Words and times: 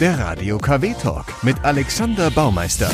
der 0.00 0.18
Radio 0.18 0.56
KW 0.56 0.94
Talk 0.94 1.26
mit 1.42 1.62
Alexander 1.62 2.30
Baumeister. 2.30 2.90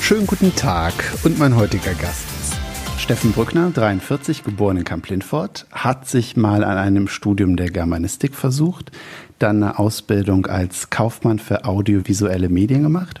Schönen 0.00 0.24
guten 0.24 0.54
Tag 0.54 0.92
und 1.24 1.36
mein 1.36 1.56
heutiger 1.56 1.94
Gast 1.94 2.26
ist 2.40 3.00
Steffen 3.00 3.32
Brückner, 3.32 3.70
43, 3.70 4.44
geboren 4.44 4.76
in 4.76 4.84
Kamp-Lindfort, 4.84 5.66
hat 5.72 6.06
sich 6.06 6.36
mal 6.36 6.62
an 6.62 6.78
einem 6.78 7.08
Studium 7.08 7.56
der 7.56 7.70
Germanistik 7.70 8.36
versucht, 8.36 8.92
dann 9.40 9.64
eine 9.64 9.80
Ausbildung 9.80 10.46
als 10.46 10.90
Kaufmann 10.90 11.40
für 11.40 11.64
audiovisuelle 11.64 12.48
Medien 12.48 12.84
gemacht, 12.84 13.20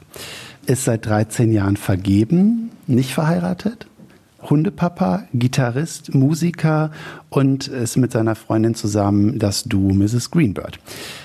ist 0.66 0.84
seit 0.84 1.04
13 1.06 1.50
Jahren 1.50 1.76
vergeben, 1.76 2.70
nicht 2.86 3.12
verheiratet, 3.12 3.88
Hundepapa, 4.50 5.24
Gitarrist, 5.34 6.14
Musiker 6.14 6.90
und 7.28 7.68
ist 7.68 7.96
mit 7.96 8.12
seiner 8.12 8.34
Freundin 8.34 8.74
zusammen 8.74 9.38
das 9.38 9.64
Duo 9.64 9.92
Mrs. 9.92 10.30
Greenbird. 10.30 10.78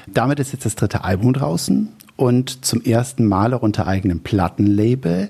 Damit 0.07 0.39
ist 0.39 0.53
jetzt 0.53 0.65
das 0.65 0.75
dritte 0.75 1.03
Album 1.03 1.33
draußen 1.33 1.89
und 2.15 2.65
zum 2.65 2.81
ersten 2.81 3.25
Mal 3.25 3.53
auch 3.53 3.61
unter 3.61 3.87
eigenem 3.87 4.19
Plattenlabel. 4.19 5.29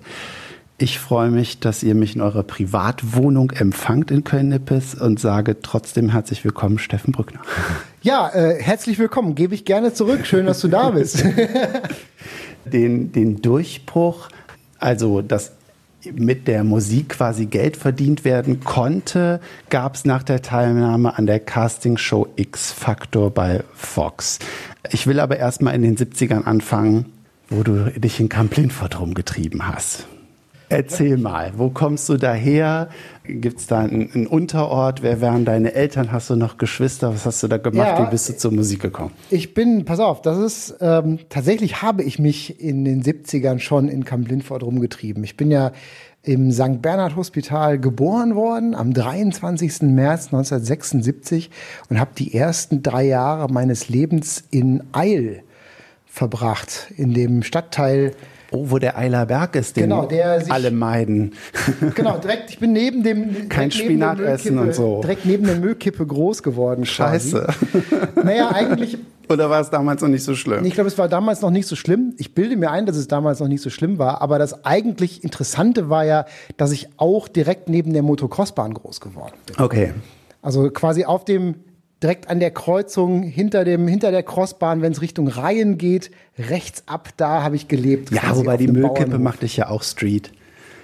Ich 0.80 1.00
freue 1.00 1.30
mich, 1.30 1.60
dass 1.60 1.84
ihr 1.84 1.96
mich 1.96 2.16
in 2.16 2.22
eurer 2.22 2.44
Privatwohnung 2.44 3.52
empfangt 3.52 4.12
in 4.12 4.24
Köln-Nippes 4.24 4.96
und 4.96 5.20
sage 5.20 5.62
trotzdem 5.62 6.10
herzlich 6.10 6.44
willkommen, 6.44 6.80
Steffen 6.80 7.12
Brückner. 7.12 7.42
Ja, 8.06 8.28
äh, 8.34 8.62
herzlich 8.62 9.00
willkommen. 9.00 9.34
Gebe 9.34 9.56
ich 9.56 9.64
gerne 9.64 9.94
zurück. 9.94 10.26
Schön, 10.26 10.46
dass 10.46 10.60
du 10.60 10.68
da 10.68 10.90
bist. 10.90 11.24
den, 12.66 13.14
den 13.14 13.42
Durchbruch, 13.42 14.28
also 14.78 15.22
das 15.22 15.54
mit 16.12 16.48
der 16.48 16.64
Musik 16.64 17.10
quasi 17.10 17.46
Geld 17.46 17.78
verdient 17.78 18.26
werden 18.26 18.60
konnte, 18.62 19.40
gab 19.70 19.96
es 19.96 20.06
nach 20.06 20.24
der 20.24 20.42
Teilnahme 20.42 21.18
an 21.18 21.26
der 21.26 21.40
Castingshow 21.40 22.28
X 22.36 22.72
Factor 22.72 23.32
bei 23.32 23.64
Fox. 23.74 24.40
Ich 24.92 25.08
will 25.08 25.20
aber 25.20 25.38
erstmal 25.38 25.76
in 25.76 25.82
den 25.82 25.98
70ern 25.98 26.44
anfangen, 26.44 27.14
wo 27.50 27.64
du 27.64 27.92
dich 28.00 28.20
in 28.20 28.30
Camp 28.30 28.56
Lindfort 28.56 29.00
rumgetrieben 29.00 29.68
hast. 29.68 30.08
Erzähl 30.74 31.18
mal, 31.18 31.54
wo 31.56 31.70
kommst 31.70 32.10
du 32.10 32.18
daher? 32.18 32.90
Gibt 33.26 33.60
es 33.60 33.68
da 33.68 33.80
einen, 33.82 34.12
einen, 34.12 34.28
Unterort? 34.28 35.04
Wer 35.04 35.22
wären 35.22 35.46
deine 35.46 35.74
Eltern? 35.76 36.12
Hast 36.12 36.32
du 36.32 36.36
noch 36.36 36.58
Geschwister? 36.58 37.14
Was 37.14 37.28
hast 37.28 37.44
du 37.44 37.48
da 37.48 37.58
gemacht? 37.58 38.00
Ja, 38.00 38.08
Wie 38.08 38.10
bist 38.10 38.28
du 38.28 38.36
zur 38.36 38.52
Musik 38.52 38.82
gekommen? 38.82 39.12
Ich 39.30 39.54
bin, 39.54 39.86
pass 39.86 40.00
auf, 40.00 40.24
das 40.24 40.40
ist, 40.40 40.78
ähm, 40.82 41.20
tatsächlich 41.30 41.84
habe 41.84 42.02
ich 42.02 42.18
mich 42.18 42.60
in 42.60 42.86
den 42.86 43.04
70ern 43.04 43.60
schon 43.60 43.88
in 43.88 44.04
Camp 44.04 44.28
Lindfort 44.28 44.64
rumgetrieben. 44.64 45.24
Ich 45.24 45.38
bin 45.38 45.52
ja 45.52 45.74
im 46.24 46.52
St. 46.52 46.82
Bernhard 46.82 47.16
Hospital 47.16 47.78
geboren 47.78 48.34
worden 48.34 48.74
am 48.74 48.94
23. 48.94 49.84
März 49.84 50.28
1976 50.28 51.52
und 51.90 52.00
habe 52.00 52.12
die 52.18 52.34
ersten 52.34 52.82
drei 52.82 53.06
Jahre 53.06 53.52
meines 53.52 53.90
Lebens 53.90 54.44
in 54.50 54.82
Eil 54.92 55.44
verbracht, 56.06 56.92
in 56.98 57.14
dem 57.14 57.44
Stadtteil 57.44 58.14
Oh, 58.54 58.70
wo 58.70 58.78
der 58.78 58.98
Eiler 58.98 59.26
Berg 59.26 59.56
ist, 59.56 59.76
den 59.78 59.84
genau, 59.84 60.06
der 60.06 60.42
sich, 60.42 60.52
alle 60.52 60.70
meiden. 60.70 61.34
Genau, 61.96 62.18
direkt, 62.18 62.52
ich 62.52 62.60
bin 62.60 62.72
neben 62.72 63.04
dem... 63.04 63.50
Kein 63.50 63.72
Spinat 63.72 64.20
essen 64.20 64.60
und 64.60 64.76
so. 64.76 65.02
Direkt 65.02 65.26
neben 65.26 65.46
der 65.46 65.56
Müllkippe 65.56 66.06
groß 66.06 66.44
geworden. 66.44 66.86
Scheiße. 66.86 67.48
Naja, 68.24 68.52
eigentlich... 68.54 68.98
Oder 69.30 69.50
war 69.50 69.60
es 69.60 69.70
damals 69.70 70.02
noch 70.02 70.10
nicht 70.10 70.24
so 70.24 70.36
schlimm? 70.36 70.66
Ich 70.66 70.74
glaube, 70.74 70.88
es 70.88 70.98
war 70.98 71.08
damals 71.08 71.42
noch 71.42 71.50
nicht 71.50 71.68
so 71.68 71.76
schlimm. 71.76 72.14
Ich 72.18 72.36
bilde 72.36 72.56
mir 72.56 72.72
ein, 72.72 72.86
dass 72.86 72.96
es 72.96 73.08
damals 73.08 73.40
noch 73.40 73.48
nicht 73.48 73.62
so 73.62 73.70
schlimm 73.70 73.98
war. 73.98 74.22
Aber 74.22 74.38
das 74.38 74.66
eigentlich 74.66 75.24
Interessante 75.24 75.90
war 75.90 76.06
ja, 76.06 76.26
dass 76.58 76.72
ich 76.72 76.90
auch 76.98 77.28
direkt 77.28 77.70
neben 77.70 77.94
der 77.94 78.04
Motocrossbahn 78.04 78.74
groß 78.74 79.02
geworden 79.02 79.34
bin. 79.46 79.64
Okay. 79.64 79.94
Also 80.42 80.70
quasi 80.70 81.06
auf 81.06 81.26
dem 81.26 81.56
direkt 82.04 82.30
an 82.30 82.40
der 82.40 82.52
Kreuzung 82.52 83.24
hinter 83.24 83.64
dem 83.64 83.88
hinter 83.88 84.12
der 84.12 84.24
Crossbahn, 84.24 84.82
wenn 84.82 84.92
es 84.92 85.02
Richtung 85.02 85.28
Reihen 85.28 85.78
geht, 85.78 86.12
rechts 86.38 86.84
ab, 86.86 87.10
da 87.18 87.42
habe 87.42 87.56
ich 87.56 87.68
gelebt. 87.68 88.12
Ja, 88.12 88.36
wobei 88.36 88.58
die 88.58 88.68
Müllkippe 88.68 89.18
macht 89.18 89.42
dich 89.42 89.58
ja 89.58 89.70
auch 89.70 89.84
Street. 89.84 90.32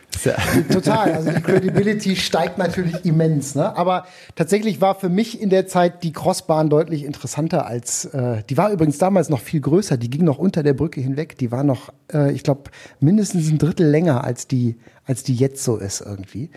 Total, 0.72 1.14
also 1.14 1.32
die 1.32 1.42
Credibility 1.42 2.16
steigt 2.16 2.58
natürlich 2.58 3.06
immens. 3.06 3.56
Ne? 3.56 3.76
Aber 3.78 4.06
tatsächlich 4.36 4.82
war 4.82 4.96
für 4.96 5.08
mich 5.08 5.40
in 5.40 5.50
der 5.50 5.68
Zeit 5.68 6.04
die 6.04 6.12
Crossbahn 6.12 6.70
deutlich 6.70 7.04
interessanter 7.04 7.68
als, 7.68 8.06
äh, 8.06 8.44
die 8.50 8.58
war 8.58 8.72
übrigens 8.72 8.98
damals 8.98 9.30
noch 9.30 9.40
viel 9.40 9.62
größer, 9.62 9.98
die 9.98 10.10
ging 10.10 10.24
noch 10.24 10.40
unter 10.40 10.64
der 10.64 10.74
Brücke 10.74 11.00
hinweg, 11.00 11.38
die 11.38 11.52
war 11.52 11.64
noch, 11.64 11.94
äh, 12.12 12.32
ich 12.32 12.44
glaube, 12.44 12.64
mindestens 13.00 13.50
ein 13.50 13.60
Drittel 13.60 13.88
länger 13.88 14.24
als 14.24 14.48
die, 14.48 14.78
als 15.06 15.24
die 15.24 15.36
jetzt 15.36 15.64
so 15.64 15.78
ist 15.78 16.02
irgendwie. 16.02 16.50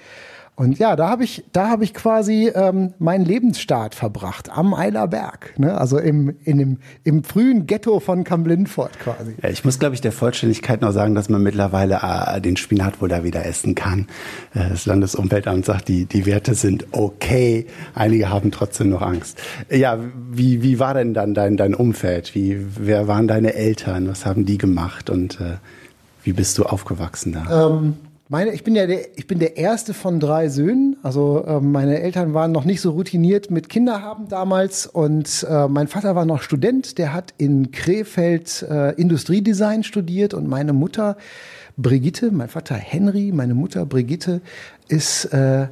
Und 0.55 0.79
ja, 0.79 0.97
da 0.97 1.09
habe 1.09 1.25
ich, 1.25 1.45
da 1.53 1.71
habe 1.71 1.83
ich 1.83 1.95
quasi 1.95 2.53
ähm, 2.55 2.93
meinen 2.99 3.25
Lebensstart 3.25 3.95
verbracht 3.95 4.51
am 4.51 4.75
Eiler 4.75 5.09
Berg, 5.09 5.59
ne? 5.59 5.79
also 5.79 5.99
im, 5.99 6.37
in 6.45 6.59
dem, 6.59 6.79
im 7.05 7.25
frühen 7.25 7.67
Ghetto 7.67 8.01
von 8.01 8.23
Kamp-Lindfort 8.23 8.99
quasi. 9.01 9.35
Ja, 9.43 9.49
ich 9.49 9.65
muss, 9.65 9.79
glaube 9.79 9.95
ich, 9.95 10.03
der 10.03 10.13
Vollständigkeit 10.13 10.83
noch 10.83 10.93
sagen, 10.93 11.15
dass 11.15 11.31
man 11.31 11.43
mittlerweile 11.43 12.01
äh, 12.03 12.41
den 12.43 12.59
Spinat 12.59 13.01
wohl 13.01 13.09
da 13.09 13.25
wieder 13.25 13.47
essen 13.47 13.75
kann. 13.75 14.09
Äh, 14.55 14.69
das 14.69 14.85
Landesumweltamt 14.85 15.65
sagt, 15.65 15.89
die, 15.89 16.05
die 16.05 16.27
Werte 16.27 16.55
sind 16.55 16.87
okay. 16.93 17.67
Einige 17.95 18.29
haben 18.29 18.51
trotzdem 18.51 18.91
noch 18.91 19.01
Angst. 19.01 19.41
Ja, 19.71 19.99
wie, 20.31 20.63
wie 20.63 20.79
war 20.79 20.93
denn 20.93 21.15
dann 21.15 21.33
dein, 21.33 21.57
dein 21.57 21.75
Umfeld? 21.75 22.35
Wie, 22.35 22.59
wer 22.79 23.09
waren 23.09 23.27
deine 23.27 23.55
Eltern? 23.55 24.07
Was 24.07 24.27
haben 24.27 24.45
die 24.45 24.59
gemacht? 24.59 25.09
Und 25.09 25.41
äh, 25.41 25.57
wie 26.25 26.35
bist 26.35 26.59
du 26.59 26.65
aufgewachsen 26.67 27.33
da? 27.33 27.69
Ähm 27.69 27.95
meine, 28.33 28.53
ich 28.53 28.65
bin 28.65 28.75
ja 28.75 28.87
der, 28.87 29.19
ich 29.19 29.27
bin 29.27 29.41
der 29.41 29.59
erste 29.59 29.93
von 29.93 30.19
drei 30.19 30.49
Söhnen. 30.49 30.97
Also 31.03 31.45
äh, 31.47 31.61
meine 31.61 32.01
Eltern 32.01 32.33
waren 32.33 32.51
noch 32.51 32.65
nicht 32.65 32.81
so 32.81 32.93
routiniert 32.93 33.51
mit 33.51 33.69
Kinderhaben 33.69 34.27
damals 34.29 34.87
und 34.87 35.47
äh, 35.49 35.69
mein 35.69 35.87
Vater 35.87 36.17
war 36.17 36.25
noch 36.25 36.41
Student. 36.41 36.97
Der 36.97 37.13
hat 37.13 37.35
in 37.37 37.73
Krefeld 37.73 38.63
äh, 38.63 38.93
Industriedesign 38.93 39.85
studiert 39.85 40.33
und 40.33 40.49
meine 40.49 40.73
Mutter 40.73 41.19
Brigitte, 41.77 42.31
mein 42.31 42.49
Vater 42.49 42.75
Henry, 42.75 43.33
meine 43.35 43.53
Mutter 43.53 43.85
Brigitte 43.85 44.41
ist 44.89 45.27
äh, 45.27 45.69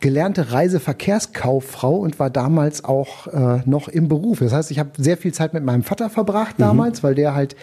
gelernte 0.00 0.52
Reiseverkehrskauffrau 0.52 1.96
und 1.96 2.18
war 2.18 2.30
damals 2.30 2.84
auch 2.84 3.26
äh, 3.28 3.62
noch 3.64 3.88
im 3.88 4.08
Beruf. 4.08 4.40
Das 4.40 4.52
heißt, 4.52 4.70
ich 4.70 4.78
habe 4.78 4.90
sehr 4.98 5.16
viel 5.16 5.32
Zeit 5.32 5.54
mit 5.54 5.64
meinem 5.64 5.82
Vater 5.82 6.10
verbracht 6.10 6.58
mhm. 6.58 6.64
damals, 6.64 7.02
mhm. 7.02 7.06
weil 7.06 7.14
der 7.14 7.34
halt 7.34 7.56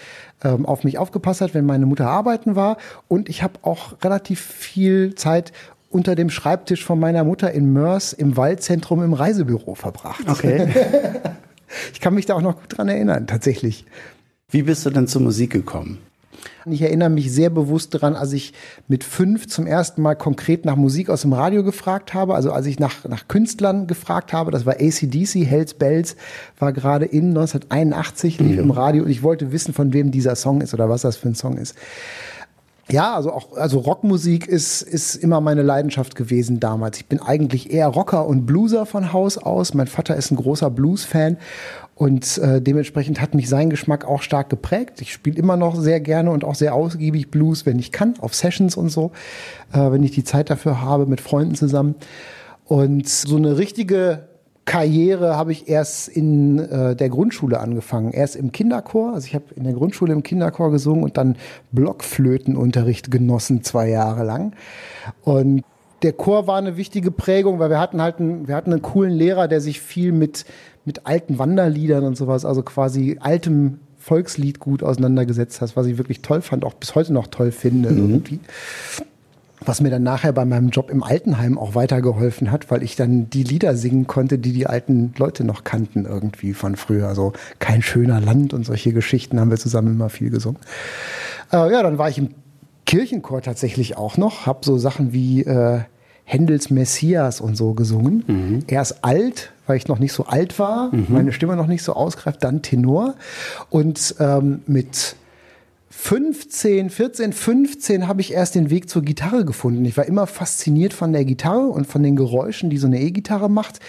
ähm, 0.44 0.66
auf 0.66 0.84
mich 0.84 0.98
aufgepasst 0.98 1.42
hat, 1.42 1.54
wenn 1.54 1.66
meine 1.66 1.86
Mutter 1.86 2.08
arbeiten 2.08 2.56
war. 2.56 2.78
Und 3.08 3.30
ich 3.30 3.44
habe 3.44 3.60
auch 3.62 3.94
relativ 4.04 4.42
viel 4.42 5.16
Zeit 5.16 5.54
unter 5.90 6.16
dem 6.16 6.30
Schreibtisch 6.30 6.84
von 6.84 7.00
meiner 7.00 7.24
Mutter 7.24 7.52
in 7.52 7.72
Mörs 7.72 8.14
im 8.14 8.36
Waldzentrum 8.36 9.04
im 9.04 9.14
Reisebüro 9.14 9.76
verbracht. 9.76 10.28
Okay. 10.28 10.68
ich 11.94 12.02
kann 12.02 12.16
mich 12.16 12.26
da 12.26 12.34
auch 12.34 12.42
noch 12.42 12.60
gut 12.60 12.78
dran 12.78 12.90
erinnern, 12.90 13.28
tatsächlich. 13.28 13.86
Wie 14.50 14.64
bist 14.64 14.86
du 14.86 14.90
denn 14.90 15.08
zur 15.08 15.22
Musik 15.22 15.52
gekommen? 15.52 16.00
Ich 16.66 16.82
erinnere 16.82 17.10
mich 17.10 17.32
sehr 17.32 17.50
bewusst 17.50 17.94
daran, 17.94 18.16
als 18.16 18.34
ich 18.34 18.54
mit 18.88 19.04
fünf 19.04 19.48
zum 19.48 19.68
ersten 19.68 20.02
Mal 20.02 20.16
konkret 20.16 20.66
nach 20.66 20.76
Musik 20.76 21.10
aus 21.10 21.22
dem 21.22 21.34
Radio 21.34 21.64
gefragt 21.64 22.14
habe. 22.14 22.36
Also 22.36 22.52
als 22.52 22.66
ich 22.66 22.80
nach, 22.80 23.04
nach 23.06 23.28
Künstlern 23.28 23.88
gefragt 23.88 24.34
habe, 24.34 24.52
das 24.52 24.66
war 24.66 24.76
ACDC, 24.76 25.46
Hells 25.46 25.74
Bells, 25.74 26.16
war 26.60 26.74
gerade 26.74 27.06
in 27.06 27.30
1981, 27.30 28.40
lief 28.40 28.54
mhm. 28.54 28.60
im 28.60 28.72
Radio 28.72 29.04
und 29.04 29.10
ich 29.10 29.24
wollte 29.24 29.52
wissen, 29.52 29.74
von 29.74 29.94
wem 29.94 30.12
dieser 30.12 30.36
Song 30.36 30.62
ist 30.62 30.74
oder 30.74 30.90
was 30.90 31.02
das 31.02 31.16
für 31.18 31.30
ein 31.30 31.36
Song 31.36 31.58
ist. 31.58 31.76
Ja, 32.90 33.16
also 33.16 33.32
auch, 33.32 33.56
also 33.56 33.80
Rockmusik 33.80 34.46
ist, 34.46 34.82
ist 34.82 35.16
immer 35.16 35.40
meine 35.40 35.62
Leidenschaft 35.62 36.16
gewesen 36.16 36.60
damals. 36.60 36.98
Ich 36.98 37.06
bin 37.06 37.22
eigentlich 37.22 37.72
eher 37.72 37.88
Rocker 37.88 38.28
und 38.28 38.46
Blueser 38.46 38.86
von 38.86 39.14
Haus 39.14 39.38
aus. 39.38 39.74
Mein 39.74 39.88
Vater 39.88 40.18
ist 40.18 40.32
ein 40.32 40.36
großer 40.36 40.70
Blues-Fan 40.70 41.38
und 41.96 42.38
äh, 42.40 42.62
dementsprechend 42.62 43.22
hat 43.22 43.36
mich 43.36 43.48
sein 43.48 43.70
Geschmack 43.70 44.06
auch 44.06 44.22
stark 44.22 44.50
geprägt. 44.50 45.02
Ich 45.02 45.14
spiele 45.14 45.38
immer 45.38 45.58
noch 45.58 45.76
sehr 45.76 46.00
gerne 46.00 46.32
und 46.32 46.44
auch 46.44 46.56
sehr 46.56 46.74
ausgiebig 46.74 47.30
Blues, 47.30 47.66
wenn 47.66 47.78
ich 47.78 47.92
kann, 47.92 48.16
auf 48.20 48.34
Sessions 48.34 48.76
und 48.76 48.90
so, 48.90 49.12
äh, 49.74 49.92
wenn 49.92 50.04
ich 50.04 50.12
die 50.12 50.24
Zeit 50.24 50.50
dafür 50.50 50.82
habe, 50.82 51.06
mit 51.06 51.22
Freunden 51.22 51.56
zusammen. 51.56 51.96
Und 52.66 53.08
so 53.08 53.36
eine 53.36 53.58
richtige 53.58 54.28
Karriere 54.66 55.36
habe 55.36 55.52
ich 55.52 55.68
erst 55.68 56.08
in 56.08 56.58
äh, 56.58 56.96
der 56.96 57.10
Grundschule 57.10 57.60
angefangen. 57.60 58.12
Erst 58.12 58.38
im 58.38 58.52
Kinderchor, 58.52 59.14
also 59.14 59.28
ich 59.28 59.36
habe 59.36 59.46
in 59.56 59.66
der 59.66 59.74
Grundschule 59.74 60.14
im 60.14 60.24
Kinderchor 60.24 60.72
gesungen 60.72 61.04
und 61.04 61.18
dann 61.18 61.36
Blockflötenunterricht 61.74 63.12
genossen 63.12 63.64
zwei 63.64 63.90
Jahre 63.90 64.24
lang. 64.24 64.54
Und 65.24 65.64
der 66.04 66.14
Chor 66.14 66.48
war 66.48 66.58
eine 66.58 66.78
wichtige 66.78 67.12
Prägung, 67.12 67.60
weil 67.60 67.70
wir 67.70 67.80
hatten 67.80 68.02
halt 68.02 68.20
einen, 68.20 68.48
wir 68.48 68.56
hatten 68.56 68.72
einen 68.72 68.82
coolen 68.82 69.12
Lehrer, 69.12 69.48
der 69.48 69.62
sich 69.62 69.82
viel 69.82 70.12
mit 70.12 70.46
mit 70.86 71.06
alten 71.06 71.40
Wanderliedern 71.40 72.04
und 72.04 72.18
sowas, 72.18 72.46
also 72.46 72.62
quasi 72.62 73.18
altem 73.20 73.80
Volkslied 73.98 74.60
gut 74.60 74.84
auseinandergesetzt 74.84 75.62
hast, 75.62 75.78
was 75.78 75.86
ich 75.86 75.98
wirklich 75.98 76.22
toll 76.22 76.42
fand, 76.42 76.66
auch 76.66 76.74
bis 76.74 76.94
heute 76.96 77.14
noch 77.14 77.28
toll 77.28 77.52
finde 77.52 77.92
mhm. 77.92 77.98
irgendwie. 77.98 78.40
Was 79.66 79.80
mir 79.80 79.90
dann 79.90 80.04
nachher 80.04 80.34
bei 80.34 80.44
meinem 80.44 80.72
Job 80.72 80.90
im 80.90 81.04
Altenheim 81.04 81.58
auch 81.58 81.74
weitergeholfen 81.74 82.52
hat, 82.52 82.70
weil 82.70 82.84
ich 82.84 82.98
dann 82.98 83.30
die 83.30 83.44
Lieder 83.44 83.78
singen 83.78 84.08
konnte, 84.08 84.38
die 84.38 84.52
die 84.52 84.68
alten 84.68 85.14
Leute 85.18 85.46
noch 85.46 85.64
kannten 85.64 86.04
irgendwie 86.04 86.54
von 86.54 86.76
früher. 86.76 87.08
Also 87.08 87.32
kein 87.60 87.82
schöner 87.82 88.20
Land 88.20 88.54
und 88.54 88.66
solche 88.66 88.92
Geschichten 88.92 89.40
haben 89.40 89.52
wir 89.52 89.58
zusammen 89.58 89.94
immer 89.94 90.10
viel 90.10 90.32
gesungen. 90.32 90.60
Äh, 91.54 91.72
ja, 91.72 91.82
dann 91.82 91.98
war 91.98 92.10
ich 92.10 92.18
im 92.18 92.32
Kirchenchor 92.86 93.42
tatsächlich 93.42 93.96
auch 93.96 94.18
noch, 94.18 94.46
habe 94.46 94.60
so 94.66 94.78
Sachen 94.78 95.14
wie 95.14 95.44
äh, 95.44 95.80
Händels 96.26 96.70
Messias 96.70 97.42
und 97.42 97.56
so 97.56 97.74
gesungen. 97.74 98.24
Mhm. 98.28 98.60
Erst 98.68 99.04
alt, 99.04 99.52
weil 99.68 99.78
ich 99.78 99.88
noch 99.88 100.00
nicht 100.00 100.14
so 100.14 100.26
alt 100.26 100.58
war, 100.60 100.94
mhm. 100.94 101.08
meine 101.10 101.34
Stimme 101.34 101.56
noch 101.56 101.68
nicht 101.68 101.84
so 101.84 101.94
ausgreift, 101.94 102.44
dann 102.44 102.62
Tenor. 102.62 103.16
Und 103.70 104.16
ähm, 104.20 104.62
mit 104.66 105.16
15, 105.90 106.90
14, 106.90 107.34
15 107.34 108.08
habe 108.08 108.22
ich 108.22 108.34
erst 108.34 108.56
den 108.56 108.70
Weg 108.70 108.90
zur 108.90 109.04
Gitarre 109.04 109.46
gefunden. 109.46 109.86
Ich 109.86 109.96
war 109.96 110.06
immer 110.06 110.28
fasziniert 110.28 110.94
von 110.94 111.14
der 111.14 111.24
Gitarre 111.24 111.68
und 111.68 111.88
von 111.88 112.04
den 112.04 112.16
Geräuschen, 112.16 112.70
die 112.70 112.78
so 112.78 112.88
eine 112.88 113.00
E-Gitarre 113.00 113.50
macht 113.50 113.80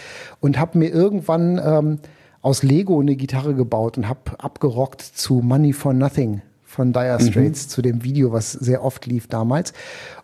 und 0.40 0.58
habe 0.58 0.78
mir 0.78 0.90
irgendwann 0.90 1.60
ähm, 1.64 1.98
aus 2.42 2.62
Lego 2.62 3.00
eine 3.00 3.16
Gitarre 3.16 3.54
gebaut 3.54 3.96
und 3.96 4.08
habe 4.08 4.38
abgerockt 4.38 5.00
zu 5.00 5.40
Money 5.42 5.72
for 5.72 5.94
Nothing 5.94 6.42
von 6.74 6.92
Dire 6.92 7.18
mhm. 7.20 7.26
Straits, 7.26 7.66
mhm. 7.66 7.70
zu 7.70 7.82
dem 7.82 8.04
Video, 8.04 8.32
was 8.32 8.52
sehr 8.52 8.84
oft 8.84 9.06
lief 9.06 9.28
damals. 9.28 9.72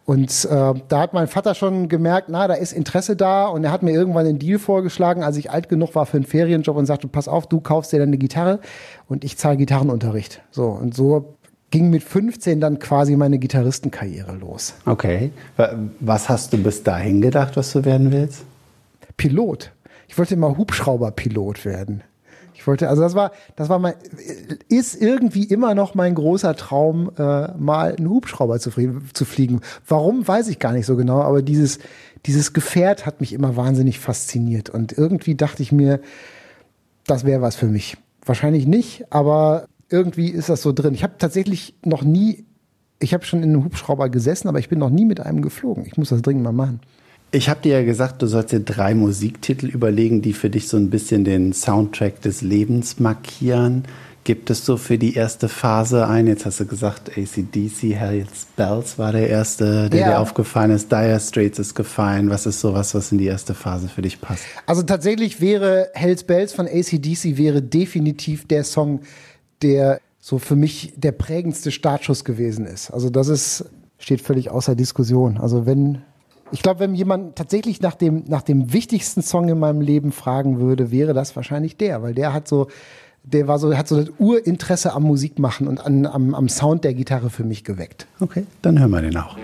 Und 0.05 0.45
äh, 0.51 0.75
da 0.89 1.01
hat 1.01 1.13
mein 1.13 1.29
Vater 1.29 1.55
schon 1.55 1.89
gemerkt, 1.89 2.29
na, 2.31 2.49
da 2.49 2.55
ist 2.55 2.73
Interesse 2.73 3.17
da. 3.17 3.47
Und 3.47 3.65
er 3.65 3.71
hat 3.71 3.83
mir 3.83 3.93
irgendwann 3.93 4.27
einen 4.27 4.39
Deal 4.39 4.59
vorgeschlagen, 4.59 5.23
als 5.23 5.37
ich 5.37 5.51
alt 5.51 5.69
genug 5.69 5.95
war 5.95 6.07
für 6.07 6.17
einen 6.17 6.27
Ferienjob 6.27 6.77
und 6.77 6.87
sagte, 6.87 7.07
pass 7.09 7.29
auf, 7.29 7.47
du 7.47 7.61
kaufst 7.61 7.93
dir 7.93 7.99
dann 7.99 8.09
eine 8.09 8.19
Gitarre 8.19 8.59
und 9.09 9.25
ich 9.25 9.39
zahle 9.39 9.57
Gitarrenunterricht. 9.57 10.43
So, 10.51 10.67
und 10.67 10.95
so 10.95 11.37
ging 11.71 11.91
mit 11.91 12.03
15 12.03 12.61
dann 12.61 12.79
quasi 12.79 13.17
meine 13.17 13.39
Gitarristenkarriere 13.39 14.35
los. 14.37 14.75
Okay. 14.87 15.31
Was 16.01 16.29
hast 16.29 16.53
du 16.53 16.59
bis 16.59 16.83
dahin 16.83 17.21
gedacht, 17.21 17.57
was 17.57 17.73
du 17.73 17.85
werden 17.85 18.11
willst? 18.11 18.45
Pilot. 19.17 19.71
Ich 20.09 20.19
wollte 20.19 20.35
immer 20.35 20.57
Hubschrauberpilot 20.57 21.65
werden. 21.65 22.03
Ich 22.55 22.67
wollte, 22.67 22.89
also 22.89 23.03
das 23.03 23.15
war, 23.15 23.33
das 23.57 23.69
war 23.69 23.79
mein, 23.79 23.95
ist 24.69 25.01
irgendwie 25.01 25.45
immer 25.45 25.75
noch 25.75 25.95
mein 25.95 26.15
großer 26.15 26.55
Traum, 26.57 27.11
äh, 27.17 27.53
mal 27.57 27.95
einen 27.97 28.09
Hubschrauber 28.09 28.59
zu, 28.61 28.71
zu 29.13 29.25
fliegen. 29.25 29.61
Warum, 29.87 30.27
weiß 30.27 30.49
ich 30.49 30.59
gar 30.59 30.73
nicht 30.73 30.87
so 30.87 30.97
genau, 30.97 31.21
aber 31.21 31.43
dieses, 31.43 31.79
dieses 32.27 32.53
Gefährt 32.53 33.07
hat 33.07 33.21
mich 33.21 33.33
immer 33.33 33.57
wahnsinnig 33.57 33.99
fasziniert. 33.99 34.71
Und 34.71 34.97
irgendwie 34.97 35.35
dachte 35.35 35.63
ich 35.63 35.73
mir, 35.73 36.01
das 37.07 37.25
wäre 37.25 37.43
was 37.43 37.57
für 37.57 37.67
mich. 37.67 37.97
Wahrscheinlich 38.25 38.67
nicht, 38.67 39.05
aber 39.11 39.67
irgendwie 39.89 40.29
ist 40.29 40.49
das 40.49 40.63
so 40.63 40.73
drin. 40.73 40.95
Ich 40.95 41.03
habe 41.03 41.15
tatsächlich 41.19 41.75
noch 41.85 42.03
nie, 42.03 42.45
ich 42.99 43.15
habe 43.15 43.25
schon 43.25 43.43
in 43.43 43.51
einem 43.51 43.65
Hubschrauber 43.65 44.09
gesessen, 44.09 44.49
aber 44.49 44.59
ich 44.59 44.69
bin 44.69 44.79
noch 44.79 44.91
nie 44.91 45.05
mit 45.05 45.21
einem 45.21 45.43
geflogen. 45.43 45.85
Ich 45.87 45.97
muss 45.97 46.11
das 46.11 46.23
dringend 46.23 46.45
mal 46.45 46.53
machen. 46.53 46.81
Ich 47.33 47.49
habe 47.49 47.61
dir 47.63 47.79
ja 47.79 47.85
gesagt, 47.85 48.23
du 48.23 48.27
sollst 48.27 48.51
dir 48.51 48.61
drei 48.61 48.95
Musiktitel 48.95 49.67
überlegen, 49.67 50.21
die 50.21 50.33
für 50.33 50.51
dich 50.51 50.67
so 50.67 50.77
ein 50.77 50.91
bisschen 50.91 51.25
den 51.25 51.53
Soundtrack 51.53 52.21
des 52.23 52.43
Lebens 52.43 52.99
markieren. 52.99 53.85
Gibt 54.25 54.51
es 54.51 54.67
so 54.67 54.77
für 54.77 54.99
die 54.99 55.15
erste 55.15 55.49
Phase 55.49 56.09
ein? 56.09 56.27
Jetzt 56.27 56.45
hast 56.45 56.59
du 56.59 56.67
gesagt, 56.67 57.17
ACDC, 57.17 57.95
Hells 57.95 58.49
Bells 58.57 58.99
war 58.99 59.13
der 59.13 59.29
erste, 59.29 59.89
der 59.89 60.01
ja. 60.01 60.09
dir 60.09 60.19
aufgefallen 60.19 60.73
ist. 60.73 60.91
Dire 60.91 61.21
Straits 61.21 61.61
ist 61.61 61.75
gefallen. 61.75 62.31
Was 62.31 62.47
ist 62.47 62.61
sowas, 62.61 62.95
was 62.95 63.13
in 63.13 63.19
die 63.19 63.27
erste 63.27 63.55
Phase 63.55 63.89
für 63.89 64.03
dich 64.03 64.21
passt? 64.21 64.43
Also 64.67 64.83
tatsächlich 64.83 65.41
wäre 65.41 65.89
Hells 65.95 66.25
Bells 66.25 66.53
von 66.53 66.67
ACDC 66.67 67.39
wäre 67.39 67.63
definitiv 67.63 68.47
der 68.49 68.65
Song, 68.65 69.01
der 69.63 70.01
so 70.19 70.39
für 70.39 70.57
mich 70.57 70.93
der 70.97 71.13
prägendste 71.13 71.71
Startschuss 71.71 72.25
gewesen 72.25 72.67
ist. 72.67 72.91
Also 72.91 73.09
das 73.09 73.29
ist, 73.29 73.65
steht 73.99 74.21
völlig 74.21 74.51
außer 74.51 74.75
Diskussion. 74.75 75.39
Also 75.39 75.65
wenn 75.65 76.03
ich 76.53 76.63
glaube, 76.63 76.81
wenn 76.81 76.95
jemand 76.95 77.37
tatsächlich 77.37 77.81
nach 77.81 77.95
dem, 77.95 78.25
nach 78.27 78.43
dem 78.43 78.73
wichtigsten 78.73 79.23
Song 79.23 79.49
in 79.49 79.59
meinem 79.59 79.81
Leben 79.81 80.13
fragen 80.13 80.61
würde, 80.61 80.91
wäre 80.91 81.15
das 81.15 81.37
wahrscheinlich 81.37 81.77
der, 81.77 82.03
weil 82.03 82.15
der 82.15 82.33
hat 82.33 82.49
so, 82.49 82.69
der 83.23 83.49
war 83.49 83.59
so, 83.59 83.77
hat 83.77 83.89
so 83.89 83.97
das 83.97 84.11
Urinteresse 84.19 84.93
am 84.93 85.05
Musikmachen 85.05 85.69
und 85.69 85.85
an, 85.85 86.07
am, 86.07 86.35
am 86.35 86.49
Sound 86.49 86.85
der 86.85 86.95
Gitarre 86.95 87.31
für 87.31 87.45
mich 87.45 87.65
geweckt. 87.65 88.07
Okay, 88.21 88.45
dann 88.63 88.79
hören 88.79 88.91
wir 88.91 89.03
den 89.03 89.17
auch. 89.17 89.37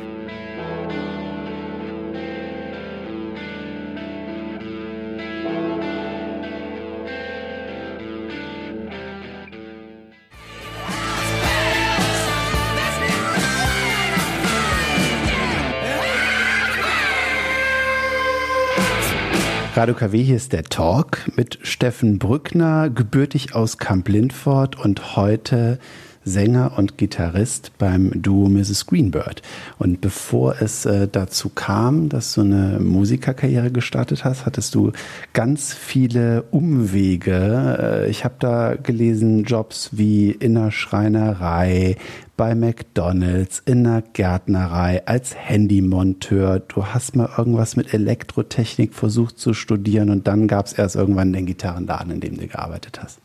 Radio 19.77 19.95
KW, 19.95 20.23
hier 20.23 20.37
ist 20.37 20.55
der 20.55 20.65
Talk 20.65 21.31
mit 21.37 21.59
Steffen 21.61 22.19
Brückner, 22.19 22.89
gebürtig 22.89 23.55
aus 23.55 23.77
Camp 23.77 24.09
Lindford 24.09 24.83
und 24.83 25.17
heute 25.17 25.79
Sänger 26.25 26.73
und 26.79 26.97
Gitarrist 26.97 27.73
beim 27.77 28.11
Duo 28.23 28.49
Mrs. 28.49 28.87
Greenbird. 28.87 29.43
Und 29.79 30.01
bevor 30.01 30.63
es 30.63 30.87
äh, 30.87 31.09
dazu 31.13 31.51
kam, 31.51 32.09
dass 32.09 32.33
du 32.33 32.41
eine 32.41 32.81
Musikerkarriere 32.81 33.71
gestartet 33.71 34.25
hast, 34.25 34.47
hattest 34.47 34.75
du 34.75 34.93
ganz 35.35 35.75
viele 35.75 36.45
Umwege. 36.51 38.07
Äh, 38.07 38.11
ich 38.11 38.25
habe 38.25 38.37
da 38.39 38.77
gelesen, 38.77 39.45
Jobs 39.45 39.91
wie 39.93 40.31
in 40.31 40.55
der 40.55 40.71
Schreinerei, 40.71 41.97
bei 42.37 42.55
McDonald's, 42.55 43.63
in 43.65 43.85
der 43.85 44.03
Gärtnerei, 44.13 45.03
als 45.07 45.35
Handymonteur. 45.35 46.61
Du 46.61 46.87
hast 46.87 47.17
mal 47.17 47.31
irgendwas 47.37 47.77
mit 47.77 47.95
Elektrotechnik 47.95 48.95
versucht 48.95 49.39
zu 49.39 49.55
studieren 49.55 50.11
und 50.11 50.27
dann 50.27 50.47
gab 50.49 50.67
es 50.67 50.73
erst 50.73 50.97
irgendwann 50.97 51.33
den 51.33 51.47
Gitarrenladen, 51.47 52.13
in 52.13 52.21
dem 52.21 52.37
du 52.37 52.47
gearbeitet 52.47 53.01
hast. 53.03 53.19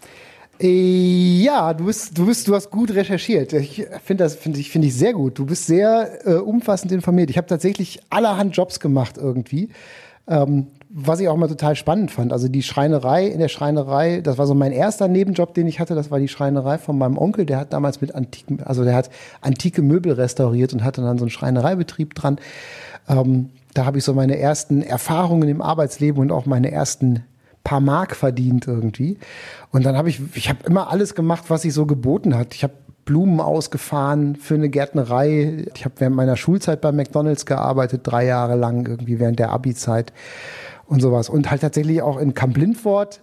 Äh, 0.62 1.42
ja, 1.42 1.74
du 1.74 1.86
bist, 1.86 2.18
du 2.18 2.26
bist, 2.26 2.48
du 2.48 2.56
hast 2.56 2.70
gut 2.70 2.92
recherchiert. 2.92 3.54
Ich 3.54 3.86
finde 4.04 4.24
das, 4.24 4.36
finde 4.36 4.60
ich, 4.60 4.70
finde 4.70 4.88
ich 4.88 4.96
sehr 4.96 5.14
gut. 5.14 5.40
Du 5.40 5.46
bist 5.46 5.66
sehr 5.66 6.26
äh, 6.26 6.36
umfassend 6.36 6.92
informiert. 6.92 7.30
Ich 7.30 7.38
habe 7.38 7.48
tatsächlich 7.48 8.00
allerhand 8.10 8.56
Jobs 8.56 8.80
gemacht 8.80 9.18
irgendwie. 9.18 9.70
Ähm, 10.28 10.68
was 10.94 11.20
ich 11.22 11.30
auch 11.30 11.38
mal 11.38 11.48
total 11.48 11.76
spannend 11.76 12.12
fand. 12.12 12.34
Also 12.34 12.50
die 12.50 12.64
Schreinerei, 12.64 13.28
in 13.28 13.40
der 13.40 13.48
Schreinerei, 13.48 14.22
das 14.22 14.38
war 14.38 14.46
so 14.46 14.54
mein 14.54 14.74
erster 14.74 15.08
Nebenjob, 15.08 15.54
den 15.54 15.68
ich 15.68 15.80
hatte, 15.80 15.96
das 15.96 16.12
war 16.12 16.20
die 16.20 16.28
Schreinerei 16.28 16.78
von 16.78 16.98
meinem 16.98 17.18
Onkel, 17.18 17.46
der 17.46 17.60
hat 17.60 17.72
damals 17.72 18.02
mit 18.02 18.14
antiken, 18.14 18.62
also 18.64 18.84
der 18.84 18.96
hat 18.96 19.10
antike 19.40 19.82
Möbel 19.82 20.14
restauriert 20.14 20.74
und 20.74 20.84
hatte 20.84 21.02
dann 21.02 21.18
so 21.18 21.24
einen 21.24 21.30
Schreinereibetrieb 21.30 22.14
dran. 22.14 22.40
Ähm, 23.08 23.52
da 23.74 23.86
habe 23.86 24.00
ich 24.00 24.04
so 24.04 24.14
meine 24.14 24.38
ersten 24.38 24.82
Erfahrungen 24.82 25.48
im 25.48 25.62
Arbeitsleben 25.62 26.22
und 26.22 26.32
auch 26.32 26.46
meine 26.46 26.72
ersten 26.72 27.24
paar 27.64 27.80
Mark 27.80 28.16
verdient 28.16 28.68
irgendwie. 28.68 29.18
Und 29.72 29.86
dann 29.86 29.96
habe 29.96 30.10
ich, 30.10 30.20
ich 30.34 30.50
habe 30.50 30.60
immer 30.66 30.92
alles 30.92 31.16
gemacht, 31.16 31.46
was 31.48 31.62
sich 31.62 31.74
so 31.74 31.86
geboten 31.86 32.36
hat. 32.36 32.54
Ich 32.54 32.64
habe 32.64 32.74
Blumen 33.06 33.40
ausgefahren 33.40 34.36
für 34.36 34.56
eine 34.56 34.70
Gärtnerei. 34.70 35.66
Ich 35.76 35.86
habe 35.86 35.96
während 36.00 36.16
meiner 36.16 36.36
Schulzeit 36.36 36.82
bei 36.82 36.92
McDonald's 36.92 37.46
gearbeitet, 37.46 38.02
drei 38.04 38.26
Jahre 38.26 38.56
lang, 38.56 38.88
irgendwie 38.88 39.20
während 39.20 39.40
der 39.40 39.52
Abi-Zeit 39.52 40.12
und 40.92 41.00
sowas. 41.00 41.30
Und 41.30 41.50
halt 41.50 41.62
tatsächlich 41.62 42.02
auch 42.02 42.18
in 42.18 42.34
Camp 42.34 42.58
Lindford 42.58 43.22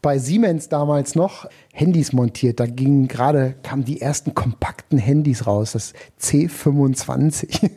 bei 0.00 0.18
Siemens 0.18 0.68
damals 0.68 1.16
noch 1.16 1.48
Handys 1.72 2.12
montiert. 2.12 2.60
Da 2.60 2.66
gingen 2.66 3.08
gerade, 3.08 3.56
kamen 3.64 3.84
die 3.84 4.00
ersten 4.00 4.34
kompakten 4.34 4.98
Handys 4.98 5.44
raus, 5.44 5.72
das 5.72 5.94
C25. 6.22 7.70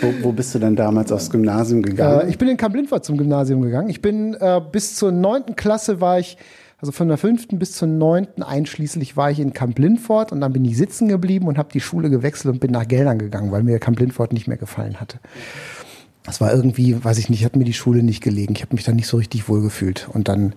wo, 0.00 0.12
wo, 0.22 0.32
bist 0.32 0.54
du 0.54 0.58
denn 0.58 0.74
damals 0.74 1.12
aufs 1.12 1.28
Gymnasium 1.28 1.82
gegangen? 1.82 2.28
Äh, 2.28 2.30
ich 2.30 2.38
bin 2.38 2.48
in 2.48 2.56
Camp 2.56 2.74
Lindford 2.74 3.04
zum 3.04 3.18
Gymnasium 3.18 3.60
gegangen. 3.60 3.90
Ich 3.90 4.00
bin 4.00 4.32
äh, 4.32 4.62
bis 4.72 4.94
zur 4.94 5.12
neunten 5.12 5.54
Klasse 5.54 6.00
war 6.00 6.18
ich, 6.18 6.38
also 6.78 6.92
von 6.92 7.08
der 7.08 7.18
fünften 7.18 7.58
bis 7.58 7.72
zur 7.72 7.88
neunten 7.88 8.42
einschließlich 8.42 9.18
war 9.18 9.30
ich 9.30 9.38
in 9.38 9.52
Camp 9.52 9.78
Lindford 9.78 10.32
und 10.32 10.40
dann 10.40 10.54
bin 10.54 10.64
ich 10.64 10.78
sitzen 10.78 11.08
geblieben 11.08 11.46
und 11.46 11.58
habe 11.58 11.68
die 11.70 11.80
Schule 11.80 12.08
gewechselt 12.08 12.54
und 12.54 12.60
bin 12.60 12.70
nach 12.70 12.88
Geldern 12.88 13.18
gegangen, 13.18 13.52
weil 13.52 13.62
mir 13.62 13.78
Camp 13.78 14.00
Lindford 14.00 14.32
nicht 14.32 14.48
mehr 14.48 14.56
gefallen 14.56 14.98
hatte 14.98 15.18
das 16.22 16.40
war 16.40 16.52
irgendwie, 16.52 17.02
weiß 17.02 17.18
ich 17.18 17.30
nicht, 17.30 17.44
hat 17.44 17.56
mir 17.56 17.64
die 17.64 17.72
Schule 17.72 18.02
nicht 18.02 18.22
gelegen. 18.22 18.54
Ich 18.54 18.62
habe 18.62 18.74
mich 18.74 18.84
da 18.84 18.92
nicht 18.92 19.06
so 19.06 19.16
richtig 19.16 19.48
wohl 19.48 19.62
gefühlt. 19.62 20.08
Und 20.12 20.28
dann 20.28 20.54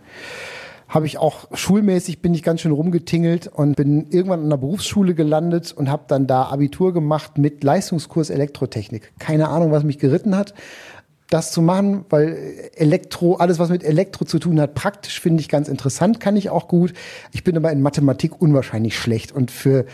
habe 0.93 1.07
ich 1.07 1.17
auch 1.17 1.47
schulmäßig 1.53 2.21
bin 2.21 2.33
ich 2.35 2.43
ganz 2.43 2.61
schön 2.61 2.71
rumgetingelt 2.71 3.47
und 3.47 3.75
bin 3.75 4.07
irgendwann 4.11 4.41
an 4.41 4.49
der 4.49 4.57
Berufsschule 4.57 5.15
gelandet 5.15 5.71
und 5.71 5.89
habe 5.89 6.03
dann 6.07 6.27
da 6.27 6.43
Abitur 6.43 6.93
gemacht 6.93 7.37
mit 7.37 7.63
Leistungskurs 7.63 8.29
Elektrotechnik. 8.29 9.13
Keine 9.17 9.47
Ahnung, 9.47 9.71
was 9.71 9.83
mich 9.83 9.97
geritten 9.97 10.35
hat, 10.35 10.53
das 11.29 11.51
zu 11.51 11.63
machen, 11.63 12.05
weil 12.09 12.37
Elektro, 12.75 13.37
alles 13.37 13.57
was 13.57 13.69
mit 13.69 13.83
Elektro 13.83 14.25
zu 14.25 14.37
tun 14.37 14.61
hat, 14.61 14.75
praktisch 14.75 15.19
finde 15.19 15.41
ich 15.41 15.49
ganz 15.49 15.67
interessant, 15.67 16.19
kann 16.19 16.35
ich 16.37 16.51
auch 16.51 16.67
gut. 16.67 16.93
Ich 17.31 17.43
bin 17.43 17.57
aber 17.57 17.71
in 17.71 17.81
Mathematik 17.81 18.39
unwahrscheinlich 18.39 18.95
schlecht 18.95 19.31
und 19.31 19.49
für 19.49 19.85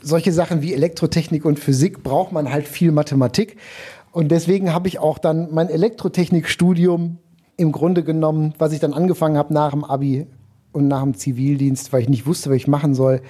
solche 0.00 0.32
Sachen 0.32 0.62
wie 0.62 0.74
Elektrotechnik 0.74 1.44
und 1.44 1.58
Physik 1.58 2.04
braucht 2.04 2.30
man 2.30 2.52
halt 2.52 2.68
viel 2.68 2.92
Mathematik. 2.92 3.56
Und 4.12 4.28
deswegen 4.30 4.72
habe 4.72 4.88
ich 4.88 4.98
auch 4.98 5.18
dann 5.18 5.52
mein 5.52 5.68
Elektrotechnikstudium 5.68 7.18
im 7.56 7.72
Grunde 7.72 8.02
genommen, 8.02 8.54
was 8.58 8.72
ich 8.72 8.80
dann 8.80 8.92
angefangen 8.92 9.36
habe 9.36 9.52
nach 9.52 9.72
dem 9.72 9.84
Abi 9.84 10.26
und 10.72 10.88
nach 10.88 11.02
dem 11.02 11.14
Zivildienst, 11.14 11.92
weil 11.92 12.02
ich 12.02 12.08
nicht 12.08 12.26
wusste, 12.26 12.50
was 12.50 12.56
ich 12.56 12.68
machen 12.68 12.94
soll, 12.94 13.20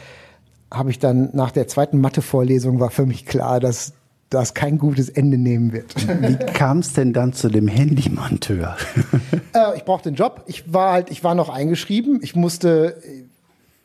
habe 0.73 0.91
ich 0.91 0.99
dann 0.99 1.31
nach 1.33 1.51
der 1.51 1.67
zweiten 1.67 2.01
Mathe-Vorlesung 2.01 2.79
war 2.79 2.91
für 2.91 3.07
mich 3.07 3.25
klar, 3.25 3.59
dass 3.59 3.95
das 4.31 4.53
kein 4.53 4.77
gutes 4.77 5.09
Ende 5.09 5.39
nehmen 5.39 5.73
wird. 5.73 5.95
Wie 6.21 6.37
kam 6.53 6.81
es 6.81 6.93
denn 6.93 7.15
dann 7.15 7.33
zu 7.33 7.49
dem 7.49 7.67
Handymonteur? 7.67 8.77
äh, 9.55 9.77
ich 9.77 9.85
brauchte 9.85 10.11
einen 10.11 10.17
Job. 10.17 10.45
Ich 10.47 10.71
war 10.73 10.93
halt, 10.93 11.11
ich 11.11 11.25
war 11.25 11.35
noch 11.35 11.49
eingeschrieben. 11.49 12.21
Ich 12.23 12.37
musste, 12.37 13.03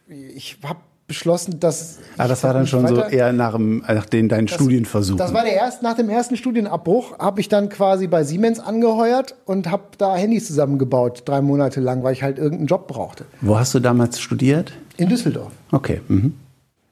ich 0.09 0.57
habe 0.63 0.79
beschlossen, 1.07 1.59
dass. 1.59 1.99
Ah, 2.17 2.27
das 2.27 2.43
war 2.43 2.53
dann 2.53 2.67
schon 2.67 2.87
so 2.87 3.01
eher 3.01 3.33
nach, 3.33 3.53
dem, 3.53 3.83
nach 3.87 4.05
den 4.05 4.29
deinen 4.29 4.47
das, 4.47 4.55
Studienversuchen. 4.55 5.17
Das 5.17 5.33
war 5.33 5.43
der 5.43 5.53
erst, 5.53 5.81
nach 5.83 5.95
dem 5.95 6.09
ersten 6.09 6.37
Studienabbruch 6.37 7.19
habe 7.19 7.41
ich 7.41 7.49
dann 7.49 7.69
quasi 7.69 8.07
bei 8.07 8.23
Siemens 8.23 8.59
angeheuert 8.59 9.35
und 9.45 9.69
habe 9.69 9.83
da 9.97 10.15
Handys 10.15 10.47
zusammengebaut, 10.47 11.23
drei 11.25 11.41
Monate 11.41 11.81
lang, 11.81 12.03
weil 12.03 12.13
ich 12.13 12.23
halt 12.23 12.37
irgendeinen 12.37 12.67
Job 12.67 12.87
brauchte. 12.87 13.25
Wo 13.41 13.57
hast 13.57 13.73
du 13.73 13.79
damals 13.79 14.19
studiert? 14.19 14.73
In 14.97 15.09
Düsseldorf. 15.09 15.51
Okay. 15.71 16.01
Mhm. 16.07 16.33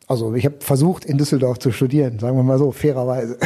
Also 0.07 0.33
ich 0.35 0.45
habe 0.45 0.55
versucht, 0.59 1.05
in 1.05 1.17
Düsseldorf 1.17 1.59
zu 1.59 1.71
studieren, 1.71 2.19
sagen 2.19 2.35
wir 2.35 2.43
mal 2.43 2.57
so, 2.57 2.71
fairerweise. 2.71 3.37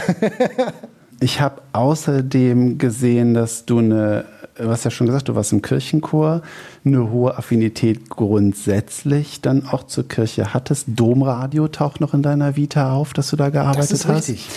ich 1.19 1.39
habe 1.39 1.61
außerdem 1.73 2.79
gesehen, 2.79 3.35
dass 3.35 3.65
du 3.65 3.77
eine 3.77 4.25
du 4.57 4.69
hast 4.69 4.85
ja 4.85 4.91
schon 4.91 5.07
gesagt, 5.07 5.27
du 5.27 5.35
warst 5.35 5.51
im 5.51 5.61
Kirchenchor, 5.61 6.41
eine 6.83 7.11
hohe 7.11 7.37
Affinität 7.37 8.09
grundsätzlich 8.09 9.41
dann 9.41 9.67
auch 9.67 9.83
zur 9.83 10.07
Kirche 10.07 10.53
hattest. 10.53 10.87
Domradio 10.87 11.67
taucht 11.67 12.01
noch 12.01 12.13
in 12.13 12.21
deiner 12.21 12.55
Vita 12.55 12.93
auf, 12.93 13.13
dass 13.13 13.29
du 13.29 13.35
da 13.35 13.49
gearbeitet 13.49 13.81
hast. 13.81 13.91
Das 13.91 13.99
ist 13.99 14.07
hast. 14.07 14.29
richtig. 14.29 14.49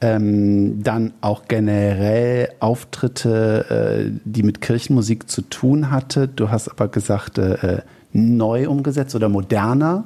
Ähm, 0.00 0.82
dann 0.82 1.14
auch 1.22 1.44
generell 1.48 2.50
Auftritte, 2.60 4.10
äh, 4.10 4.20
die 4.24 4.42
mit 4.42 4.60
Kirchenmusik 4.60 5.30
zu 5.30 5.42
tun 5.42 5.90
hatte. 5.90 6.28
Du 6.28 6.50
hast 6.50 6.68
aber 6.68 6.88
gesagt, 6.88 7.38
äh, 7.38 7.80
neu 8.12 8.68
umgesetzt 8.68 9.14
oder 9.14 9.28
moderner. 9.28 10.04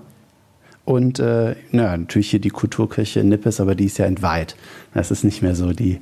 Und 0.85 1.19
äh, 1.19 1.57
naja, 1.73 1.97
natürlich 1.97 2.31
hier 2.31 2.41
die 2.41 2.51
Kulturkirche 2.51 3.21
in 3.21 3.29
Nippes, 3.29 3.61
aber 3.61 3.75
die 3.75 3.85
ist 3.85 3.99
ja 3.99 4.07
entweiht. 4.07 4.57
Das 4.95 5.11
ist 5.11 5.25
nicht 5.25 5.43
mehr 5.43 5.55
so 5.55 5.73
die 5.73 6.01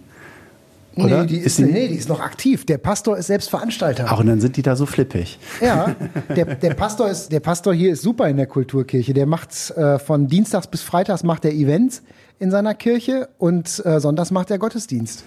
oder? 1.00 1.23
Nee, 1.23 1.26
die 1.26 1.37
ist, 1.37 1.47
ist 1.47 1.59
die, 1.59 1.64
nee, 1.64 1.88
die 1.88 1.95
ist 1.95 2.09
noch 2.09 2.21
aktiv. 2.21 2.67
Der 2.67 2.78
Pastor 2.78 3.17
ist 3.17 3.26
selbst 3.26 3.50
Veranstalter. 3.50 4.07
Ach, 4.09 4.21
und 4.21 4.26
dann 4.26 4.40
sind 4.40 4.57
die 4.57 4.62
da 4.62 4.76
so 4.76 4.87
flippig. 4.87 5.38
Ja, 5.61 5.95
der, 6.37 6.55
der, 6.57 6.75
Pastor, 6.75 7.09
ist, 7.09 7.33
der 7.33 7.40
Pastor 7.40 7.75
hier 7.75 7.93
ist 7.93 8.02
super 8.02 8.28
in 8.28 8.37
der 8.37 8.47
Kulturkirche. 8.47 9.14
Der 9.14 9.26
macht 9.26 9.71
äh, 9.71 9.99
von 9.99 10.28
Dienstags 10.28 10.67
bis 10.67 10.83
Freitags 10.83 11.23
macht 11.23 11.45
er 11.45 11.52
Events 11.52 12.02
in 12.38 12.50
seiner 12.50 12.75
Kirche 12.75 13.28
und 13.38 13.85
äh, 13.85 14.00
sonntags 14.00 14.31
macht 14.31 14.50
er 14.50 14.59
Gottesdienst. 14.59 15.25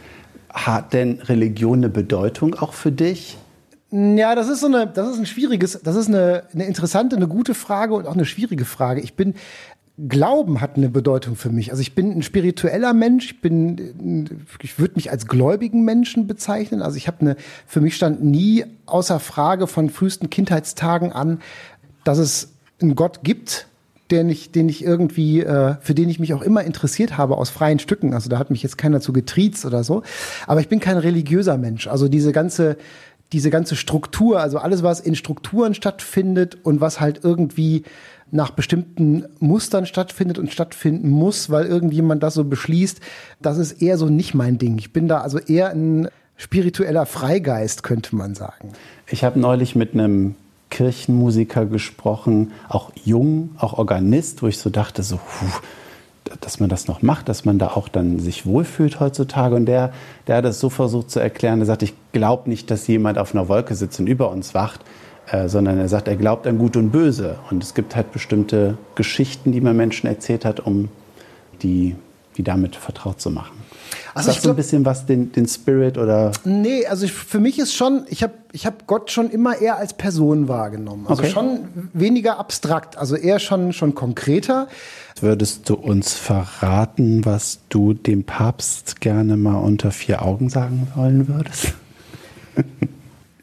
Hat 0.49 0.93
denn 0.93 1.19
Religion 1.21 1.79
eine 1.79 1.89
Bedeutung 1.89 2.55
auch 2.55 2.73
für 2.73 2.91
dich? 2.91 3.37
Ja, 3.93 4.35
das 4.35 4.47
ist 4.47 4.61
so 4.61 4.67
eine, 4.67 4.87
das 4.87 5.09
ist 5.11 5.19
ein 5.19 5.25
schwieriges, 5.25 5.81
das 5.83 5.97
ist 5.97 6.07
eine, 6.07 6.43
eine 6.53 6.63
interessante, 6.63 7.17
eine 7.17 7.27
gute 7.27 7.53
Frage 7.53 7.93
und 7.93 8.07
auch 8.07 8.13
eine 8.13 8.23
schwierige 8.23 8.63
Frage. 8.63 9.01
Ich 9.01 9.15
bin, 9.15 9.33
Glauben 10.07 10.61
hat 10.61 10.77
eine 10.77 10.89
Bedeutung 10.89 11.35
für 11.35 11.49
mich. 11.49 11.71
Also 11.71 11.81
ich 11.81 11.93
bin 11.93 12.11
ein 12.11 12.23
spiritueller 12.23 12.93
Mensch, 12.93 13.25
ich 13.25 13.41
bin, 13.41 14.45
ich 14.61 14.79
würde 14.79 14.95
mich 14.95 15.11
als 15.11 15.27
gläubigen 15.27 15.83
Menschen 15.83 16.27
bezeichnen. 16.27 16.81
Also 16.81 16.97
ich 16.97 17.07
habe 17.07 17.21
eine, 17.21 17.35
für 17.67 17.81
mich 17.81 17.95
stand 17.95 18.23
nie 18.23 18.65
außer 18.85 19.19
Frage 19.19 19.67
von 19.67 19.89
frühesten 19.89 20.29
Kindheitstagen 20.29 21.11
an, 21.11 21.39
dass 22.03 22.17
es 22.17 22.53
einen 22.81 22.95
Gott 22.95 23.19
gibt, 23.23 23.67
den 24.11 24.29
ich, 24.29 24.51
den 24.51 24.67
ich 24.69 24.83
irgendwie, 24.83 25.41
äh, 25.41 25.75
für 25.79 25.93
den 25.93 26.09
ich 26.09 26.19
mich 26.19 26.33
auch 26.33 26.41
immer 26.41 26.63
interessiert 26.63 27.17
habe 27.17 27.37
aus 27.37 27.49
freien 27.49 27.79
Stücken. 27.79 28.13
Also 28.13 28.29
da 28.29 28.39
hat 28.39 28.51
mich 28.51 28.61
jetzt 28.61 28.77
keiner 28.77 28.99
zu 29.01 29.13
getriezt 29.13 29.65
oder 29.65 29.83
so. 29.83 30.03
Aber 30.47 30.59
ich 30.59 30.67
bin 30.67 30.79
kein 30.79 30.97
religiöser 30.97 31.57
Mensch. 31.57 31.87
Also 31.87 32.09
diese 32.09 32.31
ganze, 32.31 32.77
diese 33.33 33.49
ganze 33.49 33.75
Struktur, 33.75 34.39
also 34.39 34.57
alles, 34.57 34.83
was 34.83 34.99
in 34.99 35.15
Strukturen 35.15 35.73
stattfindet 35.73 36.57
und 36.63 36.81
was 36.81 36.99
halt 36.99 37.21
irgendwie 37.23 37.83
nach 38.31 38.51
bestimmten 38.51 39.25
Mustern 39.39 39.85
stattfindet 39.85 40.37
und 40.39 40.51
stattfinden 40.51 41.09
muss, 41.09 41.49
weil 41.49 41.65
irgendjemand 41.65 42.23
das 42.23 42.33
so 42.33 42.43
beschließt, 42.45 43.01
das 43.41 43.57
ist 43.57 43.81
eher 43.81 43.97
so 43.97 44.07
nicht 44.07 44.33
mein 44.33 44.57
Ding. 44.57 44.77
Ich 44.77 44.93
bin 44.93 45.07
da 45.07 45.19
also 45.21 45.37
eher 45.37 45.69
ein 45.69 46.07
spiritueller 46.37 47.05
Freigeist, 47.05 47.83
könnte 47.83 48.15
man 48.15 48.33
sagen. 48.33 48.71
Ich 49.07 49.23
habe 49.23 49.39
neulich 49.39 49.75
mit 49.75 49.93
einem 49.93 50.35
Kirchenmusiker 50.69 51.65
gesprochen, 51.65 52.53
auch 52.69 52.91
jung, 53.03 53.51
auch 53.57 53.73
Organist, 53.73 54.41
wo 54.41 54.47
ich 54.47 54.57
so 54.57 54.69
dachte, 54.69 55.03
so, 55.03 55.17
puh, 55.17 55.59
dass 56.39 56.59
man 56.59 56.69
das 56.69 56.87
noch 56.87 57.01
macht, 57.01 57.29
dass 57.29 57.45
man 57.45 57.59
da 57.59 57.67
auch 57.67 57.87
dann 57.89 58.19
sich 58.19 58.45
wohlfühlt 58.45 58.99
heutzutage. 58.99 59.55
Und 59.55 59.65
der, 59.65 59.91
der 60.27 60.37
hat 60.37 60.45
das 60.45 60.59
so 60.59 60.69
versucht 60.69 61.09
zu 61.11 61.19
erklären, 61.19 61.59
der 61.59 61.65
sagt, 61.65 61.83
ich 61.83 61.93
glaube 62.13 62.49
nicht, 62.49 62.71
dass 62.71 62.87
jemand 62.87 63.17
auf 63.17 63.35
einer 63.35 63.47
Wolke 63.47 63.75
sitzt 63.75 63.99
und 63.99 64.07
über 64.07 64.31
uns 64.31 64.53
wacht, 64.53 64.81
äh, 65.29 65.47
sondern 65.47 65.77
er 65.77 65.89
sagt, 65.89 66.07
er 66.07 66.15
glaubt 66.15 66.47
an 66.47 66.57
Gut 66.57 66.77
und 66.77 66.91
Böse. 66.91 67.37
Und 67.49 67.63
es 67.63 67.73
gibt 67.73 67.95
halt 67.95 68.11
bestimmte 68.11 68.77
Geschichten, 68.95 69.51
die 69.51 69.61
man 69.61 69.75
Menschen 69.75 70.07
erzählt 70.07 70.45
hat, 70.45 70.59
um 70.59 70.89
die, 71.61 71.95
die 72.37 72.43
damit 72.43 72.75
vertraut 72.75 73.19
zu 73.19 73.29
machen. 73.29 73.61
Also 74.13 74.31
Sagst 74.31 74.45
du 74.45 74.49
ein 74.49 74.55
bisschen 74.55 74.85
was 74.85 75.05
den, 75.05 75.31
den 75.31 75.47
Spirit 75.47 75.97
oder? 75.97 76.31
Nee, 76.43 76.85
also 76.85 77.05
ich, 77.05 77.13
für 77.13 77.39
mich 77.39 77.59
ist 77.59 77.73
schon, 77.73 78.05
ich 78.09 78.23
habe 78.23 78.33
ich 78.51 78.65
hab 78.65 78.87
Gott 78.87 79.11
schon 79.11 79.29
immer 79.29 79.59
eher 79.59 79.77
als 79.77 79.93
Person 79.93 80.47
wahrgenommen. 80.47 81.07
Also 81.07 81.23
okay. 81.23 81.31
schon 81.31 81.89
weniger 81.93 82.37
abstrakt, 82.37 82.97
also 82.97 83.15
eher 83.15 83.39
schon, 83.39 83.71
schon 83.73 83.95
konkreter. 83.95 84.67
Würdest 85.21 85.69
du 85.69 85.75
uns 85.75 86.13
verraten, 86.13 87.23
was 87.25 87.59
du 87.69 87.93
dem 87.93 88.23
Papst 88.23 89.01
gerne 89.01 89.37
mal 89.37 89.57
unter 89.57 89.91
vier 89.91 90.23
Augen 90.23 90.49
sagen 90.49 90.87
wollen 90.95 91.27
würdest? 91.27 91.73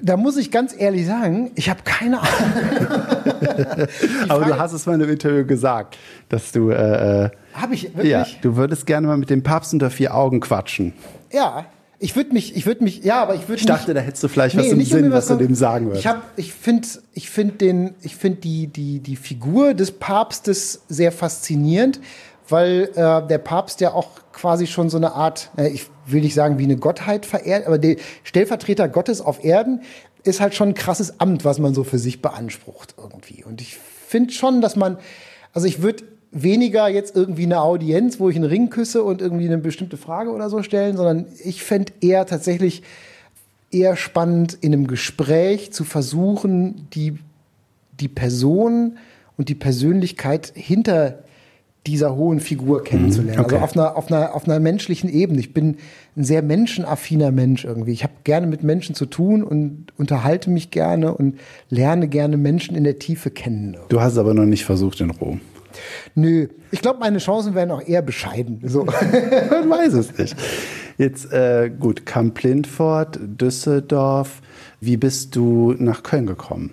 Da 0.01 0.17
muss 0.17 0.37
ich 0.37 0.53
ganz 0.53 0.73
ehrlich 0.79 1.07
sagen, 1.07 1.51
ich 1.57 1.69
habe 1.69 1.81
keine 1.83 2.21
Ahnung. 2.21 2.29
Aber 4.29 4.45
du 4.45 4.57
hast 4.57 4.73
es 4.73 4.87
mal 4.87 4.95
in 4.95 5.03
einem 5.03 5.11
Interview 5.11 5.45
gesagt, 5.45 5.99
dass 6.29 6.53
du. 6.53 6.71
Äh, 6.71 7.25
äh 7.25 7.31
habe 7.53 7.75
ich 7.75 7.83
wirklich? 7.97 8.09
Ja, 8.09 8.25
du 8.41 8.55
würdest 8.55 8.87
gerne 8.87 9.09
mal 9.09 9.17
mit 9.19 9.29
dem 9.29 9.43
Papst 9.43 9.73
unter 9.73 9.91
vier 9.91 10.15
Augen 10.15 10.39
quatschen. 10.39 10.93
Ja, 11.33 11.67
ich 12.01 12.15
würde 12.15 12.33
mich, 12.33 12.57
ich 12.57 12.65
würde 12.65 12.85
mich, 12.85 13.03
ja, 13.03 13.21
aber 13.21 13.35
ich 13.35 13.49
würde. 13.49 13.61
Ich 13.61 13.67
dachte, 13.67 13.93
da 13.93 14.01
hättest 14.01 14.23
du 14.23 14.29
vielleicht 14.29 14.55
nee, 14.55 14.63
was 14.63 14.73
im 14.73 14.85
Sinn, 14.85 15.11
was, 15.11 15.29
was 15.29 15.39
du 15.39 15.45
dem 15.45 15.55
sagen 15.55 15.87
würdest. 15.87 16.05
Ich 16.05 16.07
habe, 16.07 16.23
ich 16.37 16.53
finde, 16.53 16.87
ich 17.13 17.29
finde 17.29 17.55
den, 17.55 17.95
ich 18.03 18.15
finde 18.17 18.41
die, 18.41 18.69
die, 18.69 19.01
die 19.01 19.17
Figur 19.17 19.75
des 19.75 19.91
Papstes 19.91 20.83
sehr 20.89 21.11
faszinierend, 21.11 22.01
weil 22.49 22.91
äh, 22.95 23.27
der 23.27 23.39
Papst 23.39 23.81
ja 23.81 23.93
auch 23.93 24.11
quasi 24.33 24.69
schon 24.69 24.91
so 24.91 24.97
eine 24.97 25.13
Art, 25.13 25.51
äh, 25.57 25.69
ich 25.69 25.87
will 26.07 26.21
nicht 26.21 26.35
sagen 26.35 26.59
wie 26.59 26.65
eine 26.65 26.77
Gottheit 26.77 27.27
verehrt, 27.27 27.67
aber 27.67 27.79
der 27.79 27.97
Stellvertreter 28.23 28.89
Gottes 28.89 29.21
auf 29.21 29.45
Erden 29.45 29.83
ist 30.23 30.41
halt 30.41 30.55
schon 30.55 30.69
ein 30.69 30.75
krasses 30.75 31.19
Amt, 31.19 31.45
was 31.45 31.59
man 31.59 31.75
so 31.75 31.83
für 31.83 31.99
sich 31.99 32.23
beansprucht 32.23 32.95
irgendwie. 32.97 33.45
Und 33.45 33.61
ich 33.61 33.77
finde 33.77 34.33
schon, 34.33 34.61
dass 34.61 34.77
man, 34.77 34.99
also 35.53 35.67
ich 35.67 35.83
würde 35.83 36.05
weniger 36.31 36.89
jetzt 36.89 37.17
irgendwie 37.17 37.45
eine 37.45 37.61
Audienz, 37.61 38.21
wo 38.21 38.29
ich 38.29 38.37
einen 38.37 38.45
Ring 38.45 38.71
küsse 38.71 39.03
und 39.03 39.23
irgendwie 39.23 39.47
eine 39.47 39.59
bestimmte 39.59 39.97
Frage 39.97 40.31
oder 40.31 40.51
so 40.51 40.63
stellen, 40.63 40.97
sondern 40.97 41.27
ich 41.43 41.63
fände 41.63 41.93
eher 42.01 42.27
tatsächlich 42.27 42.83
eher 43.71 43.97
spannend, 43.97 44.57
in 44.61 44.73
einem 44.73 44.87
Gespräch 44.87 45.73
zu 45.73 45.85
versuchen, 45.85 46.89
die, 46.95 47.19
die 48.01 48.09
Person 48.09 48.99
und 49.37 49.49
die 49.49 49.55
Persönlichkeit 49.55 50.53
hinter 50.55 51.23
dieser 51.87 52.17
hohen 52.17 52.41
Figur 52.41 52.85
kennenzulernen. 52.85 53.41
Mhm, 53.41 53.45
also 53.45 53.57
okay. 53.57 53.63
Also 53.63 53.65
auf 53.65 53.77
einer, 53.77 53.97
auf, 53.97 54.13
einer, 54.13 54.35
auf 54.35 54.45
einer 54.45 54.61
menschlichen 54.61 55.11
Ebene. 55.11 55.41
Ich 55.41 55.55
bin 55.55 55.77
ein 56.17 56.25
sehr 56.25 56.43
menschenaffiner 56.43 57.31
Mensch 57.31 57.65
irgendwie. 57.65 57.93
Ich 57.93 58.03
habe 58.03 58.13
gerne 58.25 58.47
mit 58.47 58.63
Menschen 58.63 58.95
zu 58.95 59.07
tun 59.07 59.43
und 59.43 59.87
unterhalte 59.97 60.51
mich 60.51 60.71
gerne 60.71 61.15
und 61.15 61.39
lerne 61.71 62.09
gerne 62.09 62.37
Menschen 62.37 62.77
in 62.77 62.85
der 62.85 62.99
Tiefe 62.99 63.31
kennen. 63.31 63.77
Du 63.89 64.01
hast 64.01 64.13
es 64.13 64.19
aber 64.19 64.35
noch 64.35 64.45
nicht 64.45 64.65
versucht 64.65 65.01
in 65.01 65.11
Rom. 65.11 65.41
Nö, 66.15 66.49
ich 66.71 66.83
glaube, 66.83 66.99
meine 67.01 67.19
Chancen 67.19 67.55
wären 67.55 67.71
auch 67.71 67.87
eher 67.87 68.03
bescheiden. 68.03 68.61
So. 68.65 68.85
Man 69.51 69.71
weiß 69.71 69.95
es 69.95 70.17
nicht. 70.19 70.37
Jetzt 70.99 71.33
äh, 71.33 71.71
gut, 71.71 72.07
Kamp 72.07 72.43
Lindfort, 72.43 73.19
Düsseldorf. 73.21 74.43
Wie 74.81 74.97
bist 74.97 75.37
du 75.37 75.75
nach 75.79 76.03
Köln 76.03 76.27
gekommen? 76.27 76.71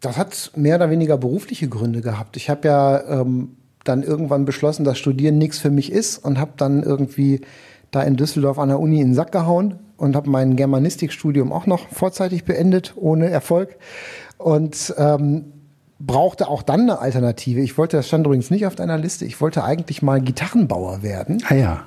Das 0.00 0.18
hat 0.18 0.52
mehr 0.56 0.76
oder 0.76 0.90
weniger 0.90 1.16
berufliche 1.16 1.68
Gründe 1.68 2.00
gehabt. 2.00 2.36
Ich 2.36 2.50
habe 2.50 2.68
ja 2.68 3.20
ähm, 3.20 3.56
dann 3.84 4.02
irgendwann 4.02 4.44
beschlossen, 4.44 4.84
dass 4.84 4.98
Studieren 4.98 5.38
nichts 5.38 5.58
für 5.58 5.70
mich 5.70 5.92
ist 5.92 6.18
und 6.18 6.38
habe 6.38 6.52
dann 6.56 6.82
irgendwie 6.82 7.40
da 7.90 8.02
in 8.02 8.16
Düsseldorf 8.16 8.58
an 8.58 8.68
der 8.68 8.80
Uni 8.80 9.00
in 9.00 9.08
den 9.08 9.14
Sack 9.14 9.32
gehauen 9.32 9.78
und 9.96 10.16
habe 10.16 10.28
mein 10.28 10.56
Germanistikstudium 10.56 11.52
auch 11.52 11.66
noch 11.66 11.88
vorzeitig 11.88 12.44
beendet, 12.44 12.94
ohne 12.96 13.30
Erfolg. 13.30 13.76
Und 14.36 14.94
ähm, 14.98 15.53
brauchte 15.98 16.48
auch 16.48 16.62
dann 16.62 16.82
eine 16.82 16.98
Alternative. 16.98 17.60
Ich 17.60 17.78
wollte, 17.78 17.96
das 17.96 18.08
stand 18.08 18.26
übrigens 18.26 18.50
nicht 18.50 18.66
auf 18.66 18.74
deiner 18.74 18.98
Liste, 18.98 19.24
ich 19.24 19.40
wollte 19.40 19.64
eigentlich 19.64 20.02
mal 20.02 20.20
Gitarrenbauer 20.20 21.02
werden. 21.02 21.42
Ah 21.48 21.54
ja. 21.54 21.84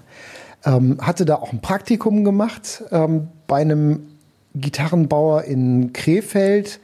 Ähm, 0.66 0.98
hatte 1.02 1.26
da 1.26 1.36
auch 1.36 1.54
ein 1.54 1.62
Praktikum 1.62 2.24
gemacht 2.24 2.84
ähm, 2.92 3.28
bei 3.48 3.58
einem 3.58 4.08
Gitarrenbauer 4.56 5.44
in 5.44 5.94
Krefeld 5.94 6.80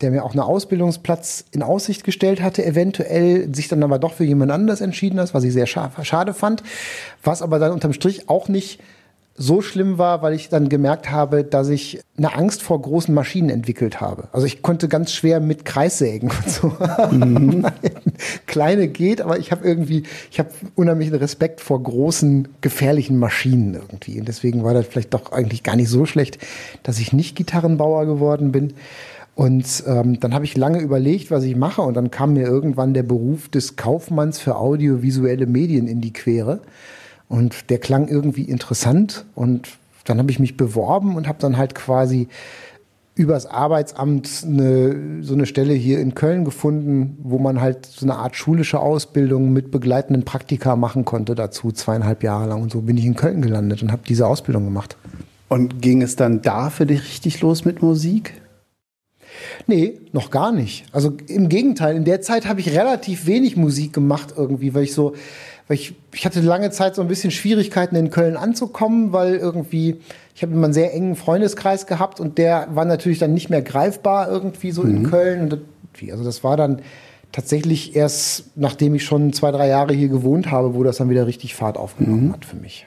der 0.00 0.10
mir 0.10 0.24
auch 0.24 0.32
einen 0.32 0.40
Ausbildungsplatz 0.40 1.44
in 1.52 1.62
Aussicht 1.62 2.04
gestellt 2.04 2.42
hatte, 2.42 2.64
eventuell 2.64 3.54
sich 3.54 3.68
dann 3.68 3.82
aber 3.82 3.98
doch 3.98 4.12
für 4.12 4.24
jemand 4.24 4.50
anders 4.50 4.80
entschieden 4.80 5.20
hat, 5.20 5.32
was 5.34 5.44
ich 5.44 5.52
sehr 5.52 5.66
schade 5.66 6.34
fand, 6.34 6.62
was 7.22 7.42
aber 7.42 7.58
dann 7.58 7.72
unterm 7.72 7.92
Strich 7.92 8.28
auch 8.28 8.48
nicht 8.48 8.80
so 9.36 9.62
schlimm 9.62 9.98
war, 9.98 10.22
weil 10.22 10.32
ich 10.34 10.48
dann 10.48 10.68
gemerkt 10.68 11.10
habe, 11.10 11.42
dass 11.42 11.68
ich 11.68 12.00
eine 12.16 12.34
Angst 12.36 12.62
vor 12.62 12.80
großen 12.80 13.12
Maschinen 13.12 13.50
entwickelt 13.50 14.00
habe. 14.00 14.28
Also 14.32 14.46
ich 14.46 14.62
konnte 14.62 14.88
ganz 14.88 15.12
schwer 15.12 15.40
mit 15.40 15.64
Kreissägen 15.64 16.30
und 16.30 16.48
so. 16.48 16.72
Mhm. 17.10 17.66
Kleine 18.46 18.86
geht, 18.86 19.20
aber 19.20 19.38
ich 19.40 19.50
habe 19.50 19.66
irgendwie, 19.66 20.04
ich 20.30 20.38
habe 20.38 20.50
unheimlichen 20.76 21.16
Respekt 21.16 21.60
vor 21.60 21.82
großen, 21.82 22.46
gefährlichen 22.60 23.18
Maschinen 23.18 23.74
irgendwie. 23.74 24.20
Und 24.20 24.28
deswegen 24.28 24.62
war 24.62 24.72
das 24.72 24.86
vielleicht 24.86 25.14
doch 25.14 25.32
eigentlich 25.32 25.64
gar 25.64 25.74
nicht 25.74 25.88
so 25.88 26.06
schlecht, 26.06 26.38
dass 26.84 27.00
ich 27.00 27.12
nicht 27.12 27.34
Gitarrenbauer 27.34 28.06
geworden 28.06 28.52
bin. 28.52 28.74
Und 29.34 29.82
ähm, 29.88 30.20
dann 30.20 30.32
habe 30.32 30.44
ich 30.44 30.56
lange 30.56 30.78
überlegt, 30.78 31.32
was 31.32 31.42
ich 31.42 31.56
mache. 31.56 31.82
Und 31.82 31.94
dann 31.94 32.12
kam 32.12 32.34
mir 32.34 32.46
irgendwann 32.46 32.94
der 32.94 33.02
Beruf 33.02 33.48
des 33.48 33.74
Kaufmanns 33.74 34.38
für 34.38 34.54
audiovisuelle 34.56 35.46
Medien 35.46 35.88
in 35.88 36.00
die 36.00 36.12
Quere. 36.12 36.60
Und 37.28 37.70
der 37.70 37.78
klang 37.78 38.08
irgendwie 38.08 38.44
interessant. 38.44 39.24
Und 39.34 39.68
dann 40.04 40.18
habe 40.18 40.30
ich 40.30 40.38
mich 40.38 40.56
beworben 40.56 41.16
und 41.16 41.26
habe 41.28 41.38
dann 41.40 41.56
halt 41.56 41.74
quasi 41.74 42.28
übers 43.16 43.46
Arbeitsamt 43.46 44.44
eine, 44.44 45.22
so 45.22 45.34
eine 45.34 45.46
Stelle 45.46 45.72
hier 45.72 46.00
in 46.00 46.14
Köln 46.14 46.44
gefunden, 46.44 47.16
wo 47.22 47.38
man 47.38 47.60
halt 47.60 47.86
so 47.86 48.04
eine 48.04 48.16
Art 48.16 48.34
schulische 48.34 48.80
Ausbildung 48.80 49.52
mit 49.52 49.70
begleitenden 49.70 50.24
Praktika 50.24 50.74
machen 50.74 51.04
konnte 51.04 51.34
dazu, 51.34 51.70
zweieinhalb 51.70 52.24
Jahre 52.24 52.48
lang. 52.48 52.62
Und 52.62 52.72
so 52.72 52.80
bin 52.80 52.96
ich 52.96 53.04
in 53.04 53.14
Köln 53.14 53.40
gelandet 53.40 53.82
und 53.82 53.92
habe 53.92 54.02
diese 54.06 54.26
Ausbildung 54.26 54.64
gemacht. 54.64 54.96
Und 55.48 55.80
ging 55.80 56.02
es 56.02 56.16
dann 56.16 56.42
da 56.42 56.70
für 56.70 56.86
dich 56.86 57.02
richtig 57.02 57.40
los 57.40 57.64
mit 57.64 57.82
Musik? 57.82 58.40
Nee, 59.66 60.00
noch 60.12 60.30
gar 60.30 60.52
nicht. 60.52 60.84
Also 60.92 61.16
im 61.28 61.48
Gegenteil, 61.48 61.96
in 61.96 62.04
der 62.04 62.20
Zeit 62.20 62.46
habe 62.46 62.60
ich 62.60 62.76
relativ 62.76 63.26
wenig 63.26 63.56
Musik 63.56 63.92
gemacht 63.92 64.34
irgendwie, 64.36 64.74
weil 64.74 64.84
ich 64.84 64.94
so, 64.94 65.14
weil 65.68 65.76
ich, 65.76 65.94
ich 66.12 66.26
hatte 66.26 66.40
lange 66.40 66.70
Zeit 66.70 66.94
so 66.94 67.02
ein 67.02 67.08
bisschen 67.08 67.30
Schwierigkeiten 67.30 67.96
in 67.96 68.10
Köln 68.10 68.36
anzukommen, 68.36 69.12
weil 69.12 69.36
irgendwie, 69.36 69.96
ich 70.34 70.42
habe 70.42 70.52
immer 70.52 70.64
einen 70.64 70.74
sehr 70.74 70.92
engen 70.92 71.16
Freundeskreis 71.16 71.86
gehabt 71.86 72.20
und 72.20 72.38
der 72.38 72.68
war 72.72 72.84
natürlich 72.84 73.18
dann 73.18 73.32
nicht 73.32 73.50
mehr 73.50 73.62
greifbar 73.62 74.30
irgendwie 74.30 74.72
so 74.72 74.82
mhm. 74.82 74.96
in 74.96 75.10
Köln. 75.10 75.40
Und 75.42 75.50
das, 75.50 75.60
also 76.10 76.24
das 76.24 76.44
war 76.44 76.56
dann 76.56 76.82
tatsächlich 77.32 77.96
erst, 77.96 78.56
nachdem 78.56 78.94
ich 78.94 79.04
schon 79.04 79.32
zwei, 79.32 79.50
drei 79.50 79.68
Jahre 79.68 79.94
hier 79.94 80.08
gewohnt 80.08 80.50
habe, 80.50 80.74
wo 80.74 80.82
das 80.84 80.98
dann 80.98 81.10
wieder 81.10 81.26
richtig 81.26 81.54
Fahrt 81.54 81.76
aufgenommen 81.76 82.28
mhm. 82.28 82.32
hat 82.32 82.44
für 82.44 82.56
mich. 82.56 82.86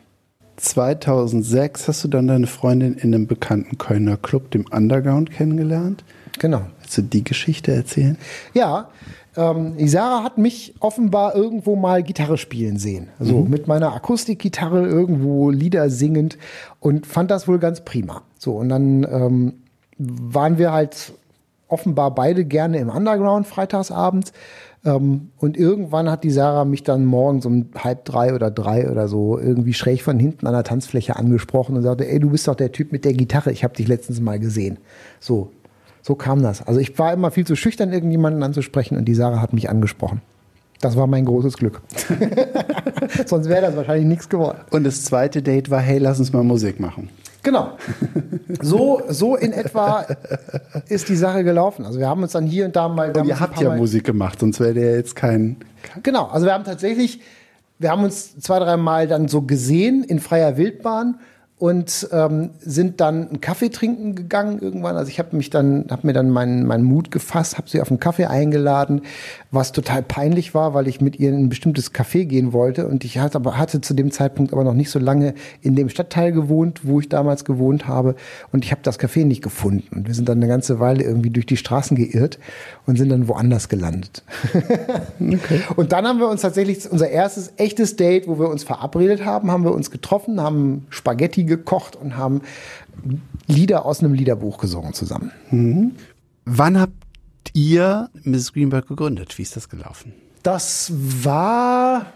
2006 0.57 1.87
hast 1.87 2.03
du 2.03 2.07
dann 2.07 2.27
deine 2.27 2.47
Freundin 2.47 2.95
in 2.95 3.13
einem 3.13 3.27
bekannten 3.27 3.77
Kölner 3.77 4.17
Club, 4.17 4.51
dem 4.51 4.65
Underground, 4.71 5.31
kennengelernt. 5.31 6.03
Genau. 6.39 6.61
Willst 6.81 6.97
du 6.97 7.01
die 7.01 7.23
Geschichte 7.23 7.73
erzählen? 7.73 8.17
Ja, 8.53 8.89
ähm, 9.37 9.75
Sarah 9.87 10.23
hat 10.23 10.37
mich 10.37 10.73
offenbar 10.79 11.35
irgendwo 11.35 11.75
mal 11.75 12.01
Gitarre 12.01 12.37
spielen 12.37 12.77
sehen. 12.77 13.09
So 13.19 13.39
mhm. 13.39 13.49
mit 13.49 13.67
meiner 13.67 13.93
Akustikgitarre 13.93 14.85
irgendwo 14.85 15.51
Lieder 15.51 15.89
singend 15.89 16.37
und 16.79 17.05
fand 17.05 17.29
das 17.29 17.47
wohl 17.47 17.59
ganz 17.59 17.81
prima. 17.81 18.23
So, 18.39 18.53
und 18.53 18.69
dann 18.69 19.03
ähm, 19.03 19.53
waren 19.97 20.57
wir 20.57 20.71
halt 20.71 21.13
offenbar 21.67 22.15
beide 22.15 22.45
gerne 22.45 22.79
im 22.79 22.89
Underground 22.89 23.45
freitagsabends. 23.45 24.31
Ähm, 24.85 25.29
und 25.37 25.57
irgendwann 25.57 26.09
hat 26.09 26.23
die 26.23 26.31
Sarah 26.31 26.65
mich 26.65 26.83
dann 26.83 27.05
morgens 27.05 27.45
um 27.45 27.67
halb 27.77 28.05
drei 28.05 28.33
oder 28.33 28.49
drei 28.49 28.89
oder 28.89 29.07
so 29.07 29.37
irgendwie 29.37 29.73
schräg 29.73 30.01
von 30.01 30.17
hinten 30.17 30.47
an 30.47 30.53
der 30.53 30.63
Tanzfläche 30.63 31.15
angesprochen 31.15 31.75
und 31.75 31.83
sagte, 31.83 32.07
ey, 32.07 32.19
du 32.19 32.29
bist 32.29 32.47
doch 32.47 32.55
der 32.55 32.71
Typ 32.71 32.91
mit 32.91 33.05
der 33.05 33.13
Gitarre, 33.13 33.51
ich 33.51 33.63
habe 33.63 33.75
dich 33.75 33.87
letztens 33.87 34.21
mal 34.21 34.39
gesehen. 34.39 34.77
So, 35.19 35.51
so 36.07 36.15
kam 36.15 36.41
das. 36.41 36.65
Also 36.65 36.79
ich 36.79 36.97
war 36.97 37.11
immer 37.11 37.31
viel 37.31 37.45
zu 37.45 37.57
schüchtern, 37.57 37.91
irgendjemanden 37.91 38.41
anzusprechen 38.41 38.97
und 38.97 39.03
die 39.03 39.13
Sarah 39.13 39.41
hat 39.41 39.51
mich 39.51 39.69
angesprochen. 39.69 40.21
Das 40.79 40.95
war 40.95 41.05
mein 41.05 41.25
großes 41.25 41.57
Glück. 41.57 41.81
Sonst 43.25 43.49
wäre 43.49 43.61
das 43.61 43.75
wahrscheinlich 43.75 44.07
nichts 44.07 44.29
geworden. 44.29 44.59
Und 44.71 44.85
das 44.85 45.03
zweite 45.03 45.41
Date 45.41 45.69
war, 45.69 45.81
hey, 45.81 45.97
lass 45.97 46.19
uns 46.19 46.31
mal 46.31 46.43
Musik 46.43 46.79
machen. 46.79 47.09
Genau. 47.43 47.71
So, 48.61 49.01
so 49.09 49.35
in 49.35 49.51
etwa 49.51 50.05
ist 50.87 51.09
die 51.09 51.15
Sache 51.15 51.43
gelaufen. 51.43 51.85
Also 51.85 51.99
wir 51.99 52.07
haben 52.07 52.23
uns 52.23 52.31
dann 52.31 52.47
hier 52.47 52.65
und 52.65 52.75
da 52.75 52.87
mal. 52.87 53.15
Und 53.15 53.27
ihr 53.27 53.39
habt 53.39 53.59
ja 53.59 53.69
mal 53.69 53.77
Musik 53.77 54.05
gemacht, 54.05 54.39
sonst 54.39 54.59
wäre 54.59 54.73
der 54.73 54.95
jetzt 54.95 55.15
kein, 55.15 55.57
kein. 55.83 56.01
Genau, 56.01 56.27
also 56.27 56.45
wir 56.45 56.53
haben 56.53 56.63
tatsächlich, 56.63 57.21
wir 57.77 57.91
haben 57.91 58.03
uns 58.03 58.39
zwei, 58.39 58.57
drei 58.59 58.77
Mal 58.77 59.07
dann 59.07 59.27
so 59.27 59.41
gesehen 59.41 60.03
in 60.03 60.19
freier 60.19 60.57
Wildbahn 60.57 61.19
und 61.59 62.07
ähm, 62.11 62.51
sind 62.59 63.01
dann 63.01 63.29
einen 63.29 63.41
Kaffee 63.41 63.69
trinken 63.69 64.13
gegangen 64.13 64.59
irgendwann. 64.59 64.95
Also 64.95 65.09
ich 65.09 65.17
habe 65.17 65.35
mich 65.35 65.49
dann, 65.49 65.85
habe 65.89 66.05
mir 66.05 66.13
dann 66.13 66.29
meinen 66.29 66.67
meinen 66.67 66.83
Mut 66.83 67.09
gefasst, 67.09 67.57
habe 67.57 67.67
sie 67.67 67.81
auf 67.81 67.89
einen 67.89 67.99
Kaffee 67.99 68.25
eingeladen, 68.25 69.01
was 69.49 69.71
total 69.71 70.03
peinlich 70.03 70.53
war, 70.53 70.75
weil 70.75 70.87
ich 70.87 71.01
mit 71.01 71.19
ihr 71.19 71.29
in 71.29 71.45
ein 71.45 71.49
bestimmtes 71.49 71.95
Café 71.95 72.25
gehen 72.25 72.53
wollte 72.53 72.87
und 72.87 73.03
ich 73.03 73.17
hatte 73.17 73.37
aber 73.37 73.57
hatte 73.57 73.81
zu 73.81 73.95
dem 73.95 74.11
Zeitpunkt 74.11 74.53
aber 74.53 74.63
noch 74.63 74.75
nicht 74.75 74.91
so 74.91 74.99
lange 74.99 75.33
in 75.61 75.75
dem 75.75 75.89
Stadtteil 75.89 76.31
gewohnt, 76.31 76.81
wo 76.83 76.99
ich 76.99 77.09
damals 77.09 77.43
gewohnt 77.43 77.87
habe 77.87 78.15
und 78.51 78.63
ich 78.63 78.69
habe 78.69 78.81
das 78.83 78.99
Café 78.99 79.25
nicht 79.25 79.41
gefunden 79.41 79.95
und 79.95 80.07
wir 80.07 80.13
sind 80.13 80.29
dann 80.29 80.37
eine 80.37 80.47
ganze 80.47 80.79
Weile 80.79 81.03
irgendwie 81.03 81.31
durch 81.31 81.47
die 81.47 81.57
Straßen 81.57 81.97
geirrt 81.97 82.37
und 82.85 82.97
sind 82.97 83.09
dann 83.09 83.27
woanders 83.27 83.67
gelandet. 83.67 84.21
okay. 85.19 85.61
Und 85.75 85.91
dann 85.91 86.05
haben 86.05 86.19
wir 86.19 86.29
uns 86.29 86.41
tatsächlich 86.41 86.89
unser 86.91 87.09
erstes 87.09 87.53
echtes 87.57 87.95
Date, 87.95 88.27
wo 88.27 88.37
wir 88.37 88.49
uns 88.49 88.63
verabredet 88.63 89.25
haben, 89.25 89.49
haben 89.49 89.63
wir 89.63 89.73
uns 89.73 89.89
getroffen, 89.89 90.39
haben 90.39 90.85
Spaghetti 90.91 91.46
gekocht 91.47 91.95
und 91.95 92.17
haben 92.17 92.41
Lieder 93.47 93.85
aus 93.85 94.01
einem 94.01 94.13
Liederbuch 94.13 94.57
gesungen 94.57 94.93
zusammen. 94.93 95.31
Mhm. 95.49 95.95
Wann 96.45 96.79
habt 96.79 96.93
ihr 97.53 98.09
Mrs. 98.23 98.53
Greenberg 98.53 98.87
gegründet? 98.87 99.37
Wie 99.37 99.41
ist 99.41 99.55
das 99.55 99.69
gelaufen? 99.69 100.13
Das 100.43 100.91
war. 100.93 102.07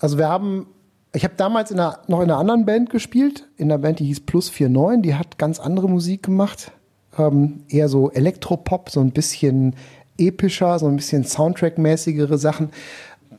Also 0.00 0.18
wir 0.18 0.28
haben. 0.28 0.66
Ich 1.14 1.24
habe 1.24 1.34
damals 1.36 1.70
in 1.70 1.78
einer, 1.78 1.98
noch 2.08 2.20
in 2.20 2.30
einer 2.30 2.38
anderen 2.38 2.64
Band 2.64 2.88
gespielt, 2.88 3.46
in 3.58 3.70
einer 3.70 3.78
Band, 3.78 3.98
die 3.98 4.06
hieß 4.06 4.20
Plus 4.20 4.50
49, 4.58 5.02
die 5.02 5.14
hat 5.14 5.36
ganz 5.36 5.60
andere 5.60 5.86
Musik 5.86 6.22
gemacht. 6.22 6.72
Ähm, 7.18 7.64
eher 7.68 7.90
so 7.90 8.10
Elektropop, 8.10 8.88
so 8.88 9.00
ein 9.00 9.10
bisschen 9.10 9.76
epischer, 10.16 10.78
so 10.78 10.86
ein 10.86 10.96
bisschen 10.96 11.24
Soundtrack-mäßigere 11.24 12.38
Sachen, 12.38 12.70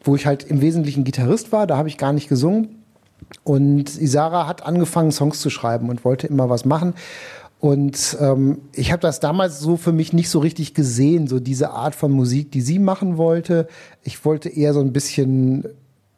wo 0.04 0.16
ich 0.16 0.26
halt 0.26 0.44
im 0.44 0.62
Wesentlichen 0.62 1.04
Gitarrist 1.04 1.52
war, 1.52 1.66
da 1.66 1.78
habe 1.78 1.88
ich 1.88 1.98
gar 1.98 2.14
nicht 2.14 2.30
gesungen. 2.30 2.83
Und 3.44 4.00
Isara 4.00 4.48
hat 4.48 4.66
angefangen, 4.66 5.12
Songs 5.12 5.40
zu 5.40 5.50
schreiben 5.50 5.90
und 5.90 6.06
wollte 6.06 6.28
immer 6.28 6.50
was 6.50 6.66
machen. 6.66 6.94
Und 7.60 8.18
ähm, 8.20 8.58
ich 8.74 8.92
habe 8.92 9.02
das 9.02 9.22
damals 9.22 9.60
so 9.60 9.78
für 9.78 9.94
mich 9.94 10.12
nicht 10.12 10.30
so 10.30 10.40
richtig 10.40 10.74
gesehen, 10.74 11.28
so 11.28 11.40
diese 11.40 11.70
Art 11.70 11.96
von 11.96 12.12
Musik, 12.12 12.52
die 12.52 12.60
sie 12.60 12.78
machen 12.78 13.18
wollte. 13.18 13.70
Ich 14.02 14.26
wollte 14.26 14.50
eher 14.50 14.74
so 14.74 14.82
ein 14.82 14.92
bisschen 14.92 15.66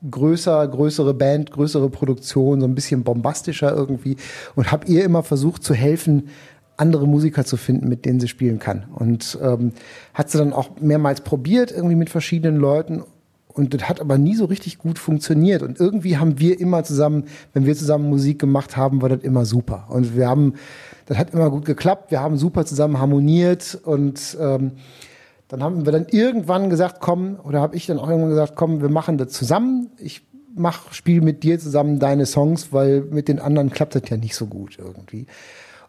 größer, 0.10 0.68
größere 0.68 1.14
Band, 1.14 1.52
größere 1.52 1.90
Produktion, 1.90 2.62
so 2.62 2.68
ein 2.68 2.74
bisschen 2.74 3.04
bombastischer 3.04 3.76
irgendwie 3.76 4.18
und 4.56 4.72
habe 4.72 4.88
ihr 4.88 5.04
immer 5.04 5.22
versucht 5.22 5.64
zu 5.64 5.74
helfen, 5.74 6.30
andere 6.78 7.08
Musiker 7.08 7.46
zu 7.46 7.58
finden, 7.58 7.88
mit 7.88 8.06
denen 8.06 8.20
sie 8.20 8.28
spielen 8.28 8.60
kann. 8.60 8.86
Und 8.94 9.38
ähm, 9.42 9.72
hat 10.14 10.30
sie 10.30 10.38
dann 10.38 10.52
auch 10.52 10.70
mehrmals 10.82 11.22
probiert, 11.22 11.72
irgendwie 11.72 11.96
mit 11.96 12.10
verschiedenen 12.10 12.60
Leuten 12.60 13.04
und 13.56 13.74
das 13.74 13.88
hat 13.88 14.02
aber 14.02 14.18
nie 14.18 14.36
so 14.36 14.46
richtig 14.46 14.78
gut 14.78 15.00
funktioniert. 15.00 15.64
Und 15.64 15.80
irgendwie 15.80 16.18
haben 16.18 16.40
wir 16.40 16.60
immer 16.60 16.84
zusammen, 16.84 17.24
wenn 17.54 17.66
wir 17.66 17.76
zusammen 17.76 18.10
Musik 18.10 18.38
gemacht 18.38 18.76
haben, 18.76 19.02
war 19.02 19.10
das 19.10 19.24
immer 19.24 19.46
super. 19.46 19.86
Und 19.90 20.16
wir 20.16 20.28
haben, 20.28 20.56
das 21.06 21.18
hat 21.18 21.34
immer 21.34 21.50
gut 21.50 21.64
geklappt. 21.64 22.12
Wir 22.12 22.20
haben 22.20 22.38
super 22.38 22.66
zusammen 22.66 23.00
harmoniert 23.00 23.80
und 23.84 24.38
ähm, 24.42 24.74
dann 25.48 25.64
haben 25.64 25.86
wir 25.86 25.94
dann 25.94 26.08
irgendwann 26.10 26.70
gesagt, 26.70 26.98
komm, 27.00 27.40
oder 27.44 27.62
habe 27.62 27.78
ich 27.78 27.86
dann 27.86 27.98
auch 27.98 28.10
irgendwann 28.10 28.32
gesagt, 28.32 28.56
komm, 28.56 28.82
wir 28.82 28.90
machen 28.90 29.18
das 29.18 29.30
zusammen. 29.30 29.90
Ich 30.00 30.26
mach, 30.54 30.92
spiel 30.92 31.22
mit 31.22 31.44
dir 31.44 31.58
zusammen 31.58 32.00
deine 32.00 32.26
Songs, 32.26 32.74
weil 32.74 33.02
mit 33.02 33.30
den 33.30 33.40
anderen 33.40 33.70
klappt 33.70 33.96
das 33.96 34.04
ja 34.10 34.18
nicht 34.18 34.36
so 34.36 34.48
gut 34.48 34.78
irgendwie. 34.80 35.28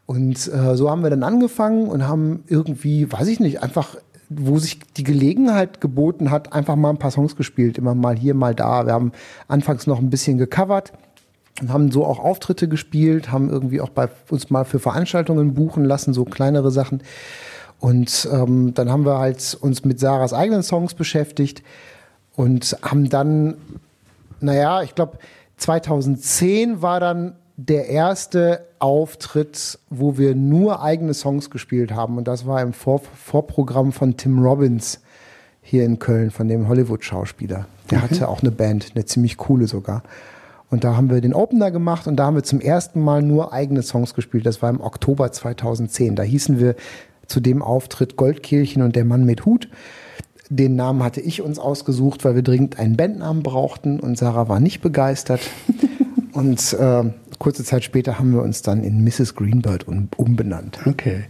Und 0.07 0.47
äh, 0.53 0.77
so 0.77 0.89
haben 0.89 1.03
wir 1.03 1.11
dann 1.11 1.25
angefangen 1.25 1.89
und 1.89 2.07
haben 2.07 2.45
irgendwie, 2.47 3.11
weiß 3.11 3.27
ich 3.27 3.41
nicht, 3.41 3.65
einfach 3.65 3.97
wo 4.29 4.59
sich 4.59 4.81
die 4.97 5.05
Gelegenheit 5.05 5.81
geboten 5.81 6.31
hat, 6.31 6.53
einfach 6.53 6.77
mal 6.77 6.91
ein 6.91 6.99
paar 6.99 7.11
Songs 7.11 7.37
gespielt, 7.37 7.79
immer 7.79 7.95
mal 7.95 8.17
hier, 8.17 8.35
mal 8.35 8.55
da. 8.55 8.87
Wir 8.87 8.93
haben 8.93 9.13
anfangs 9.49 9.87
noch 9.87 9.99
ein 9.99 10.11
bisschen 10.11 10.39
gecovert 10.39 10.93
und 11.61 11.73
haben 11.73 11.91
so 11.91 12.05
auch 12.05 12.19
Auftritte 12.19 12.69
gespielt, 12.69 13.31
haben 13.31 13.51
irgendwie 13.51 13.81
auch 13.81 13.91
bei 13.91 14.09
uns 14.31 14.51
mal 14.51 14.65
für 14.65 14.79
Veranstaltungen 14.79 15.55
buchen 15.55 15.85
lassen, 15.85 16.13
so 16.13 16.25
kleinere 16.25 16.71
Sachen. 16.71 17.03
Und 17.79 18.29
ähm, 18.33 18.75
dann 18.75 18.91
haben 18.91 19.05
wir 19.05 19.19
halt 19.19 19.57
uns 19.61 19.85
mit 19.85 20.01
Sarahs 20.01 20.33
eigenen 20.33 20.63
Songs 20.63 20.95
beschäftigt 20.95 21.63
und 22.35 22.77
haben 22.83 23.09
dann, 23.09 23.57
naja, 24.41 24.83
ich 24.83 24.95
glaube, 24.95 25.19
2010 25.57 26.83
war 26.83 27.01
dann 27.01 27.37
der 27.57 27.89
erste 27.89 28.67
Auftritt, 28.79 29.79
wo 29.89 30.19
wir 30.19 30.35
nur 30.35 30.83
eigene 30.83 31.15
Songs 31.15 31.51
gespielt 31.51 31.93
haben. 31.93 32.19
Und 32.19 32.29
das 32.29 32.47
war 32.47 32.61
im 32.63 32.73
Vor 32.73 33.01
Vorprogramm 33.01 33.93
von 33.93 34.17
Tim 34.17 34.39
Robbins 34.39 35.01
hier 35.63 35.85
in 35.85 35.99
Köln, 35.99 36.31
von 36.31 36.49
dem 36.49 36.69
Hollywood-Schauspieler. 36.69 37.67
Der 37.91 37.99
okay. 37.99 38.09
hatte 38.09 38.29
auch 38.29 38.43
eine 38.43 38.51
Band, 38.51 38.93
eine 38.95 39.05
ziemlich 39.07 39.37
coole 39.37 39.67
sogar. 39.67 40.03
Und 40.71 40.85
da 40.85 40.97
haben 40.97 41.11
wir 41.11 41.21
den 41.21 41.33
Opener 41.33 41.71
gemacht 41.71 42.07
und 42.07 42.17
da 42.17 42.27
haben 42.27 42.35
wir 42.35 42.43
zum 42.43 42.61
ersten 42.61 43.01
Mal 43.01 43.23
nur 43.23 43.53
eigene 43.53 43.83
Songs 43.83 44.15
gespielt. 44.15 44.47
Das 44.47 44.63
war 44.63 44.71
im 44.71 44.81
Oktober 44.81 45.33
2010. 45.33 46.17
Da 46.17 46.23
hießen 46.23 46.59
wir 46.61 46.75
zu 47.27 47.41
dem 47.41 47.63
Auftritt 47.63 48.17
Goldkirchen 48.17 48.83
und 48.83 48.97
der 48.97 49.05
Mann 49.05 49.25
mit 49.25 49.47
Hut. 49.47 49.69
Den 50.49 50.77
Namen 50.77 51.03
hatte 51.03 51.21
ich 51.21 51.43
uns 51.43 51.59
ausgesucht, 51.59 52.25
weil 52.25 52.35
wir 52.35 52.43
dringend 52.43 52.79
einen 52.79 52.97
Bandnamen 52.97 53.43
brauchten 53.43 53.99
und 53.99 54.19
Sarah 54.19 54.49
war 54.49 54.61
nicht 54.61 54.81
begeistert. 54.81 55.41
und 56.33 56.73
äh, 56.75 57.05
kurze 57.39 57.65
Zeit 57.65 57.85
später 57.85 58.19
haben 58.19 58.33
wir 58.33 58.43
uns 58.43 58.63
dann 58.63 58.83
in 58.83 59.03
Mrs. 59.05 59.35
Greenbird 59.35 59.89
um, 59.89 60.09
umbenannt. 60.17 60.79
Okay. 60.87 61.25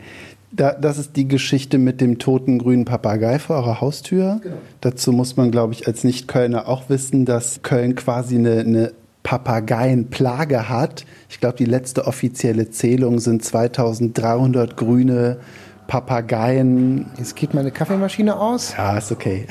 Da, 0.52 0.72
das 0.72 0.96
ist 0.96 1.16
die 1.16 1.28
Geschichte 1.28 1.76
mit 1.78 2.00
dem 2.00 2.18
toten 2.18 2.58
grünen 2.58 2.84
Papagei 2.84 3.38
vor 3.38 3.56
eurer 3.56 3.80
Haustür. 3.80 4.40
Genau. 4.42 4.56
Dazu 4.80 5.12
muss 5.12 5.36
man, 5.36 5.50
glaube 5.50 5.74
ich, 5.74 5.86
als 5.86 6.04
Nicht-Kölner 6.04 6.68
auch 6.68 6.88
wissen, 6.88 7.24
dass 7.26 7.62
Köln 7.62 7.94
quasi 7.94 8.36
eine, 8.36 8.60
eine 8.60 8.92
Papageienplage 9.22 10.68
hat. 10.68 11.04
Ich 11.28 11.40
glaube, 11.40 11.56
die 11.56 11.64
letzte 11.64 12.06
offizielle 12.06 12.70
Zählung 12.70 13.18
sind 13.18 13.44
2300 13.44 14.76
grüne 14.76 15.38
Papageien. 15.86 17.06
Jetzt 17.18 17.36
geht 17.36 17.54
meine 17.54 17.70
Kaffeemaschine 17.70 18.38
aus. 18.38 18.74
Ja, 18.76 18.98
ist 18.98 19.12
okay. 19.12 19.46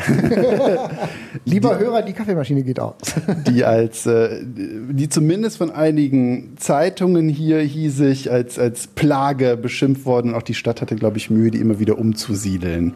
Lieber 1.45 1.79
Hörer, 1.79 2.01
die 2.01 2.13
Kaffeemaschine 2.13 2.63
geht 2.63 2.79
aus. 2.79 2.95
die 3.47 3.63
als, 3.63 4.05
äh, 4.05 4.41
die 4.43 5.09
zumindest 5.09 5.57
von 5.57 5.71
einigen 5.71 6.57
Zeitungen 6.57 7.29
hier 7.29 7.59
hiesig 7.59 8.31
als, 8.31 8.59
als 8.59 8.87
Plage 8.87 9.57
beschimpft 9.57 10.05
worden. 10.05 10.33
Auch 10.33 10.43
die 10.43 10.53
Stadt 10.53 10.81
hatte, 10.81 10.95
glaube 10.95 11.17
ich, 11.17 11.29
Mühe, 11.29 11.51
die 11.51 11.59
immer 11.59 11.79
wieder 11.79 11.97
umzusiedeln 11.97 12.95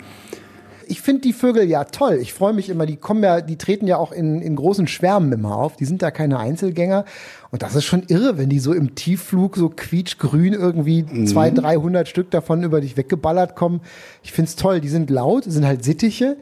ich 0.90 1.02
finde 1.02 1.22
die 1.22 1.34
Vögel 1.34 1.70
ja 1.70 1.84
toll. 1.84 2.18
Ich 2.22 2.34
freue 2.34 2.54
mich 2.54 2.70
immer, 2.70 2.86
die 2.86 2.98
kommen 2.98 3.24
ja, 3.24 3.42
die 3.42 3.58
treten 3.58 3.86
ja 3.88 3.98
auch 3.98 4.12
in, 4.12 4.42
in 4.42 4.56
großen 4.56 4.88
Schwärmen 4.88 5.32
immer 5.32 5.56
auf. 5.56 5.76
Die 5.76 5.86
sind 5.86 6.02
da 6.02 6.10
keine 6.10 6.40
Einzelgänger. 6.40 7.06
Und 7.52 7.62
das 7.62 7.76
ist 7.76 7.86
schon 7.86 8.04
irre, 8.08 8.38
wenn 8.38 8.50
die 8.50 8.60
so 8.60 8.74
im 8.74 8.96
Tiefflug 8.96 9.56
so 9.56 9.70
quietschgrün 9.70 10.54
irgendwie 10.54 11.04
mhm. 11.04 11.28
200, 11.28 11.64
300 11.64 12.08
Stück 12.08 12.32
davon 12.32 12.64
über 12.64 12.82
dich 12.82 12.98
weggeballert 12.98 13.56
kommen. 13.56 13.82
Ich 14.24 14.32
finde 14.32 14.50
es 14.50 14.56
toll. 14.56 14.82
Die 14.82 14.90
sind 14.90 15.10
laut, 15.10 15.44
sind 15.46 15.66
halt 15.66 15.84
Sittiche. 15.84 16.38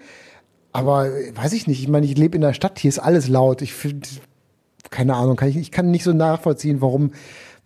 Aber 0.71 1.09
weiß 1.35 1.53
ich 1.53 1.67
nicht. 1.67 1.81
Ich 1.81 1.89
meine, 1.89 2.05
ich 2.05 2.17
lebe 2.17 2.35
in 2.35 2.41
der 2.41 2.53
Stadt. 2.53 2.79
Hier 2.79 2.89
ist 2.89 2.99
alles 2.99 3.27
laut. 3.27 3.61
Ich 3.61 3.73
finde, 3.73 4.07
keine 4.89 5.15
Ahnung, 5.15 5.35
kann 5.35 5.49
ich, 5.49 5.57
ich 5.57 5.71
kann 5.71 5.91
nicht 5.91 6.03
so 6.03 6.13
nachvollziehen, 6.13 6.81
warum 6.81 7.11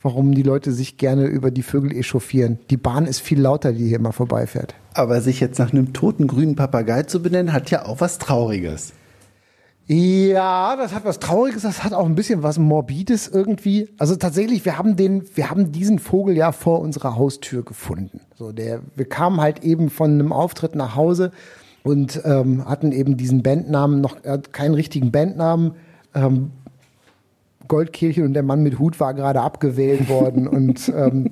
warum 0.02 0.34
die 0.34 0.44
Leute 0.44 0.72
sich 0.72 0.98
gerne 0.98 1.26
über 1.26 1.52
die 1.52 1.64
Vögel 1.64 1.96
echauffieren. 1.96 2.60
Die 2.70 2.78
Bahn 2.78 3.06
ist 3.06 3.20
viel 3.20 3.40
lauter, 3.40 3.72
die 3.74 3.88
hier 3.88 3.98
immer 3.98 4.14
vorbeifährt. 4.14 4.76
Aber 4.94 5.22
sich 5.22 5.40
jetzt 5.40 5.60
nach 5.60 5.72
einem 5.72 5.94
toten 5.94 6.28
grünen 6.28 6.56
Papagei 6.56 7.04
zu 7.04 7.22
benennen, 7.22 7.54
hat 7.54 7.72
ja 7.72 7.86
auch 7.86 8.02
was 8.02 8.18
Trauriges. 8.18 8.94
Ja, 9.88 10.78
das 10.78 10.94
hat 10.94 11.04
was 11.04 11.20
Trauriges, 11.20 11.64
das 11.64 11.84
hat 11.84 11.94
auch 11.94 12.06
ein 12.06 12.16
bisschen 12.16 12.44
was 12.44 12.58
Morbides 12.58 13.28
irgendwie. 13.28 13.90
Also 13.98 14.16
tatsächlich, 14.16 14.64
wir 14.64 14.78
haben 14.78 14.96
den, 14.96 15.24
wir 15.36 15.50
haben 15.50 15.72
diesen 15.72 16.00
Vogel 16.00 16.38
ja 16.38 16.52
vor 16.52 16.80
unserer 16.80 17.18
Haustür 17.18 17.64
gefunden. 17.64 18.22
So, 18.38 18.52
der, 18.52 18.82
wir 18.96 19.06
kamen 19.06 19.42
halt 19.42 19.64
eben 19.64 19.90
von 19.90 20.12
einem 20.12 20.32
Auftritt 20.32 20.76
nach 20.76 20.96
Hause 20.96 21.32
und 21.84 22.22
ähm, 22.24 22.66
hatten 22.70 22.92
eben 22.92 23.18
diesen 23.18 23.44
Bandnamen, 23.44 24.02
noch 24.02 24.24
äh, 24.24 24.40
keinen 24.52 24.76
richtigen 24.76 25.12
Bandnamen, 25.12 25.74
ähm, 26.14 26.52
Goldkehlchen 27.72 28.26
und 28.26 28.34
der 28.34 28.44
Mann 28.44 28.64
mit 28.64 28.80
Hut 28.80 29.00
war 29.00 29.14
gerade 29.14 29.40
abgewählt 29.40 30.10
worden. 30.10 30.46
und 30.48 30.92
ähm, 30.94 31.32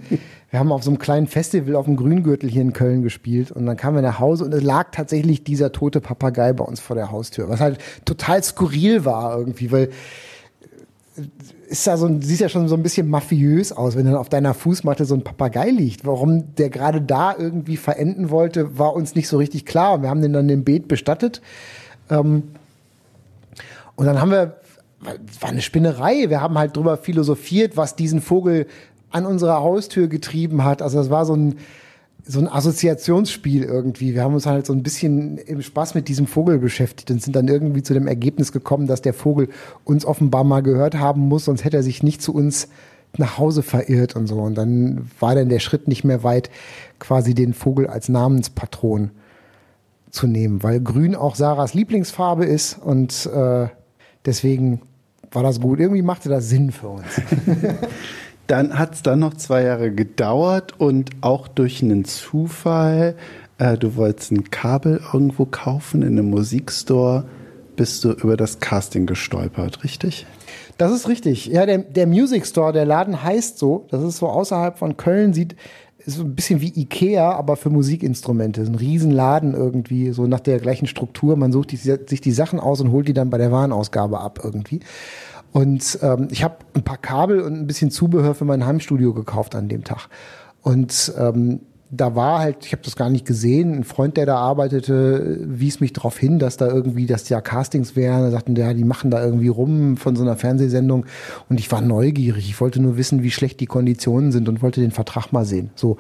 wir 0.50 0.60
haben 0.60 0.72
auf 0.72 0.84
so 0.84 0.90
einem 0.90 0.98
kleinen 0.98 1.28
Festival 1.28 1.76
auf 1.76 1.84
dem 1.84 1.98
Grüngürtel 1.98 2.50
hier 2.50 2.62
in 2.62 2.72
Köln 2.72 3.04
gespielt. 3.04 3.52
Und 3.52 3.66
dann 3.66 3.76
kamen 3.76 3.98
wir 3.98 4.02
nach 4.02 4.20
Hause 4.20 4.46
und 4.46 4.54
es 4.54 4.64
lag 4.64 4.92
tatsächlich 4.94 5.44
dieser 5.44 5.74
tote 5.74 6.00
Papagei 6.00 6.54
bei 6.54 6.64
uns 6.64 6.80
vor 6.80 6.96
der 6.96 7.12
Haustür. 7.12 7.50
Was 7.50 7.60
halt 7.60 7.80
total 8.06 8.42
skurril 8.42 9.04
war 9.04 9.38
irgendwie, 9.38 9.70
weil 9.70 9.90
äh, 11.18 11.24
ist 11.68 11.86
ja 11.86 11.98
so 11.98 12.06
ein, 12.06 12.22
sieht 12.22 12.40
ja 12.40 12.48
schon 12.48 12.70
so 12.70 12.76
ein 12.76 12.84
bisschen 12.84 13.10
mafiös 13.10 13.74
aus, 13.74 13.98
wenn 13.98 14.06
dann 14.06 14.16
auf 14.16 14.30
deiner 14.30 14.54
Fußmatte 14.54 15.04
so 15.04 15.16
ein 15.16 15.26
Papagei 15.26 15.70
liegt. 15.72 16.06
Warum 16.06 16.56
der 16.56 16.70
gerade 16.70 17.02
da 17.02 17.36
irgendwie 17.38 17.76
verenden 17.76 18.30
wollte, 18.30 18.80
war 18.80 18.94
uns 18.94 19.14
nicht 19.14 19.28
so 19.28 19.38
richtig 19.38 19.66
klar. 19.66 20.02
Wir 20.02 20.10
haben 20.10 20.22
den 20.22 20.32
dann 20.32 20.48
im 20.48 20.64
Beet 20.64 20.88
bestattet. 20.88 21.42
Ähm, 22.10 22.44
und 23.98 24.06
dann 24.06 24.22
haben 24.22 24.32
wir 24.32 24.59
war 25.02 25.50
eine 25.50 25.62
Spinnerei. 25.62 26.30
Wir 26.30 26.42
haben 26.42 26.58
halt 26.58 26.76
drüber 26.76 26.98
philosophiert, 26.98 27.78
was 27.78 27.96
diesen 27.96 28.22
Vogel 28.22 28.68
an 29.12 29.26
unserer 29.26 29.62
Haustür 29.62 30.08
getrieben 30.08 30.64
hat. 30.64 30.82
Also 30.82 30.98
das 30.98 31.10
war 31.10 31.26
so 31.26 31.36
ein, 31.36 31.56
so 32.26 32.40
ein 32.40 32.48
Assoziationsspiel 32.48 33.64
irgendwie. 33.64 34.14
Wir 34.14 34.24
haben 34.24 34.34
uns 34.34 34.46
halt 34.46 34.66
so 34.66 34.74
ein 34.74 34.84
bisschen 34.84 35.38
im 35.38 35.62
Spaß 35.62 35.96
mit 35.96 36.08
diesem 36.08 36.28
Vogel 36.28 36.60
beschäftigt 36.60 37.10
und 37.12 37.22
sind 37.22 37.36
dann 37.36 37.48
irgendwie 37.48 37.82
zu 37.82 37.94
dem 37.94 38.08
Ergebnis 38.08 38.52
gekommen, 38.52 38.88
dass 38.88 39.02
der 39.02 39.14
Vogel 39.14 39.50
uns 39.84 40.06
offenbar 40.06 40.44
mal 40.44 40.62
gehört 40.62 40.96
haben 40.96 41.22
muss, 41.22 41.46
sonst 41.46 41.64
hätte 41.64 41.78
er 41.78 41.84
sich 41.84 42.04
nicht 42.04 42.22
zu 42.22 42.34
uns 42.34 42.68
nach 43.18 43.38
Hause 43.38 43.64
verirrt 43.64 44.16
und 44.16 44.28
so. 44.28 44.40
Und 44.40 44.56
dann 44.56 45.10
war 45.20 45.34
dann 45.34 45.50
der 45.50 45.60
Schritt 45.60 45.88
nicht 45.88 46.04
mehr 46.04 46.24
weit, 46.24 46.52
quasi 47.00 47.34
den 47.34 47.54
Vogel 47.54 47.88
als 47.88 48.10
Namenspatron 48.10 49.12
zu 50.12 50.28
nehmen, 50.28 50.62
weil 50.64 50.80
Grün 50.80 51.16
auch 51.16 51.36
Sarahs 51.36 51.74
Lieblingsfarbe 51.74 52.46
ist 52.46 52.78
und 52.78 53.28
äh, 53.28 53.68
deswegen 54.26 54.82
war 55.32 55.44
das 55.44 55.60
gut. 55.60 55.80
Irgendwie 55.80 56.02
machte 56.02 56.30
das 56.30 56.50
Sinn 56.50 56.72
für 56.72 56.90
uns. 56.90 57.06
dann 58.48 58.78
hat 58.78 58.96
es 58.96 59.04
dann 59.04 59.20
noch 59.20 59.36
zwei 59.36 59.64
Jahre 59.64 59.92
gedauert 59.92 60.80
und 60.80 61.12
auch 61.22 61.48
durch 61.48 61.84
einen 61.84 62.06
Zufall, 62.06 63.16
äh, 63.58 63.78
du 63.78 63.96
wolltest 63.96 64.32
ein 64.32 64.50
Kabel 64.50 65.02
irgendwo 65.14 65.46
kaufen 65.46 66.02
in 66.02 66.18
einem 66.18 66.30
Musikstore, 66.30 67.26
bist 67.76 68.04
du 68.04 68.12
über 68.12 68.36
das 68.36 68.60
Casting 68.60 69.06
gestolpert, 69.06 69.84
richtig? 69.84 70.26
Das 70.78 70.92
ist 70.92 71.08
richtig. 71.08 71.46
Ja, 71.46 71.66
der, 71.66 71.78
der 71.80 72.08
Music 72.08 72.46
Store, 72.46 72.74
der 72.74 72.86
Laden 72.86 73.24
heißt 73.24 73.60
so. 73.60 73.86
Das 73.92 74.04
ist 74.04 74.18
so 74.18 74.28
außerhalb 74.28 74.78
von 74.78 74.98
Köln, 74.98 75.34
sieht 75.34 75.56
ist 76.06 76.18
so 76.18 76.24
ein 76.24 76.36
bisschen 76.36 76.62
wie 76.62 76.74
Ikea, 76.76 77.32
aber 77.34 77.56
für 77.56 77.70
Musikinstrumente. 77.70 78.62
Ein 78.62 78.76
Riesenladen 78.76 79.54
irgendwie, 79.54 80.12
so 80.12 80.28
nach 80.28 80.40
der 80.40 80.60
gleichen 80.60 80.88
Struktur. 80.88 81.36
Man 81.36 81.52
sucht 81.52 81.72
die, 81.72 81.78
sich 81.78 82.22
die 82.22 82.32
Sachen 82.32 82.60
aus 82.60 82.82
und 82.82 82.92
holt 82.92 83.08
die 83.08 83.14
dann 83.14 83.30
bei 83.30 83.38
der 83.38 83.52
Warenausgabe 83.52 84.20
ab 84.20 84.40
irgendwie. 84.44 84.80
Und 85.52 86.00
ähm, 86.02 86.28
ich 86.32 86.44
habe 86.44 86.58
ein 86.74 86.84
paar 86.84 86.98
Kabel 86.98 87.42
und 87.42 87.54
ein 87.54 87.68
bisschen 87.68 87.92
Zubehör 87.92 88.36
für 88.36 88.46
mein 88.46 88.66
Heimstudio 88.66 89.14
gekauft 89.14 89.56
an 89.56 89.68
dem 89.68 89.84
Tag. 89.84 90.10
Und 90.62 91.14
ähm, 91.18 91.62
da 91.92 92.16
war 92.16 92.40
halt, 92.40 92.66
ich 92.68 92.72
habe 92.72 92.84
das 92.84 92.96
gar 92.96 93.10
nicht 93.10 93.26
gesehen, 93.26 93.74
ein 93.74 93.84
Freund, 93.84 94.16
der 94.16 94.28
da 94.28 94.36
arbeitete, 94.36 95.40
wies 95.42 95.80
mich 95.80 95.92
darauf 95.92 96.20
hin, 96.20 96.38
dass 96.38 96.56
da 96.56 96.68
irgendwie, 96.68 97.08
dass 97.08 97.28
ja 97.30 97.42
Castings 97.42 97.96
wären. 97.96 98.22
Er 98.24 98.32
sagten, 98.32 98.56
ja, 98.56 98.74
die 98.76 98.84
machen 98.84 99.10
da 99.10 99.24
irgendwie 99.24 99.48
rum 99.48 99.98
von 99.98 100.16
so 100.16 100.22
einer 100.22 100.36
Fernsehsendung. 100.36 101.08
Und 101.50 101.60
ich 101.60 101.72
war 101.72 101.82
neugierig. 101.82 102.48
Ich 102.48 102.62
wollte 102.62 102.80
nur 102.80 102.96
wissen, 102.96 103.24
wie 103.24 103.32
schlecht 103.32 103.60
die 103.60 103.66
Konditionen 103.66 104.32
sind 104.32 104.48
und 104.48 104.62
wollte 104.62 104.82
den 104.82 104.92
Vertrag 104.92 105.34
mal 105.34 105.46
sehen. 105.46 105.72
So. 105.74 105.98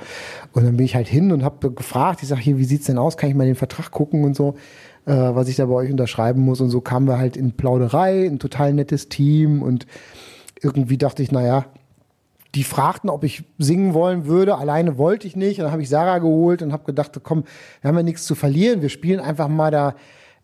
Und 0.54 0.63
dann 0.63 0.78
bin 0.78 0.86
ich 0.86 0.93
halt 0.93 1.08
hin 1.08 1.32
und 1.32 1.43
habe 1.43 1.71
gefragt, 1.71 2.19
ich 2.21 2.30
sage 2.30 2.41
hier, 2.41 2.60
wie 2.60 2.65
sieht's 2.65 2.86
denn 2.86 2.99
aus? 2.99 3.17
Kann 3.17 3.32
ich 3.32 3.36
mal 3.36 3.47
den 3.47 3.56
Vertrag 3.56 3.89
gucken 3.89 4.23
und 4.25 4.36
so, 4.36 4.56
äh, 5.08 5.13
was 5.13 5.47
ich 5.47 5.56
da 5.56 5.65
bei 5.65 5.73
euch 5.73 5.89
unterschreiben 5.89 6.43
muss. 6.43 6.62
Und 6.62 6.69
so 6.69 6.82
kamen 6.82 7.08
wir 7.08 7.17
halt 7.17 7.36
in 7.36 7.54
Plauderei, 7.54 8.28
ein 8.28 8.38
total 8.38 8.73
nettes 8.73 9.10
Team 9.10 9.63
und 9.63 9.88
irgendwie 10.62 10.97
dachte 10.97 11.23
ich, 11.23 11.32
naja, 11.32 11.65
die 12.56 12.64
fragten, 12.64 13.10
ob 13.10 13.24
ich 13.24 13.44
singen 13.58 13.94
wollen 13.94 14.26
würde. 14.26 14.58
Alleine 14.58 14.98
wollte 14.98 15.28
ich 15.28 15.36
nicht. 15.36 15.60
Und 15.60 15.66
dann 15.66 15.72
habe 15.72 15.82
ich 15.82 15.90
Sarah 15.90 16.18
geholt 16.18 16.62
und 16.62 16.74
habe 16.74 16.84
gedacht, 16.84 17.20
komm, 17.24 17.44
wir 17.82 17.90
haben 17.90 17.98
ja 17.98 18.04
nichts 18.04 18.26
zu 18.26 18.36
verlieren. 18.36 18.82
Wir 18.82 18.90
spielen 18.90 19.20
einfach 19.20 19.48
mal 19.48 19.72
da. 19.72 19.96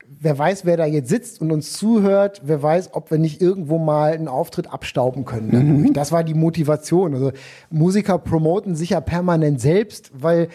Wer 0.08 0.38
weiß, 0.38 0.66
wer 0.66 0.78
da 0.78 0.86
jetzt 0.86 1.10
sitzt 1.10 1.42
und 1.42 1.52
uns 1.52 1.74
zuhört. 1.74 2.42
Wer 2.44 2.62
weiß, 2.62 2.94
ob 2.94 3.10
wir 3.10 3.18
nicht 3.18 3.42
irgendwo 3.42 3.80
mal 3.80 4.14
einen 4.14 4.28
Auftritt 4.28 4.72
abstauben 4.72 5.26
können. 5.26 5.82
Mhm. 5.82 5.94
Das 5.94 6.12
war 6.12 6.24
die 6.24 6.36
Motivation. 6.36 7.16
Also 7.16 7.32
Musiker 7.72 8.20
promoten 8.20 8.76
sich 8.76 8.92
ja 8.92 9.02
permanent 9.02 9.60
selbst, 9.60 10.12
weil 10.14 10.50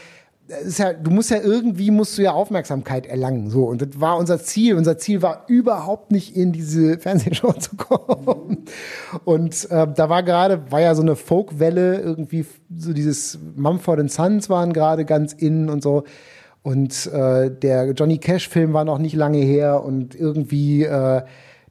ja, 0.79 0.93
du 0.93 1.11
musst 1.11 1.31
ja 1.31 1.39
irgendwie 1.39 1.91
musst 1.91 2.19
du 2.19 2.23
ja 2.23 2.33
Aufmerksamkeit 2.33 3.07
erlangen. 3.07 3.51
So. 3.51 3.65
Und 3.65 3.83
das 3.83 4.01
war 4.01 4.17
unser 4.19 4.39
Ziel. 4.41 4.77
Unser 4.77 4.99
Ziel 4.99 5.23
war 5.23 5.45
überhaupt 5.49 6.13
nicht 6.13 6.37
in 6.37 6.53
diese 6.53 6.99
Fernsehshow 7.01 7.53
zu 7.53 7.77
kommen. 7.77 8.65
Und 9.25 9.71
äh, 9.71 9.87
da 9.95 10.09
war 10.09 10.23
gerade, 10.23 10.71
war 10.71 10.81
ja 10.81 10.95
so 10.95 11.03
eine 11.03 11.17
Folkwelle, 11.17 12.01
irgendwie, 12.01 12.47
so 12.77 12.93
dieses 12.93 13.39
Mumford 13.57 14.11
Sons 14.11 14.49
waren 14.51 14.73
gerade 14.73 15.05
ganz 15.05 15.33
innen 15.33 15.69
und 15.69 15.83
so. 15.83 16.05
Und 16.63 17.07
äh, 17.07 17.51
der 17.51 17.93
Johnny 17.93 18.19
Cash-Film 18.19 18.73
war 18.73 18.85
noch 18.85 18.99
nicht 18.99 19.15
lange 19.15 19.39
her 19.39 19.83
und 19.83 20.15
irgendwie 20.15 20.85
äh, 20.85 21.23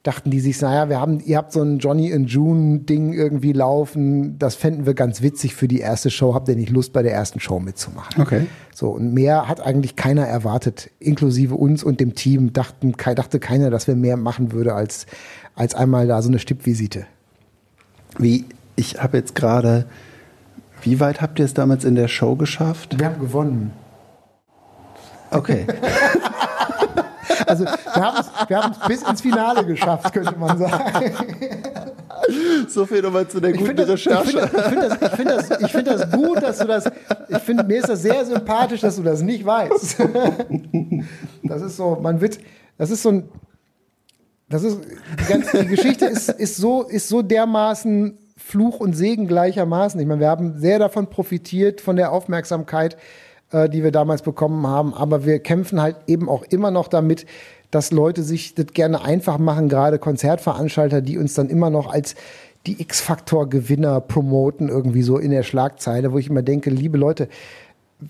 dachten 0.02 0.30
die 0.30 0.40
sich, 0.40 0.60
naja, 0.60 0.88
wir 0.88 1.00
haben, 1.00 1.20
ihr 1.20 1.36
habt 1.36 1.52
so 1.52 1.62
ein 1.62 1.78
Johnny 1.78 2.12
and 2.12 2.30
June 2.30 2.80
Ding 2.80 3.12
irgendwie 3.12 3.52
laufen, 3.52 4.38
das 4.38 4.54
fänden 4.54 4.86
wir 4.86 4.94
ganz 4.94 5.20
witzig 5.20 5.54
für 5.54 5.68
die 5.68 5.80
erste 5.80 6.10
Show. 6.10 6.34
Habt 6.34 6.48
ihr 6.48 6.56
nicht 6.56 6.70
Lust, 6.70 6.92
bei 6.92 7.02
der 7.02 7.12
ersten 7.12 7.38
Show 7.38 7.60
mitzumachen? 7.60 8.20
Okay. 8.20 8.46
So, 8.74 8.90
und 8.90 9.12
mehr 9.12 9.46
hat 9.46 9.60
eigentlich 9.60 9.96
keiner 9.96 10.26
erwartet, 10.26 10.90
inklusive 11.00 11.54
uns 11.54 11.84
und 11.84 12.00
dem 12.00 12.14
Team, 12.14 12.52
dachten, 12.52 12.92
dachte 12.92 13.40
keiner, 13.40 13.68
dass 13.70 13.86
wir 13.86 13.94
mehr 13.96 14.16
machen 14.16 14.52
würde 14.52 14.74
als, 14.74 15.06
als 15.54 15.74
einmal 15.74 16.06
da 16.06 16.22
so 16.22 16.28
eine 16.28 16.38
Stippvisite. 16.38 17.06
Wie, 18.18 18.46
ich 18.76 19.02
habe 19.02 19.18
jetzt 19.18 19.34
gerade, 19.34 19.86
wie 20.82 20.98
weit 20.98 21.20
habt 21.20 21.38
ihr 21.38 21.44
es 21.44 21.52
damals 21.52 21.84
in 21.84 21.94
der 21.94 22.08
Show 22.08 22.36
geschafft? 22.36 22.98
Wir 22.98 23.06
haben 23.06 23.20
gewonnen. 23.20 23.72
Okay. 25.30 25.66
Also 27.46 27.64
wir 27.64 28.04
haben 28.04 28.20
es 28.20 28.48
wir 28.48 28.88
bis 28.88 29.02
ins 29.02 29.20
Finale 29.20 29.64
geschafft, 29.64 30.12
könnte 30.12 30.36
man 30.38 30.58
sagen. 30.58 31.14
So 32.68 32.86
viel 32.86 33.02
nochmal 33.02 33.26
zu 33.28 33.40
der 33.40 33.52
guten 33.52 33.76
das, 33.76 33.88
Recherche. 33.88 34.38
Ich 34.38 34.62
finde 34.62 34.88
das, 34.88 35.02
ich 35.02 35.16
find 35.16 35.30
das, 35.30 35.50
ich 35.50 35.56
find 35.56 35.60
das, 35.60 35.70
find 35.70 35.86
das, 35.88 36.10
gut, 36.12 36.42
dass 36.42 36.58
du 36.58 36.66
das. 36.66 36.84
Ich 37.28 37.38
finde, 37.38 37.64
mir 37.64 37.78
ist 37.78 37.88
das 37.88 38.02
sehr 38.02 38.24
sympathisch, 38.24 38.80
dass 38.80 38.96
du 38.96 39.02
das 39.02 39.22
nicht 39.22 39.44
weißt. 39.44 39.96
Das 41.42 41.62
ist 41.62 41.76
so, 41.76 41.98
man 42.00 42.20
wird, 42.20 42.38
das 42.78 42.90
ist 42.90 43.02
so 43.02 43.10
ein. 43.10 43.28
Das 44.48 44.64
ist, 44.64 44.78
die, 44.80 45.32
ganze, 45.32 45.62
die 45.62 45.68
Geschichte 45.68 46.06
ist, 46.06 46.28
ist, 46.28 46.56
so, 46.56 46.82
ist 46.82 47.08
so 47.08 47.22
dermaßen 47.22 48.18
Fluch 48.36 48.80
und 48.80 48.94
Segen 48.94 49.28
gleichermaßen. 49.28 50.00
Ich 50.00 50.06
meine, 50.06 50.20
wir 50.20 50.28
haben 50.28 50.58
sehr 50.58 50.78
davon 50.80 51.08
profitiert, 51.08 51.80
von 51.80 51.94
der 51.94 52.10
Aufmerksamkeit 52.10 52.96
äh, 53.52 53.68
die 53.68 53.82
wir 53.82 53.92
damals 53.92 54.22
bekommen 54.22 54.66
haben. 54.66 54.94
Aber 54.94 55.24
wir 55.24 55.38
kämpfen 55.38 55.80
halt 55.80 55.96
eben 56.06 56.28
auch 56.28 56.42
immer 56.44 56.70
noch 56.70 56.88
damit, 56.88 57.26
dass 57.70 57.92
Leute 57.92 58.22
sich 58.22 58.54
das 58.54 58.66
gerne 58.74 59.04
einfach 59.04 59.38
machen, 59.38 59.68
gerade 59.68 59.98
Konzertveranstalter, 59.98 61.00
die 61.00 61.18
uns 61.18 61.34
dann 61.34 61.48
immer 61.48 61.70
noch 61.70 61.92
als 61.92 62.14
die 62.66 62.80
X-Faktor-Gewinner 62.80 64.00
promoten, 64.00 64.68
irgendwie 64.68 65.02
so 65.02 65.18
in 65.18 65.30
der 65.30 65.44
Schlagzeile, 65.44 66.12
wo 66.12 66.18
ich 66.18 66.28
immer 66.28 66.42
denke, 66.42 66.70
liebe 66.70 66.98
Leute, 66.98 67.28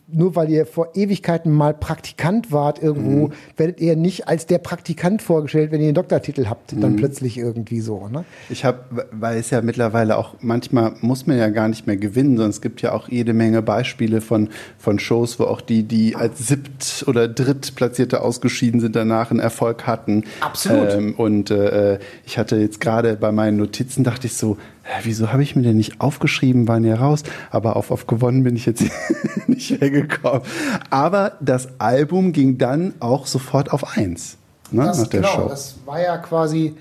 nur 0.08 0.36
weil 0.36 0.50
ihr 0.50 0.66
vor 0.66 0.90
Ewigkeiten 0.94 1.52
mal 1.52 1.74
Praktikant 1.74 2.52
wart 2.52 2.82
irgendwo, 2.82 3.28
mhm. 3.28 3.32
werdet 3.56 3.80
ihr 3.80 3.96
nicht 3.96 4.28
als 4.28 4.46
der 4.46 4.58
Praktikant 4.58 5.22
vorgestellt, 5.22 5.72
wenn 5.72 5.80
ihr 5.80 5.88
einen 5.88 5.94
Doktortitel 5.94 6.46
habt, 6.46 6.72
dann 6.72 6.92
mhm. 6.92 6.96
plötzlich 6.96 7.38
irgendwie 7.38 7.80
so. 7.80 8.08
Ne? 8.08 8.24
Ich 8.48 8.64
habe, 8.64 9.06
weil 9.12 9.38
es 9.38 9.50
ja 9.50 9.62
mittlerweile 9.62 10.16
auch, 10.16 10.34
manchmal 10.40 10.94
muss 11.00 11.26
man 11.26 11.38
ja 11.38 11.48
gar 11.48 11.68
nicht 11.68 11.86
mehr 11.86 11.96
gewinnen, 11.96 12.36
sondern 12.36 12.50
es 12.50 12.60
gibt 12.60 12.82
ja 12.82 12.92
auch 12.92 13.08
jede 13.08 13.32
Menge 13.32 13.62
Beispiele 13.62 14.20
von, 14.20 14.48
von 14.78 14.98
Shows, 14.98 15.38
wo 15.38 15.44
auch 15.44 15.60
die, 15.60 15.82
die 15.82 16.16
als 16.16 16.48
siebt- 16.48 17.04
oder 17.06 17.28
drittplatzierte 17.28 18.20
ausgeschieden 18.22 18.80
sind, 18.80 18.96
danach 18.96 19.30
einen 19.30 19.40
Erfolg 19.40 19.86
hatten. 19.86 20.24
Absolut. 20.40 20.92
Ähm, 20.92 21.14
und 21.16 21.50
äh, 21.50 21.98
ich 22.24 22.38
hatte 22.38 22.56
jetzt 22.56 22.80
gerade 22.80 23.16
bei 23.16 23.32
meinen 23.32 23.56
Notizen, 23.56 24.04
dachte 24.04 24.26
ich 24.26 24.34
so, 24.34 24.56
wieso 25.02 25.32
habe 25.32 25.42
ich 25.42 25.56
mir 25.56 25.62
denn 25.62 25.76
nicht 25.76 26.00
aufgeschrieben, 26.00 26.68
wann 26.68 26.84
ihr 26.84 26.96
raus? 26.96 27.22
Aber 27.50 27.76
auf, 27.76 27.90
auf 27.90 28.06
gewonnen 28.06 28.42
bin 28.42 28.56
ich 28.56 28.66
jetzt 28.66 28.84
nicht 29.46 29.80
hergekommen. 29.80 30.42
Aber 30.90 31.32
das 31.40 31.68
Album 31.78 32.32
ging 32.32 32.58
dann 32.58 32.94
auch 33.00 33.26
sofort 33.26 33.72
auf 33.72 33.96
eins. 33.96 34.36
Ne, 34.72 34.84
das, 34.84 34.98
nach 34.98 35.06
der 35.08 35.20
genau, 35.20 35.34
Show. 35.34 35.48
das 35.48 35.76
war 35.84 36.00
ja 36.00 36.16
quasi, 36.18 36.76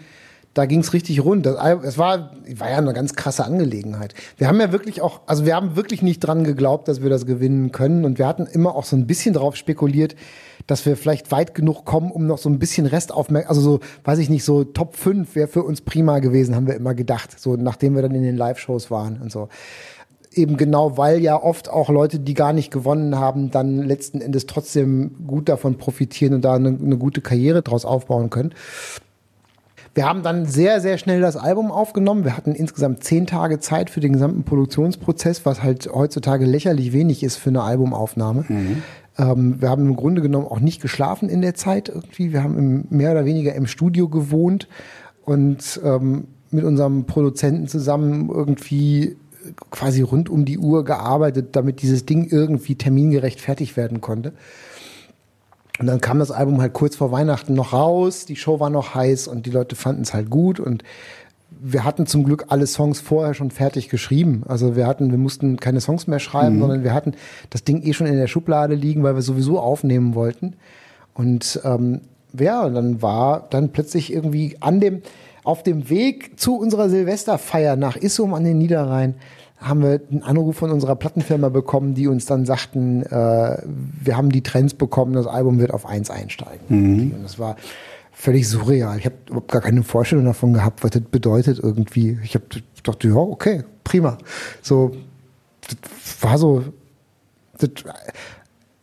da 0.54 0.66
ging 0.66 0.80
es 0.80 0.94
richtig 0.94 1.24
rund. 1.24 1.46
Das, 1.46 1.56
es 1.84 1.98
war, 1.98 2.32
war 2.56 2.70
ja 2.70 2.78
eine 2.78 2.94
ganz 2.94 3.16
krasse 3.16 3.46
Angelegenheit. 3.46 4.14
Wir 4.38 4.48
haben 4.48 4.60
ja 4.60 4.72
wirklich 4.72 5.02
auch, 5.02 5.22
also 5.28 5.46
wir 5.46 5.56
haben 5.56 5.76
wirklich 5.76 6.02
nicht 6.02 6.20
dran 6.20 6.44
geglaubt, 6.44 6.88
dass 6.88 7.02
wir 7.02 7.10
das 7.10 7.26
gewinnen 7.26 7.72
können. 7.72 8.04
Und 8.04 8.18
wir 8.18 8.28
hatten 8.28 8.46
immer 8.46 8.76
auch 8.76 8.86
so 8.86 8.96
ein 8.96 9.06
bisschen 9.06 9.34
darauf 9.34 9.56
spekuliert, 9.56 10.16
dass 10.68 10.86
wir 10.86 10.98
vielleicht 10.98 11.32
weit 11.32 11.56
genug 11.56 11.86
kommen, 11.86 12.12
um 12.12 12.28
noch 12.28 12.38
so 12.38 12.50
ein 12.50 12.60
bisschen 12.60 12.86
Restaufmerksamkeit, 12.86 13.50
also 13.50 13.62
so, 13.62 13.80
weiß 14.04 14.20
ich 14.20 14.30
nicht, 14.30 14.44
so 14.44 14.64
Top 14.64 14.96
5 14.96 15.36
wäre 15.36 15.48
für 15.48 15.64
uns 15.64 15.82
prima 15.82 16.20
gewesen, 16.20 16.56
haben 16.56 16.68
wir 16.68 16.76
immer 16.76 16.94
gedacht, 16.94 17.40
so 17.40 17.56
nachdem 17.56 17.96
wir 17.96 18.02
dann 18.02 18.14
in 18.14 18.24
den 18.24 18.38
Live-Shows 18.38 18.92
waren 18.92 19.22
und 19.22 19.32
so. 19.32 19.50
Eben 20.32 20.58
genau, 20.58 20.96
weil 20.96 21.22
ja 21.22 21.42
oft 21.42 21.70
auch 21.70 21.90
Leute, 21.90 22.20
die 22.20 22.36
gar 22.36 22.54
nicht 22.54 22.70
gewonnen 22.70 23.18
haben, 23.18 23.50
dann 23.50 23.80
letzten 23.80 24.22
Endes 24.22 24.46
trotzdem 24.46 25.26
gut 25.26 25.50
davon 25.50 25.78
profitieren 25.78 26.36
und 26.36 26.46
da 26.46 26.54
eine, 26.54 26.70
eine 26.70 26.98
gute 26.98 27.22
Karriere 27.22 27.64
draus 27.64 27.84
aufbauen 27.84 28.30
können. 28.30 28.54
Wir 29.96 30.06
haben 30.06 30.24
dann 30.24 30.46
sehr, 30.46 30.82
sehr 30.82 30.98
schnell 30.98 31.22
das 31.22 31.36
Album 31.36 31.72
aufgenommen. 31.72 32.24
Wir 32.24 32.38
hatten 32.38 32.54
insgesamt 32.54 33.04
zehn 33.04 33.26
Tage 33.26 33.60
Zeit 33.60 33.90
für 33.90 34.00
den 34.00 34.14
gesamten 34.14 34.44
Produktionsprozess, 34.44 35.46
was 35.46 35.64
halt 35.64 35.90
heutzutage 35.94 36.46
lächerlich 36.46 36.94
wenig 36.94 37.24
ist 37.24 37.38
für 37.38 37.50
eine 37.50 37.64
Albumaufnahme. 37.64 38.46
Mhm. 38.48 38.84
Ähm, 39.18 39.62
wir 39.62 39.70
haben 39.70 39.88
im 39.88 39.96
Grunde 39.96 40.22
genommen 40.22 40.48
auch 40.48 40.60
nicht 40.60 40.82
geschlafen 40.82 41.30
in 41.30 41.42
der 41.42 41.56
Zeit 41.56 41.90
irgendwie. 41.90 42.32
Wir 42.32 42.44
haben 42.44 42.58
im, 42.58 42.86
mehr 42.90 43.12
oder 43.12 43.26
weniger 43.26 43.54
im 43.56 43.68
Studio 43.68 44.08
gewohnt 44.08 44.68
und 45.26 45.80
ähm, 45.84 46.28
mit 46.52 46.64
unserem 46.64 47.06
Produzenten 47.06 47.68
zusammen 47.68 48.30
irgendwie 48.30 49.16
quasi 49.70 50.02
rund 50.02 50.30
um 50.30 50.46
die 50.46 50.58
Uhr 50.58 50.84
gearbeitet, 50.84 51.56
damit 51.56 51.82
dieses 51.82 52.06
Ding 52.06 52.28
irgendwie 52.30 52.76
termingerecht 52.76 53.42
fertig 53.42 53.78
werden 53.78 54.02
konnte. 54.02 54.34
Und 55.80 55.88
dann 55.88 56.02
kam 56.02 56.20
das 56.20 56.30
Album 56.30 56.62
halt 56.62 56.74
kurz 56.74 56.98
vor 56.98 57.12
Weihnachten 57.12 57.54
noch 57.54 57.72
raus, 57.72 58.26
die 58.26 58.36
Show 58.36 58.60
war 58.60 58.70
noch 58.70 58.96
heiß 58.96 59.28
und 59.28 59.46
die 59.46 59.52
Leute 59.52 59.76
fanden 59.76 60.02
es 60.02 60.14
halt 60.14 60.30
gut 60.30 60.60
und 60.60 60.84
wir 61.62 61.84
hatten 61.84 62.06
zum 62.06 62.24
Glück 62.24 62.46
alle 62.50 62.68
Songs 62.68 63.00
vorher 63.00 63.34
schon 63.34 63.52
fertig 63.52 63.90
geschrieben. 63.90 64.44
Also 64.48 64.76
wir 64.76 64.88
hatten, 64.88 65.12
wir 65.12 65.18
mussten 65.18 65.58
keine 65.58 65.82
Songs 65.82 66.08
mehr 66.08 66.20
schreiben, 66.20 66.58
mhm. 66.58 66.60
sondern 66.60 66.84
wir 66.84 66.94
hatten 66.94 67.14
das 67.50 67.64
Ding 67.64 67.82
eh 67.82 67.94
schon 67.94 68.08
in 68.08 68.18
der 68.18 68.28
Schublade 68.28 68.76
liegen, 68.76 69.04
weil 69.04 69.16
wir 69.16 69.22
sowieso 69.22 69.60
aufnehmen 69.60 70.16
wollten. 70.16 70.56
Und 71.14 71.60
ähm, 71.64 72.02
ja, 72.38 72.70
dann 72.70 73.02
war 73.02 73.48
dann 73.50 73.70
plötzlich 73.70 74.14
irgendwie 74.14 74.58
an 74.60 74.80
dem, 74.80 75.02
auf 75.44 75.64
dem 75.64 75.90
Weg 75.90 76.40
zu 76.40 76.58
unserer 76.58 76.90
Silvesterfeier 76.90 77.76
nach 77.76 77.98
Issum 77.98 78.34
an 78.34 78.44
den 78.44 78.58
Niederrhein 78.58 79.16
haben 79.60 79.82
wir 79.84 80.02
einen 80.10 80.24
Anruf 80.24 80.58
von 80.58 80.72
unserer 80.72 80.96
Plattenfirma 80.96 81.50
bekommen, 81.50 81.94
die 81.94 82.08
uns 82.08 82.26
dann 82.26 82.46
sagten, 82.46 83.04
äh, 83.04 83.62
wir 83.66 84.16
haben 84.16 84.30
die 84.30 84.42
Trends 84.42 84.74
bekommen, 84.74 85.14
das 85.14 85.28
Album 85.28 85.60
wird 85.60 85.74
auf 85.74 85.86
eins 85.86 86.10
einsteigen. 86.10 86.66
Mhm. 86.70 87.12
Und 87.12 87.24
das 87.24 87.40
war 87.40 87.58
völlig 88.12 88.48
surreal. 88.48 88.98
Ich 88.98 89.06
habe 89.06 89.16
überhaupt 89.28 89.52
gar 89.52 89.62
keine 89.62 89.84
Vorstellung 89.84 90.26
davon 90.26 90.54
gehabt, 90.54 90.84
was 90.84 90.92
das 90.92 91.02
bedeutet 91.02 91.60
irgendwie. 91.60 92.18
Ich 92.24 92.36
habe 92.36 92.46
dachte, 92.84 93.08
ja, 93.08 93.16
okay, 93.16 93.64
prima. 93.84 94.18
So, 94.62 94.92
das 95.62 96.22
war 96.22 96.38
so. 96.38 96.64
Das, 97.58 97.70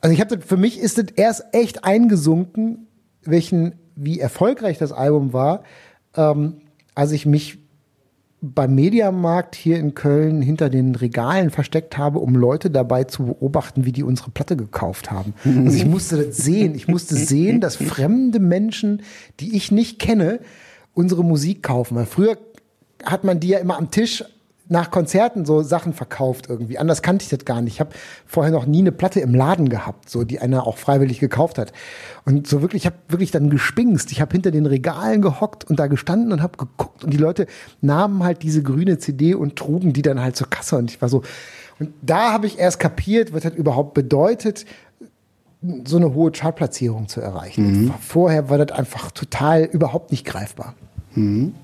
also 0.00 0.14
ich 0.14 0.20
habe 0.20 0.40
für 0.40 0.56
mich 0.56 0.78
ist 0.78 0.98
das 0.98 1.06
erst 1.16 1.44
echt 1.52 1.84
eingesunken, 1.84 2.86
welchen, 3.22 3.74
wie 3.94 4.20
erfolgreich 4.20 4.78
das 4.78 4.92
Album 4.92 5.32
war, 5.32 5.64
ähm, 6.14 6.60
als 6.94 7.12
ich 7.12 7.26
mich 7.26 7.58
beim 8.54 8.74
Mediamarkt 8.74 9.54
hier 9.54 9.78
in 9.78 9.94
Köln 9.94 10.42
hinter 10.42 10.70
den 10.70 10.94
Regalen 10.94 11.50
versteckt 11.50 11.98
habe, 11.98 12.18
um 12.18 12.34
Leute 12.34 12.70
dabei 12.70 13.04
zu 13.04 13.26
beobachten, 13.26 13.84
wie 13.84 13.92
die 13.92 14.02
unsere 14.02 14.30
Platte 14.30 14.56
gekauft 14.56 15.10
haben. 15.10 15.34
Also 15.44 15.76
ich 15.76 15.86
musste 15.86 16.24
das 16.24 16.36
sehen. 16.36 16.74
Ich 16.74 16.88
musste 16.88 17.16
sehen, 17.16 17.60
dass 17.60 17.76
fremde 17.76 18.38
Menschen, 18.38 19.02
die 19.40 19.56
ich 19.56 19.72
nicht 19.72 19.98
kenne, 19.98 20.40
unsere 20.94 21.24
Musik 21.24 21.62
kaufen. 21.62 21.96
Weil 21.96 22.06
früher 22.06 22.38
hat 23.04 23.24
man 23.24 23.40
die 23.40 23.48
ja 23.48 23.58
immer 23.58 23.76
am 23.76 23.90
Tisch 23.90 24.24
nach 24.68 24.90
Konzerten 24.90 25.44
so 25.44 25.62
Sachen 25.62 25.92
verkauft 25.92 26.46
irgendwie. 26.48 26.78
Anders 26.78 27.02
kannte 27.02 27.22
ich 27.22 27.28
das 27.28 27.44
gar 27.44 27.60
nicht. 27.60 27.74
Ich 27.74 27.80
habe 27.80 27.90
vorher 28.26 28.52
noch 28.52 28.66
nie 28.66 28.80
eine 28.80 28.92
Platte 28.92 29.20
im 29.20 29.34
Laden 29.34 29.68
gehabt, 29.68 30.10
so 30.10 30.24
die 30.24 30.40
einer 30.40 30.66
auch 30.66 30.76
freiwillig 30.76 31.20
gekauft 31.20 31.58
hat. 31.58 31.72
Und 32.24 32.46
so 32.46 32.62
wirklich, 32.62 32.82
ich 32.82 32.86
habe 32.86 32.96
wirklich 33.08 33.30
dann 33.30 33.50
gespingst. 33.50 34.10
Ich 34.10 34.20
habe 34.20 34.32
hinter 34.32 34.50
den 34.50 34.66
Regalen 34.66 35.22
gehockt 35.22 35.64
und 35.64 35.78
da 35.78 35.86
gestanden 35.86 36.32
und 36.32 36.42
habe 36.42 36.56
geguckt 36.56 37.04
und 37.04 37.12
die 37.12 37.18
Leute 37.18 37.46
nahmen 37.80 38.24
halt 38.24 38.42
diese 38.42 38.62
grüne 38.62 38.98
CD 38.98 39.34
und 39.34 39.56
trugen 39.56 39.92
die 39.92 40.02
dann 40.02 40.20
halt 40.20 40.36
zur 40.36 40.50
Kasse 40.50 40.76
und 40.76 40.90
ich 40.90 41.00
war 41.00 41.08
so 41.08 41.22
und 41.78 41.92
da 42.02 42.32
habe 42.32 42.46
ich 42.46 42.58
erst 42.58 42.80
kapiert, 42.80 43.32
was 43.32 43.42
das 43.42 43.54
überhaupt 43.54 43.94
bedeutet, 43.94 44.64
so 45.84 45.96
eine 45.96 46.14
hohe 46.14 46.30
Chartplatzierung 46.30 47.08
zu 47.08 47.20
erreichen. 47.20 47.84
Mhm. 47.84 47.94
Vorher 48.00 48.48
war 48.50 48.58
das 48.58 48.76
einfach 48.76 49.10
total 49.10 49.64
überhaupt 49.64 50.10
nicht 50.10 50.24
greifbar. 50.24 50.74
Mhm. 51.14 51.54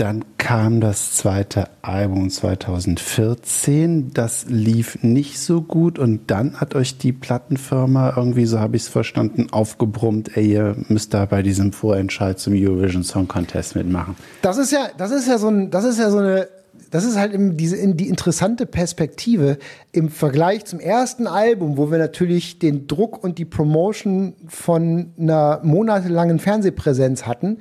Dann 0.00 0.24
kam 0.38 0.80
das 0.80 1.12
zweite 1.12 1.68
Album 1.82 2.30
2014. 2.30 4.14
Das 4.14 4.46
lief 4.48 5.02
nicht 5.02 5.38
so 5.38 5.60
gut 5.60 5.98
und 5.98 6.30
dann 6.30 6.58
hat 6.58 6.74
euch 6.74 6.96
die 6.96 7.12
Plattenfirma 7.12 8.14
irgendwie, 8.16 8.46
so 8.46 8.60
habe 8.60 8.76
ich 8.76 8.84
es 8.84 8.88
verstanden, 8.88 9.48
aufgebrummt, 9.50 10.38
ey, 10.38 10.52
ihr 10.52 10.76
müsst 10.88 11.12
da 11.12 11.26
bei 11.26 11.42
diesem 11.42 11.74
Vorentscheid 11.74 12.38
zum 12.38 12.54
Eurovision 12.54 13.04
Song 13.04 13.28
Contest 13.28 13.76
mitmachen. 13.76 14.16
Das 14.40 14.56
ist 14.56 14.72
ja, 14.72 14.88
das 14.96 15.10
ist 15.10 15.28
ja 15.28 15.36
so 15.36 15.48
ein, 15.48 15.70
das 15.70 15.84
ist 15.84 15.98
ja 15.98 16.10
so 16.10 16.16
eine, 16.16 16.48
das 16.90 17.04
ist 17.04 17.18
halt 17.18 17.32
diese, 17.60 17.76
in 17.76 17.98
die 17.98 18.08
interessante 18.08 18.64
Perspektive 18.64 19.58
im 19.92 20.08
Vergleich 20.08 20.64
zum 20.64 20.80
ersten 20.80 21.26
Album, 21.26 21.76
wo 21.76 21.90
wir 21.90 21.98
natürlich 21.98 22.58
den 22.58 22.86
Druck 22.86 23.22
und 23.22 23.36
die 23.36 23.44
Promotion 23.44 24.34
von 24.48 25.12
einer 25.18 25.60
monatelangen 25.62 26.38
Fernsehpräsenz 26.38 27.26
hatten 27.26 27.58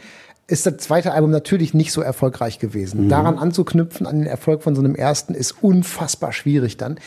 ist 0.49 0.65
das 0.65 0.77
zweite 0.77 1.13
Album 1.13 1.31
natürlich 1.31 1.73
nicht 1.73 1.91
so 1.91 2.01
erfolgreich 2.01 2.59
gewesen. 2.59 3.05
Mhm. 3.05 3.09
Daran 3.09 3.37
anzuknüpfen, 3.37 4.07
an 4.07 4.19
den 4.19 4.27
Erfolg 4.27 4.63
von 4.63 4.75
so 4.75 4.81
einem 4.81 4.95
ersten, 4.95 5.33
ist 5.33 5.63
unfassbar 5.63 6.33
schwierig 6.33 6.77
dann. 6.77 6.99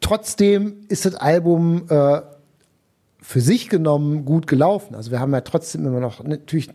Trotzdem 0.00 0.76
ist 0.88 1.04
das 1.04 1.14
Album 1.14 1.84
äh, 1.88 2.20
für 3.20 3.40
sich 3.40 3.68
genommen 3.68 4.24
gut 4.24 4.46
gelaufen. 4.46 4.94
Also 4.94 5.10
wir 5.10 5.20
haben 5.20 5.32
ja 5.32 5.40
trotzdem 5.42 5.86
immer 5.86 6.00
noch 6.00 6.22
natürlich 6.24 6.70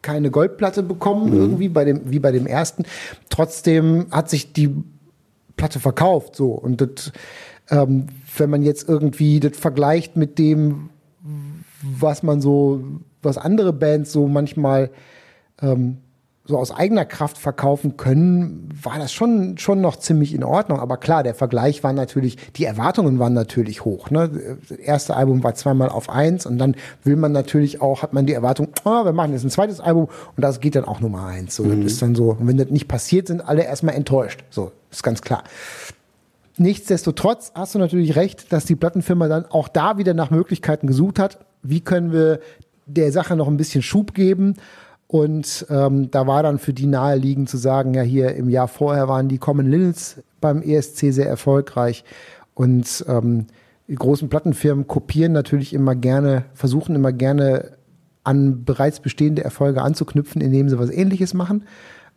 keine 0.00 0.30
Goldplatte 0.30 0.82
bekommen, 0.82 1.30
mhm. 1.30 1.40
irgendwie 1.40 1.68
bei 1.68 1.84
dem, 1.84 2.10
wie 2.10 2.18
bei 2.18 2.32
dem 2.32 2.46
ersten. 2.46 2.84
Trotzdem 3.28 4.06
hat 4.10 4.30
sich 4.30 4.52
die 4.52 4.74
Platte 5.56 5.80
verkauft, 5.80 6.36
so. 6.36 6.52
Und 6.52 6.80
das, 6.80 7.12
ähm, 7.70 8.06
wenn 8.36 8.48
man 8.48 8.62
jetzt 8.62 8.88
irgendwie 8.88 9.40
das 9.40 9.58
vergleicht 9.58 10.16
mit 10.16 10.38
dem, 10.38 10.90
was 11.82 12.22
man 12.22 12.40
so, 12.40 12.82
was 13.22 13.36
andere 13.36 13.72
Bands 13.72 14.12
so 14.12 14.28
manchmal 14.28 14.90
ähm, 15.62 15.98
so 16.48 16.56
aus 16.56 16.74
eigener 16.74 17.04
Kraft 17.04 17.36
verkaufen 17.36 17.98
können, 17.98 18.70
war 18.82 18.98
das 18.98 19.12
schon, 19.12 19.58
schon 19.58 19.82
noch 19.82 19.96
ziemlich 19.96 20.34
in 20.34 20.42
Ordnung. 20.42 20.80
Aber 20.80 20.96
klar, 20.96 21.22
der 21.22 21.34
Vergleich 21.34 21.84
war 21.84 21.92
natürlich, 21.92 22.38
die 22.54 22.64
Erwartungen 22.64 23.18
waren 23.18 23.34
natürlich 23.34 23.84
hoch. 23.84 24.10
Ne? 24.10 24.56
Das 24.66 24.78
erste 24.78 25.14
Album 25.14 25.44
war 25.44 25.54
zweimal 25.54 25.90
auf 25.90 26.08
eins 26.08 26.46
und 26.46 26.56
dann 26.56 26.74
will 27.04 27.16
man 27.16 27.32
natürlich 27.32 27.82
auch, 27.82 28.02
hat 28.02 28.14
man 28.14 28.24
die 28.24 28.32
Erwartung, 28.32 28.68
oh, 28.84 29.04
wir 29.04 29.12
machen 29.12 29.32
jetzt 29.32 29.44
ein 29.44 29.50
zweites 29.50 29.78
Album 29.78 30.08
und 30.36 30.42
das 30.42 30.60
geht 30.60 30.74
dann 30.74 30.86
auch 30.86 31.00
Nummer 31.00 31.26
eins. 31.26 31.54
So, 31.54 31.64
mhm. 31.64 31.82
das 31.82 31.92
ist 31.92 32.02
dann 32.02 32.14
so. 32.14 32.30
Und 32.30 32.46
wenn 32.46 32.56
das 32.56 32.70
nicht 32.70 32.88
passiert, 32.88 33.28
sind 33.28 33.46
alle 33.46 33.64
erstmal 33.64 33.94
enttäuscht. 33.94 34.42
So, 34.48 34.72
ist 34.90 35.02
ganz 35.02 35.20
klar. 35.20 35.44
Nichtsdestotrotz 36.56 37.52
hast 37.54 37.74
du 37.74 37.78
natürlich 37.78 38.16
recht, 38.16 38.52
dass 38.54 38.64
die 38.64 38.74
Plattenfirma 38.74 39.28
dann 39.28 39.44
auch 39.44 39.68
da 39.68 39.98
wieder 39.98 40.14
nach 40.14 40.30
Möglichkeiten 40.30 40.86
gesucht 40.86 41.18
hat. 41.18 41.38
Wie 41.62 41.80
können 41.80 42.10
wir 42.10 42.40
der 42.86 43.12
Sache 43.12 43.36
noch 43.36 43.48
ein 43.48 43.58
bisschen 43.58 43.82
Schub 43.82 44.14
geben? 44.14 44.54
Und 45.08 45.66
ähm, 45.70 46.10
da 46.10 46.26
war 46.26 46.42
dann 46.42 46.58
für 46.58 46.74
die 46.74 46.86
naheliegend 46.86 47.48
zu 47.48 47.56
sagen, 47.56 47.94
ja, 47.94 48.02
hier 48.02 48.34
im 48.36 48.50
Jahr 48.50 48.68
vorher 48.68 49.08
waren 49.08 49.28
die 49.28 49.38
Common 49.38 49.66
Linnets 49.66 50.22
beim 50.40 50.62
ESC 50.62 51.12
sehr 51.12 51.26
erfolgreich. 51.26 52.04
Und 52.54 53.04
ähm, 53.08 53.46
die 53.88 53.94
großen 53.94 54.28
Plattenfirmen 54.28 54.86
kopieren 54.86 55.32
natürlich 55.32 55.72
immer 55.72 55.94
gerne, 55.94 56.44
versuchen 56.52 56.94
immer 56.94 57.12
gerne 57.12 57.78
an 58.22 58.64
bereits 58.66 59.00
bestehende 59.00 59.42
Erfolge 59.42 59.80
anzuknüpfen, 59.80 60.42
indem 60.42 60.68
sie 60.68 60.78
was 60.78 60.90
ähnliches 60.90 61.32
machen. 61.32 61.64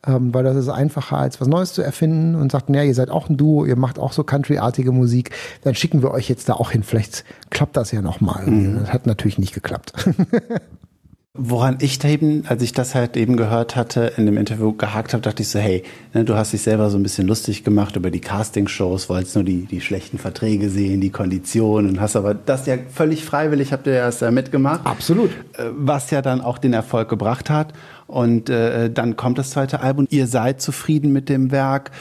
ähm, 0.06 0.34
weil 0.34 0.44
das 0.44 0.58
ist 0.58 0.68
einfacher, 0.68 1.18
als 1.18 1.40
was 1.40 1.48
Neues 1.48 1.74
zu 1.74 1.82
erfinden 1.82 2.36
und 2.36 2.52
sagten, 2.52 2.74
ja, 2.74 2.84
ihr 2.84 2.96
seid 2.96 3.10
auch 3.10 3.30
ein 3.30 3.38
Duo, 3.38 3.66
ihr 3.66 3.76
macht 3.78 4.00
auch 4.00 4.14
so 4.14 4.24
countryartige 4.24 4.92
Musik, 4.92 5.30
dann 5.64 5.76
schicken 5.76 6.02
wir 6.02 6.12
euch 6.12 6.28
jetzt 6.28 6.50
da 6.50 6.54
auch 6.54 6.72
hin. 6.72 6.84
Vielleicht 6.84 7.24
klappt 7.52 7.78
das 7.78 7.92
ja 7.92 8.02
nochmal. 8.02 8.48
Mhm. 8.48 8.80
Das 8.80 8.92
hat 8.92 9.06
natürlich 9.06 9.38
nicht 9.38 9.54
geklappt. 9.54 9.94
Woran 11.34 11.78
ich 11.80 11.98
da 11.98 12.10
eben, 12.10 12.44
als 12.48 12.62
ich 12.62 12.74
das 12.74 12.94
halt 12.94 13.16
eben 13.16 13.38
gehört 13.38 13.78
hatte, 13.78 14.12
in 14.18 14.26
dem 14.26 14.36
Interview 14.36 14.74
gehakt 14.74 15.14
habe, 15.14 15.22
dachte 15.22 15.44
ich 15.44 15.48
so, 15.48 15.60
hey, 15.60 15.82
ne, 16.14 16.26
du 16.26 16.36
hast 16.36 16.52
dich 16.52 16.62
selber 16.62 16.90
so 16.90 16.98
ein 16.98 17.04
bisschen 17.04 17.26
lustig 17.26 17.64
gemacht 17.64 17.96
über 17.96 18.12
die 18.12 18.20
Castingshows, 18.20 19.08
wolltest 19.08 19.36
nur 19.36 19.46
die, 19.46 19.64
die 19.64 19.80
schlechten 19.80 20.18
Verträge 20.18 20.70
sehen, 20.70 21.00
die 21.00 21.10
Konditionen, 21.10 22.02
hast 22.02 22.18
aber 22.18 22.34
das 22.34 22.66
ja 22.66 22.76
völlig 22.94 23.24
freiwillig, 23.24 23.72
habt 23.72 23.88
ihr 23.88 23.94
das 23.94 24.20
ja 24.20 24.30
mitgemacht. 24.30 24.86
Absolut. 24.86 25.30
Äh, 25.54 25.70
was 25.74 26.12
ja 26.12 26.22
dann 26.22 26.42
auch 26.42 26.58
den 26.58 26.74
Erfolg 26.74 27.08
gebracht 27.08 27.50
hat. 27.50 27.72
Und 28.08 28.50
äh, 28.50 28.92
dann 28.92 29.16
kommt 29.16 29.38
das 29.38 29.52
zweite 29.52 29.80
Album. 29.80 30.08
Ihr 30.10 30.28
seid 30.28 30.62
zufrieden 30.62 31.14
mit 31.14 31.30
dem 31.30 31.50
Werk. 31.50 31.92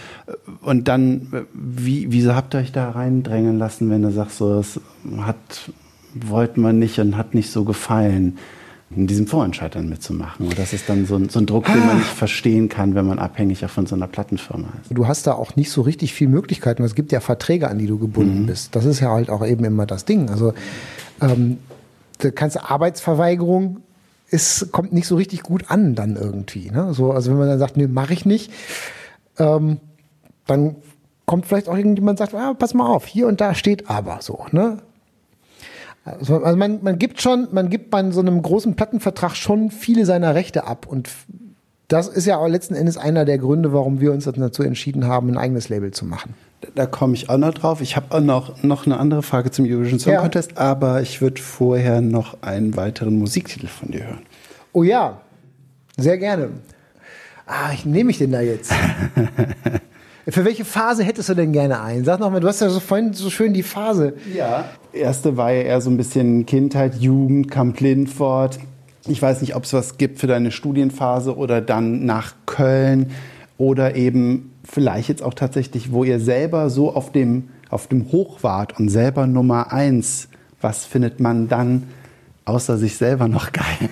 Und 0.60 0.88
dann, 0.88 1.28
äh, 1.32 1.42
wie, 1.54 2.10
wieso 2.10 2.34
habt 2.34 2.52
ihr 2.56 2.58
euch 2.58 2.72
da 2.72 2.90
reindrängen 2.90 3.60
lassen, 3.60 3.90
wenn 3.90 4.02
du 4.02 4.10
sagst, 4.10 4.38
so, 4.38 4.58
es 4.58 4.80
hat, 5.18 5.70
wollte 6.14 6.58
man 6.58 6.80
nicht 6.80 6.98
und 6.98 7.16
hat 7.16 7.34
nicht 7.34 7.52
so 7.52 7.62
gefallen? 7.62 8.36
In 8.94 9.06
diesem 9.06 9.26
Vorentscheid 9.26 9.74
dann 9.74 9.88
mitzumachen. 9.88 10.48
Und 10.48 10.58
das 10.58 10.72
ist 10.72 10.88
dann 10.88 11.06
so 11.06 11.14
ein, 11.14 11.28
so 11.28 11.38
ein 11.38 11.46
Druck, 11.46 11.66
den 11.66 11.86
man 11.86 11.98
nicht 11.98 12.08
verstehen 12.08 12.68
kann, 12.68 12.94
wenn 12.94 13.06
man 13.06 13.20
abhängig 13.20 13.64
auch 13.64 13.70
von 13.70 13.86
so 13.86 13.94
einer 13.94 14.08
Plattenfirma 14.08 14.68
ist. 14.82 14.90
Du 14.90 15.06
hast 15.06 15.26
da 15.26 15.34
auch 15.34 15.54
nicht 15.54 15.70
so 15.70 15.82
richtig 15.82 16.12
viel 16.12 16.28
Möglichkeiten. 16.28 16.82
Es 16.82 16.96
gibt 16.96 17.12
ja 17.12 17.20
Verträge, 17.20 17.68
an 17.68 17.78
die 17.78 17.86
du 17.86 17.98
gebunden 17.98 18.42
mhm. 18.42 18.46
bist. 18.46 18.74
Das 18.74 18.84
ist 18.84 19.00
ja 19.00 19.10
halt 19.10 19.30
auch 19.30 19.46
eben 19.46 19.64
immer 19.64 19.86
das 19.86 20.04
Ding. 20.06 20.28
Also 20.28 20.54
ähm, 21.20 21.58
da 22.18 22.30
kannst 22.30 22.60
Arbeitsverweigerung 22.60 23.82
es 24.30 24.68
kommt 24.70 24.92
nicht 24.92 25.06
so 25.06 25.16
richtig 25.16 25.42
gut 25.42 25.64
an 25.68 25.94
dann 25.94 26.16
irgendwie. 26.16 26.70
Ne? 26.70 26.94
So, 26.94 27.12
also 27.12 27.30
wenn 27.30 27.38
man 27.38 27.48
dann 27.48 27.58
sagt, 27.58 27.76
nee, 27.76 27.86
mache 27.86 28.12
ich 28.12 28.24
nicht, 28.24 28.52
ähm, 29.38 29.78
dann 30.46 30.76
kommt 31.26 31.46
vielleicht 31.46 31.68
auch 31.68 31.76
irgendjemand 31.76 32.20
und 32.20 32.26
sagt, 32.26 32.34
ah, 32.34 32.54
pass 32.54 32.74
mal 32.74 32.86
auf, 32.86 33.06
hier 33.06 33.26
und 33.26 33.40
da 33.40 33.54
steht 33.54 33.90
aber 33.90 34.18
so. 34.20 34.46
Ne? 34.52 34.78
Also, 36.04 36.42
also 36.42 36.56
man, 36.56 36.82
man 36.82 36.98
gibt 36.98 37.20
schon, 37.20 37.48
man 37.52 37.68
gibt 37.68 37.90
bei 37.90 38.10
so 38.10 38.20
einem 38.20 38.40
großen 38.40 38.74
Plattenvertrag 38.74 39.36
schon 39.36 39.70
viele 39.70 40.06
seiner 40.06 40.34
Rechte 40.34 40.66
ab 40.66 40.86
und 40.86 41.10
das 41.88 42.06
ist 42.06 42.24
ja 42.24 42.38
auch 42.38 42.46
letzten 42.46 42.74
Endes 42.74 42.96
einer 42.96 43.24
der 43.24 43.38
Gründe, 43.38 43.72
warum 43.72 44.00
wir 44.00 44.12
uns 44.12 44.24
dazu 44.24 44.62
entschieden 44.62 45.06
haben, 45.06 45.28
ein 45.28 45.36
eigenes 45.36 45.68
Label 45.68 45.90
zu 45.90 46.04
machen. 46.04 46.34
Da 46.76 46.86
komme 46.86 47.14
ich 47.14 47.28
auch 47.28 47.36
noch 47.36 47.52
drauf. 47.52 47.80
Ich 47.80 47.96
habe 47.96 48.14
auch 48.14 48.20
noch, 48.20 48.62
noch 48.62 48.86
eine 48.86 48.98
andere 48.98 49.22
Frage 49.22 49.50
zum 49.50 49.66
Eurovision 49.66 49.98
Song 49.98 50.12
ja. 50.12 50.20
Contest, 50.20 50.56
aber 50.56 51.02
ich 51.02 51.20
würde 51.20 51.42
vorher 51.42 52.00
noch 52.00 52.42
einen 52.42 52.76
weiteren 52.76 53.18
Musiktitel 53.18 53.66
von 53.66 53.90
dir 53.90 54.06
hören. 54.06 54.22
Oh 54.72 54.84
ja, 54.84 55.20
sehr 55.96 56.16
gerne. 56.18 56.50
Ah, 57.44 57.72
ich 57.74 57.84
nehme 57.84 58.12
ich 58.12 58.18
den 58.18 58.30
da 58.30 58.40
jetzt? 58.40 58.72
Für 60.28 60.44
welche 60.44 60.64
Phase 60.64 61.02
hättest 61.02 61.28
du 61.28 61.34
denn 61.34 61.52
gerne 61.52 61.80
einen? 61.80 62.04
Sag 62.04 62.20
nochmal, 62.20 62.40
du 62.40 62.46
hast 62.46 62.60
ja 62.60 62.68
so 62.68 62.78
vorhin 62.78 63.14
so 63.14 63.30
schön 63.30 63.52
die 63.52 63.64
Phase. 63.64 64.14
Ja, 64.32 64.66
erste 64.92 65.36
war 65.36 65.52
ja 65.52 65.62
eher 65.62 65.80
so 65.80 65.90
ein 65.90 65.96
bisschen 65.96 66.46
Kindheit, 66.46 66.96
Jugend, 66.96 67.50
Camp 67.50 67.80
Lindfort. 67.80 68.58
Ich 69.06 69.20
weiß 69.20 69.40
nicht, 69.40 69.56
ob 69.56 69.64
es 69.64 69.72
was 69.72 69.98
gibt 69.98 70.18
für 70.18 70.26
deine 70.26 70.50
Studienphase 70.50 71.36
oder 71.36 71.60
dann 71.60 72.04
nach 72.04 72.34
Köln 72.46 73.10
oder 73.58 73.96
eben 73.96 74.52
vielleicht 74.64 75.08
jetzt 75.08 75.22
auch 75.22 75.34
tatsächlich, 75.34 75.92
wo 75.92 76.04
ihr 76.04 76.20
selber 76.20 76.70
so 76.70 76.94
auf 76.94 77.12
dem, 77.12 77.48
auf 77.70 77.86
dem 77.86 78.12
Hoch 78.12 78.42
wart 78.42 78.78
und 78.78 78.88
selber 78.88 79.26
Nummer 79.26 79.72
eins. 79.72 80.28
Was 80.60 80.84
findet 80.84 81.20
man 81.20 81.48
dann 81.48 81.84
außer 82.44 82.76
sich 82.76 82.96
selber 82.96 83.28
noch 83.28 83.52
geil? 83.52 83.88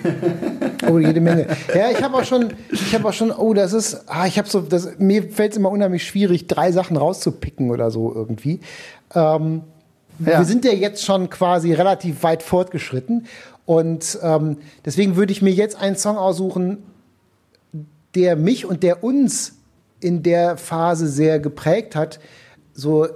Oh, 0.89 0.97
jede 0.97 1.21
Menge. 1.21 1.47
Ja, 1.73 1.91
ich 1.91 2.01
habe 2.01 2.17
auch 2.17 2.23
schon, 2.23 2.53
ich 2.71 2.93
habe 2.95 3.07
auch 3.07 3.13
schon, 3.13 3.31
oh, 3.31 3.53
das 3.53 3.73
ist, 3.73 4.05
ah, 4.07 4.25
ich 4.25 4.37
habe 4.37 4.47
so, 4.47 4.61
das, 4.61 4.97
mir 4.97 5.23
fällt 5.23 5.51
es 5.51 5.57
immer 5.57 5.69
unheimlich 5.69 6.05
schwierig, 6.05 6.47
drei 6.47 6.71
Sachen 6.71 6.97
rauszupicken 6.97 7.69
oder 7.69 7.91
so 7.91 8.13
irgendwie. 8.13 8.61
Ähm, 9.13 9.61
ja. 10.19 10.39
Wir 10.39 10.45
sind 10.45 10.65
ja 10.65 10.71
jetzt 10.71 11.03
schon 11.03 11.29
quasi 11.29 11.73
relativ 11.73 12.23
weit 12.23 12.43
fortgeschritten 12.43 13.27
und 13.65 14.19
ähm, 14.21 14.57
deswegen 14.85 15.15
würde 15.15 15.31
ich 15.31 15.41
mir 15.41 15.53
jetzt 15.53 15.75
einen 15.79 15.95
Song 15.95 16.17
aussuchen, 16.17 16.83
der 18.15 18.35
mich 18.35 18.65
und 18.65 18.83
der 18.83 19.03
uns 19.03 19.53
in 19.99 20.23
der 20.23 20.57
Phase 20.57 21.07
sehr 21.07 21.39
geprägt 21.39 21.95
hat. 21.95 22.19
So 22.73 23.07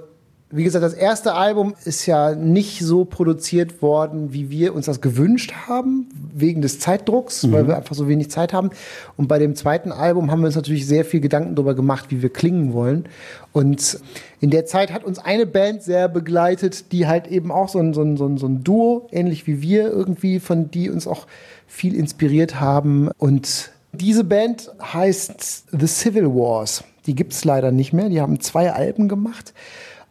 wie 0.56 0.62
gesagt, 0.62 0.84
das 0.84 0.94
erste 0.94 1.34
Album 1.34 1.74
ist 1.84 2.06
ja 2.06 2.34
nicht 2.34 2.78
so 2.78 3.04
produziert 3.04 3.82
worden, 3.82 4.32
wie 4.32 4.50
wir 4.50 4.72
uns 4.72 4.86
das 4.86 5.00
gewünscht 5.00 5.52
haben, 5.66 6.08
wegen 6.32 6.62
des 6.62 6.78
Zeitdrucks, 6.78 7.42
mhm. 7.42 7.52
weil 7.52 7.66
wir 7.66 7.76
einfach 7.76 7.96
so 7.96 8.06
wenig 8.06 8.30
Zeit 8.30 8.52
haben. 8.52 8.70
Und 9.16 9.26
bei 9.26 9.40
dem 9.40 9.56
zweiten 9.56 9.90
Album 9.90 10.30
haben 10.30 10.40
wir 10.40 10.46
uns 10.46 10.54
natürlich 10.54 10.86
sehr 10.86 11.04
viel 11.04 11.20
Gedanken 11.20 11.56
darüber 11.56 11.74
gemacht, 11.74 12.06
wie 12.10 12.22
wir 12.22 12.32
klingen 12.32 12.72
wollen. 12.72 13.08
Und 13.52 13.98
in 14.40 14.50
der 14.50 14.64
Zeit 14.64 14.92
hat 14.92 15.02
uns 15.02 15.18
eine 15.18 15.44
Band 15.46 15.82
sehr 15.82 16.08
begleitet, 16.08 16.92
die 16.92 17.08
halt 17.08 17.26
eben 17.26 17.50
auch 17.50 17.68
so 17.68 17.80
ein, 17.80 17.92
so 17.92 18.02
ein, 18.02 18.16
so 18.16 18.26
ein, 18.26 18.38
so 18.38 18.46
ein 18.46 18.62
Duo, 18.62 19.08
ähnlich 19.10 19.48
wie 19.48 19.60
wir 19.60 19.90
irgendwie, 19.90 20.38
von 20.38 20.70
die 20.70 20.88
uns 20.88 21.08
auch 21.08 21.26
viel 21.66 21.96
inspiriert 21.96 22.60
haben. 22.60 23.10
Und 23.18 23.72
diese 23.92 24.22
Band 24.22 24.70
heißt 24.80 25.64
The 25.72 25.86
Civil 25.88 26.26
Wars. 26.26 26.84
Die 27.06 27.16
gibt's 27.16 27.44
leider 27.44 27.72
nicht 27.72 27.92
mehr. 27.92 28.08
Die 28.08 28.20
haben 28.20 28.38
zwei 28.38 28.72
Alben 28.72 29.08
gemacht. 29.08 29.52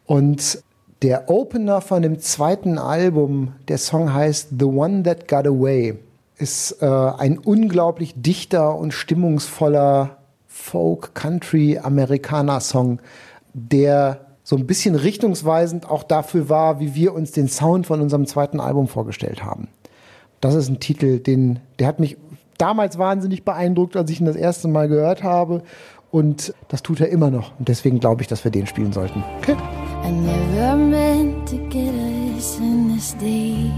Und 0.06 0.62
der 1.02 1.28
Opener 1.28 1.80
von 1.80 2.02
dem 2.02 2.18
zweiten 2.18 2.78
Album, 2.78 3.52
der 3.68 3.78
Song 3.78 4.14
heißt 4.14 4.48
The 4.58 4.64
One 4.64 5.02
That 5.02 5.28
Got 5.28 5.46
Away, 5.46 5.98
ist 6.36 6.82
äh, 6.82 6.86
ein 6.86 7.38
unglaublich 7.38 8.14
dichter 8.16 8.76
und 8.76 8.92
stimmungsvoller 8.92 10.18
Folk-Country-Amerikaner-Song, 10.48 13.00
der 13.52 14.20
so 14.42 14.56
ein 14.56 14.66
bisschen 14.66 14.94
richtungsweisend 14.94 15.90
auch 15.90 16.02
dafür 16.02 16.48
war, 16.48 16.80
wie 16.80 16.94
wir 16.94 17.14
uns 17.14 17.32
den 17.32 17.48
Sound 17.48 17.86
von 17.86 18.00
unserem 18.00 18.26
zweiten 18.26 18.60
Album 18.60 18.88
vorgestellt 18.88 19.44
haben. 19.44 19.68
Das 20.40 20.54
ist 20.54 20.68
ein 20.68 20.80
Titel, 20.80 21.18
den, 21.18 21.60
der 21.78 21.86
hat 21.86 22.00
mich 22.00 22.16
damals 22.58 22.98
wahnsinnig 22.98 23.44
beeindruckt, 23.44 23.96
als 23.96 24.10
ich 24.10 24.20
ihn 24.20 24.26
das 24.26 24.36
erste 24.36 24.68
Mal 24.68 24.88
gehört 24.88 25.22
habe. 25.22 25.62
Und 26.10 26.52
das 26.68 26.82
tut 26.82 27.00
er 27.00 27.08
immer 27.08 27.30
noch. 27.30 27.58
Und 27.58 27.68
deswegen 27.68 28.00
glaube 28.00 28.22
ich, 28.22 28.28
dass 28.28 28.44
wir 28.44 28.50
den 28.50 28.66
spielen 28.66 28.92
sollten. 28.92 29.24
Okay. 29.38 29.56
I 30.04 30.10
never 30.10 30.76
meant 30.76 31.48
to 31.48 31.56
get 31.68 31.94
us 31.94 32.58
in 32.58 32.88
this 32.88 33.14
deep. 33.14 33.72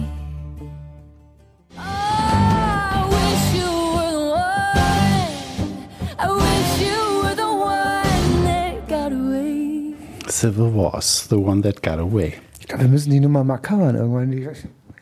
Civil 10.28 10.70
Wars, 10.70 11.28
the 11.28 11.38
one 11.38 11.62
that 11.62 11.80
got 11.82 11.98
away. 11.98 12.34
Ich 12.60 12.66
glaube, 12.66 12.82
wir 12.82 12.88
müssen 12.90 13.10
die 13.10 13.20
Nummer 13.20 13.42
mal 13.42 13.58
covern 13.58 13.96
irgendwann. 13.96 14.32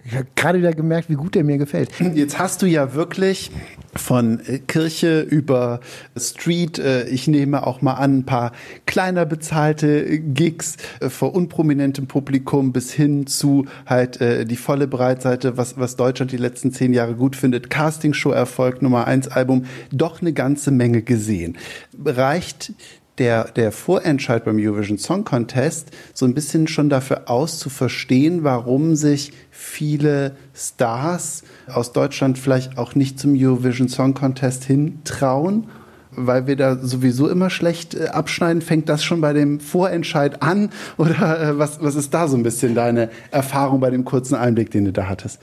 Ich 0.06 0.14
habe 0.14 0.26
gerade 0.36 0.58
wieder 0.58 0.72
gemerkt, 0.72 1.08
wie 1.08 1.14
gut 1.14 1.34
der 1.34 1.44
mir 1.44 1.56
gefällt. 1.56 1.90
Jetzt 2.14 2.38
hast 2.38 2.60
du 2.60 2.66
ja 2.66 2.94
wirklich 2.94 3.50
von 3.96 4.40
äh, 4.40 4.58
Kirche 4.58 5.20
über 5.20 5.80
Street, 6.16 6.78
äh, 6.78 7.08
ich 7.08 7.26
nehme 7.26 7.66
auch 7.66 7.80
mal 7.80 7.94
an, 7.94 8.18
ein 8.18 8.24
paar 8.24 8.52
kleiner 8.84 9.24
bezahlte 9.24 10.18
Gigs 10.18 10.76
äh, 11.00 11.08
vor 11.08 11.34
unprominentem 11.34 12.06
Publikum 12.06 12.72
bis 12.72 12.92
hin 12.92 13.26
zu 13.26 13.66
halt 13.86 14.20
die 14.20 14.56
volle 14.56 14.86
Breitseite, 14.86 15.56
was, 15.56 15.78
was 15.78 15.96
Deutschland 15.96 16.32
die 16.32 16.36
letzten 16.36 16.72
zehn 16.72 16.92
Jahre 16.92 17.14
gut 17.14 17.36
findet, 17.36 17.70
Castingshow-Erfolg, 17.70 18.82
Nummer 18.82 19.06
eins 19.06 19.28
Album, 19.28 19.64
doch 19.90 20.20
eine 20.20 20.32
ganze 20.32 20.70
Menge 20.70 21.02
gesehen. 21.02 21.56
Reicht 22.04 22.72
der, 23.18 23.44
der 23.52 23.70
Vorentscheid 23.70 24.44
beim 24.44 24.58
Eurovision 24.58 24.98
Song 24.98 25.24
Contest 25.24 25.90
so 26.12 26.26
ein 26.26 26.34
bisschen 26.34 26.66
schon 26.66 26.88
dafür 26.88 27.30
aus 27.30 27.58
zu 27.58 27.70
verstehen, 27.70 28.42
warum 28.42 28.96
sich 28.96 29.32
viele 29.50 30.32
Stars 30.54 31.44
aus 31.68 31.92
Deutschland 31.92 32.38
vielleicht 32.38 32.76
auch 32.76 32.94
nicht 32.94 33.18
zum 33.18 33.34
Eurovision 33.36 33.88
Song 33.88 34.14
Contest 34.14 34.64
hintrauen, 34.64 35.68
weil 36.10 36.46
wir 36.46 36.56
da 36.56 36.76
sowieso 36.76 37.28
immer 37.28 37.50
schlecht 37.50 37.94
äh, 37.94 38.08
abschneiden. 38.08 38.62
Fängt 38.62 38.88
das 38.88 39.04
schon 39.04 39.20
bei 39.20 39.32
dem 39.32 39.60
Vorentscheid 39.60 40.42
an? 40.42 40.70
Oder 40.96 41.40
äh, 41.40 41.58
was, 41.58 41.82
was 41.82 41.94
ist 41.94 42.12
da 42.14 42.28
so 42.28 42.36
ein 42.36 42.42
bisschen 42.42 42.74
deine 42.74 43.10
Erfahrung 43.30 43.80
bei 43.80 43.90
dem 43.90 44.04
kurzen 44.04 44.34
Einblick, 44.34 44.70
den 44.70 44.84
du 44.84 44.92
da 44.92 45.08
hattest? 45.08 45.40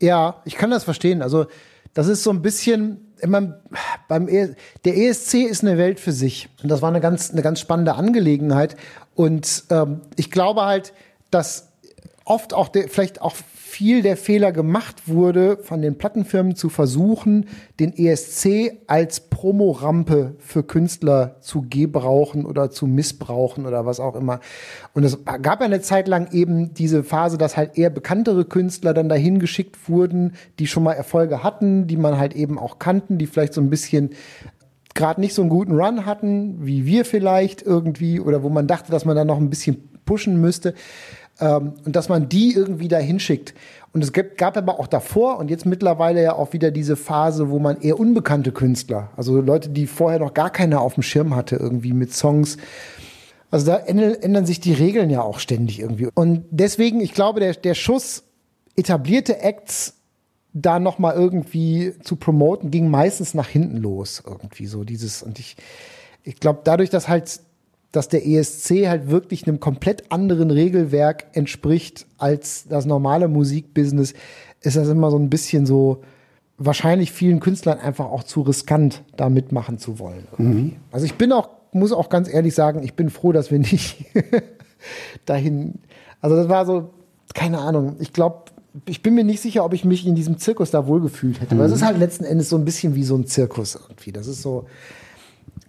Ja, 0.00 0.42
ich 0.44 0.56
kann 0.56 0.70
das 0.70 0.84
verstehen. 0.84 1.22
Also 1.22 1.46
das 1.94 2.08
ist 2.08 2.22
so 2.22 2.30
ein 2.30 2.42
bisschen, 2.42 2.98
immer 3.20 3.60
beim 4.08 4.28
e 4.28 4.54
der 4.84 4.96
ESC 4.96 5.34
ist 5.34 5.62
eine 5.62 5.78
Welt 5.78 6.00
für 6.00 6.12
sich. 6.12 6.48
Und 6.62 6.68
das 6.68 6.82
war 6.82 6.88
eine 6.88 7.00
ganz 7.00 7.30
eine 7.30 7.42
ganz 7.42 7.60
spannende 7.60 7.94
Angelegenheit. 7.94 8.76
Und 9.14 9.64
ähm, 9.70 10.02
ich 10.16 10.30
glaube 10.30 10.62
halt, 10.62 10.92
dass 11.30 11.68
oft 12.24 12.54
auch 12.54 12.68
der, 12.68 12.88
vielleicht 12.88 13.22
auch 13.22 13.34
viel 13.68 14.00
der 14.00 14.16
Fehler 14.16 14.52
gemacht 14.52 15.08
wurde, 15.08 15.58
von 15.60 15.82
den 15.82 15.98
Plattenfirmen 15.98 16.54
zu 16.54 16.68
versuchen, 16.68 17.46
den 17.80 17.92
ESC 17.92 18.78
als 18.86 19.18
Promorampe 19.28 20.36
für 20.38 20.62
Künstler 20.62 21.36
zu 21.40 21.66
gebrauchen 21.68 22.46
oder 22.46 22.70
zu 22.70 22.86
missbrauchen 22.86 23.66
oder 23.66 23.84
was 23.84 23.98
auch 23.98 24.14
immer. 24.14 24.38
Und 24.94 25.02
es 25.02 25.18
gab 25.24 25.60
ja 25.60 25.66
eine 25.66 25.80
Zeit 25.80 26.06
lang 26.06 26.32
eben 26.32 26.74
diese 26.74 27.02
Phase, 27.02 27.38
dass 27.38 27.56
halt 27.56 27.76
eher 27.76 27.90
bekanntere 27.90 28.44
Künstler 28.44 28.94
dann 28.94 29.08
dahin 29.08 29.40
geschickt 29.40 29.88
wurden, 29.88 30.34
die 30.60 30.68
schon 30.68 30.84
mal 30.84 30.92
Erfolge 30.92 31.42
hatten, 31.42 31.88
die 31.88 31.96
man 31.96 32.18
halt 32.18 32.36
eben 32.36 32.60
auch 32.60 32.78
kannten, 32.78 33.18
die 33.18 33.26
vielleicht 33.26 33.52
so 33.52 33.60
ein 33.60 33.68
bisschen 33.68 34.10
gerade 34.94 35.20
nicht 35.20 35.34
so 35.34 35.42
einen 35.42 35.50
guten 35.50 35.72
Run 35.72 36.06
hatten, 36.06 36.64
wie 36.64 36.86
wir 36.86 37.04
vielleicht 37.04 37.62
irgendwie, 37.62 38.20
oder 38.20 38.44
wo 38.44 38.48
man 38.48 38.68
dachte, 38.68 38.92
dass 38.92 39.04
man 39.04 39.16
da 39.16 39.24
noch 39.24 39.38
ein 39.38 39.50
bisschen 39.50 39.88
pushen 40.06 40.40
müsste. 40.40 40.72
Ähm, 41.40 41.74
und 41.84 41.96
dass 41.96 42.08
man 42.08 42.28
die 42.28 42.54
irgendwie 42.54 42.88
da 42.88 42.98
hinschickt. 42.98 43.54
Und 43.92 44.02
es 44.02 44.12
gab, 44.12 44.56
aber 44.56 44.78
auch 44.78 44.86
davor 44.86 45.38
und 45.38 45.50
jetzt 45.50 45.64
mittlerweile 45.64 46.22
ja 46.22 46.34
auch 46.34 46.52
wieder 46.52 46.70
diese 46.70 46.96
Phase, 46.96 47.50
wo 47.50 47.58
man 47.58 47.80
eher 47.80 47.98
unbekannte 47.98 48.52
Künstler, 48.52 49.10
also 49.16 49.40
Leute, 49.40 49.70
die 49.70 49.86
vorher 49.86 50.18
noch 50.18 50.34
gar 50.34 50.50
keiner 50.50 50.82
auf 50.82 50.94
dem 50.94 51.02
Schirm 51.02 51.34
hatte, 51.34 51.56
irgendwie 51.56 51.94
mit 51.94 52.12
Songs. 52.12 52.58
Also 53.50 53.66
da 53.66 53.76
ändern 53.76 54.44
sich 54.44 54.60
die 54.60 54.74
Regeln 54.74 55.08
ja 55.08 55.22
auch 55.22 55.38
ständig 55.38 55.80
irgendwie. 55.80 56.08
Und 56.14 56.44
deswegen, 56.50 57.00
ich 57.00 57.14
glaube, 57.14 57.40
der, 57.40 57.54
der 57.54 57.74
Schuss 57.74 58.24
etablierte 58.76 59.38
Acts 59.38 59.94
da 60.52 60.78
noch 60.78 60.98
mal 60.98 61.14
irgendwie 61.14 61.94
zu 62.02 62.16
promoten, 62.16 62.70
ging 62.70 62.90
meistens 62.90 63.34
nach 63.34 63.48
hinten 63.48 63.76
los 63.76 64.22
irgendwie 64.26 64.66
so 64.66 64.84
dieses 64.84 65.22
und 65.22 65.38
ich 65.38 65.56
ich 66.22 66.40
glaube 66.40 66.60
dadurch, 66.64 66.90
dass 66.90 67.08
halt 67.08 67.40
dass 67.96 68.08
der 68.08 68.26
ESC 68.26 68.86
halt 68.86 69.10
wirklich 69.10 69.46
einem 69.46 69.58
komplett 69.58 70.12
anderen 70.12 70.50
Regelwerk 70.50 71.26
entspricht 71.32 72.06
als 72.18 72.66
das 72.68 72.84
normale 72.84 73.26
Musikbusiness, 73.26 74.14
ist 74.60 74.76
das 74.76 74.88
immer 74.88 75.10
so 75.10 75.18
ein 75.18 75.30
bisschen 75.30 75.66
so 75.66 76.02
wahrscheinlich 76.58 77.12
vielen 77.12 77.40
Künstlern 77.40 77.78
einfach 77.78 78.06
auch 78.06 78.22
zu 78.22 78.42
riskant, 78.42 79.02
da 79.16 79.28
mitmachen 79.28 79.78
zu 79.78 79.98
wollen. 79.98 80.28
Mhm. 80.36 80.76
Also 80.90 81.06
ich 81.06 81.14
bin 81.14 81.32
auch, 81.32 81.48
muss 81.72 81.92
auch 81.92 82.08
ganz 82.08 82.32
ehrlich 82.32 82.54
sagen, 82.54 82.82
ich 82.82 82.94
bin 82.94 83.10
froh, 83.10 83.32
dass 83.32 83.50
wir 83.50 83.58
nicht 83.58 84.04
dahin. 85.24 85.74
Also 86.20 86.36
das 86.36 86.48
war 86.48 86.66
so, 86.66 86.90
keine 87.34 87.58
Ahnung. 87.58 87.96
Ich 87.98 88.12
glaube, 88.12 88.52
ich 88.86 89.02
bin 89.02 89.14
mir 89.14 89.24
nicht 89.24 89.40
sicher, 89.40 89.64
ob 89.64 89.72
ich 89.72 89.84
mich 89.84 90.06
in 90.06 90.14
diesem 90.14 90.38
Zirkus 90.38 90.70
da 90.70 90.86
wohlgefühlt 90.86 91.40
hätte. 91.40 91.54
Mhm. 91.54 91.60
Weil 91.60 91.66
es 91.66 91.72
ist 91.72 91.84
halt 91.84 91.98
letzten 91.98 92.24
Endes 92.24 92.48
so 92.48 92.56
ein 92.56 92.64
bisschen 92.64 92.94
wie 92.94 93.04
so 93.04 93.16
ein 93.16 93.26
Zirkus 93.26 93.74
irgendwie. 93.74 94.12
Das 94.12 94.26
ist 94.26 94.42
so, 94.42 94.66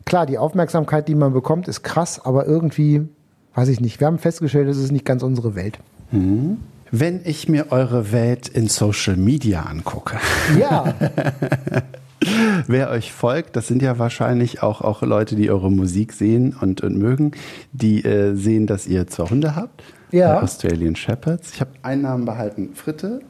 klar, 0.05 0.25
die 0.25 0.38
Aufmerksamkeit, 0.38 1.07
die 1.07 1.15
man 1.15 1.33
bekommt, 1.33 1.67
ist 1.67 1.83
krass, 1.83 2.19
aber 2.23 2.45
irgendwie, 2.45 3.07
weiß 3.55 3.69
ich 3.69 3.79
nicht. 3.79 3.99
Wir 3.99 4.07
haben 4.07 4.19
festgestellt, 4.19 4.67
es 4.67 4.77
ist 4.77 4.91
nicht 4.91 5.05
ganz 5.05 5.23
unsere 5.23 5.55
Welt. 5.55 5.79
Mhm. 6.11 6.57
Wenn 6.89 7.21
ich 7.25 7.49
mir 7.49 7.71
eure 7.71 8.11
Welt 8.11 8.47
in 8.47 8.67
Social 8.67 9.17
Media 9.17 9.63
angucke. 9.63 10.17
Ja. 10.57 10.93
Wer 12.67 12.89
euch 12.89 13.11
folgt, 13.11 13.55
das 13.55 13.67
sind 13.67 13.81
ja 13.81 13.99
wahrscheinlich 13.99 14.63
auch, 14.63 14.81
auch 14.81 15.01
Leute, 15.01 15.35
die 15.35 15.51
eure 15.51 15.71
Musik 15.71 16.13
sehen 16.13 16.55
und, 16.59 16.81
und 16.81 16.97
mögen, 16.97 17.31
die 17.73 18.03
äh, 18.03 18.35
sehen, 18.35 18.67
dass 18.67 18.88
ihr 18.88 19.07
zwei 19.07 19.29
Hunde 19.29 19.55
habt 19.55 19.83
ja. 20.11 20.41
Australian 20.41 20.95
Shepherds. 20.95 21.53
Ich 21.53 21.61
habe 21.61 21.71
einen 21.81 22.03
Namen 22.03 22.25
behalten, 22.25 22.73
Fritte. 22.75 23.21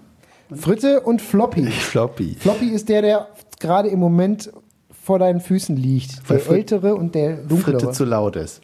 Fritte 0.54 1.02
und 1.02 1.22
Floppy. 1.22 1.66
Floppy. 1.66 2.36
Floppy 2.40 2.70
ist 2.70 2.88
der, 2.90 3.02
der 3.02 3.28
gerade 3.60 3.90
im 3.90 4.00
Moment 4.00 4.52
vor 5.08 5.20
deinen 5.20 5.40
Füßen 5.40 5.78
liegt. 5.78 6.30
Der 6.30 6.46
Weil 6.46 6.58
ältere 6.58 6.94
und 6.96 7.16
der 7.16 7.38
dunklere. 7.38 7.80
Fritte 7.80 7.94
zu 7.94 8.04
laut 8.04 8.36
ist. 8.36 8.60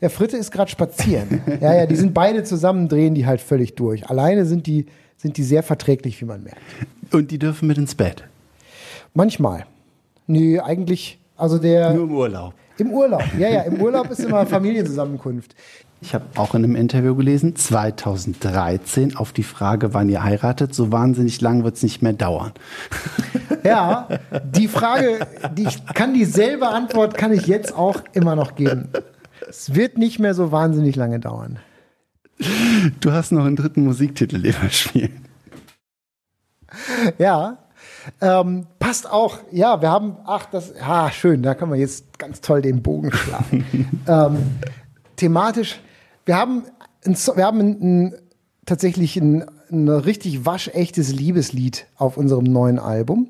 Ja, 0.00 0.08
Fritte 0.08 0.38
ist 0.38 0.50
gerade 0.50 0.70
spazieren. 0.70 1.42
ja, 1.60 1.74
ja, 1.74 1.86
die 1.86 1.96
sind 1.96 2.14
beide 2.14 2.42
zusammen, 2.42 2.88
drehen 2.88 3.14
die 3.14 3.26
halt 3.26 3.42
völlig 3.42 3.74
durch. 3.74 4.08
Alleine 4.08 4.46
sind 4.46 4.66
die, 4.66 4.86
sind 5.18 5.36
die 5.36 5.42
sehr 5.42 5.62
verträglich, 5.62 6.18
wie 6.22 6.24
man 6.24 6.42
merkt. 6.42 6.58
Und 7.12 7.30
die 7.30 7.38
dürfen 7.38 7.68
mit 7.68 7.76
ins 7.76 7.94
Bett? 7.94 8.24
Manchmal. 9.12 9.66
Nee, 10.26 10.58
eigentlich, 10.58 11.18
also 11.36 11.58
der. 11.58 11.92
Nur 11.92 12.04
im 12.04 12.14
Urlaub. 12.14 12.54
Im 12.78 12.90
Urlaub, 12.90 13.22
ja, 13.38 13.48
ja, 13.50 13.60
im 13.60 13.80
Urlaub 13.80 14.10
ist 14.10 14.20
immer 14.20 14.46
Familienzusammenkunft. 14.46 15.54
Ich 16.04 16.12
habe 16.12 16.26
auch 16.34 16.54
in 16.54 16.62
einem 16.62 16.76
Interview 16.76 17.14
gelesen, 17.14 17.56
2013 17.56 19.16
auf 19.16 19.32
die 19.32 19.42
Frage, 19.42 19.94
wann 19.94 20.10
ihr 20.10 20.22
heiratet, 20.22 20.74
so 20.74 20.92
wahnsinnig 20.92 21.40
lang 21.40 21.64
wird 21.64 21.76
es 21.76 21.82
nicht 21.82 22.02
mehr 22.02 22.12
dauern. 22.12 22.52
Ja, 23.64 24.08
die 24.44 24.68
Frage, 24.68 25.26
die 25.56 25.62
ich 25.62 25.86
kann 25.86 26.12
dieselbe 26.12 26.68
Antwort 26.68 27.16
kann 27.16 27.32
ich 27.32 27.46
jetzt 27.46 27.74
auch 27.74 28.02
immer 28.12 28.36
noch 28.36 28.56
geben. 28.56 28.90
Es 29.48 29.74
wird 29.74 29.96
nicht 29.96 30.18
mehr 30.18 30.34
so 30.34 30.52
wahnsinnig 30.52 30.96
lange 30.96 31.18
dauern. 31.18 31.58
Du 33.00 33.12
hast 33.12 33.32
noch 33.32 33.46
einen 33.46 33.56
dritten 33.56 33.82
Musiktitel, 33.82 34.42
den 34.42 34.54
wir 34.60 34.68
spielen. 34.68 35.24
Ja, 37.16 37.56
ähm, 38.20 38.66
passt 38.78 39.10
auch. 39.10 39.38
Ja, 39.50 39.80
wir 39.80 39.90
haben, 39.90 40.18
ach, 40.26 40.44
das, 40.44 40.74
ah, 40.82 41.10
schön, 41.10 41.42
da 41.42 41.54
kann 41.54 41.70
man 41.70 41.78
jetzt 41.78 42.18
ganz 42.18 42.42
toll 42.42 42.60
den 42.60 42.82
Bogen 42.82 43.12
schlagen. 43.12 44.02
ähm, 44.06 44.58
thematisch 45.16 45.80
wir 46.24 46.36
haben, 46.36 46.64
ein, 47.04 47.14
wir 47.14 47.44
haben 47.44 47.60
ein, 47.60 47.80
ein, 47.82 48.14
tatsächlich 48.66 49.16
ein, 49.16 49.44
ein 49.70 49.88
richtig 49.88 50.46
waschechtes 50.46 51.12
Liebeslied 51.12 51.86
auf 51.96 52.16
unserem 52.16 52.44
neuen 52.44 52.78
Album. 52.78 53.28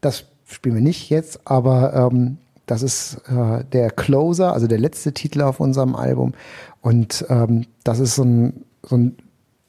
Das 0.00 0.24
spielen 0.46 0.76
wir 0.76 0.82
nicht 0.82 1.10
jetzt, 1.10 1.46
aber 1.46 1.94
ähm, 1.94 2.38
das 2.66 2.82
ist 2.82 3.22
äh, 3.28 3.64
der 3.64 3.90
Closer, 3.90 4.52
also 4.52 4.66
der 4.66 4.78
letzte 4.78 5.12
Titel 5.12 5.42
auf 5.42 5.60
unserem 5.60 5.94
Album. 5.94 6.34
Und 6.80 7.24
ähm, 7.28 7.66
das 7.84 7.98
ist 8.00 8.16
so 8.16 8.24
ein, 8.24 8.64
so 8.82 8.96
ein 8.96 9.16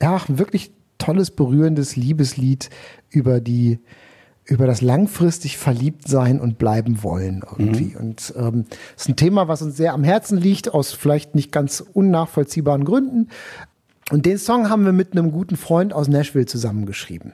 ja, 0.01 0.21
wirklich 0.28 0.71
tolles, 0.97 1.32
berührendes 1.32 1.95
Liebeslied 1.95 2.69
über 3.09 3.39
die 3.39 3.80
über 4.47 4.65
das 4.65 4.81
langfristig 4.81 5.57
verliebt 5.57 6.07
sein 6.07 6.39
und 6.39 6.57
bleiben 6.57 7.03
wollen 7.03 7.43
irgendwie. 7.43 7.95
Mhm. 7.95 7.97
Und 7.97 8.33
ähm, 8.37 8.65
das 8.95 9.03
ist 9.03 9.09
ein 9.09 9.15
Thema, 9.17 9.47
was 9.47 9.61
uns 9.61 9.75
sehr 9.75 9.93
am 9.93 10.03
Herzen 10.03 10.37
liegt, 10.37 10.73
aus 10.73 10.93
vielleicht 10.93 11.35
nicht 11.35 11.51
ganz 11.51 11.81
unnachvollziehbaren 11.93 12.85
Gründen. 12.85 13.29
Und 14.09 14.25
den 14.25 14.37
Song 14.37 14.69
haben 14.69 14.85
wir 14.85 14.93
mit 14.93 15.11
einem 15.11 15.31
guten 15.31 15.57
Freund 15.57 15.93
aus 15.93 16.07
Nashville 16.07 16.45
zusammengeschrieben. 16.45 17.33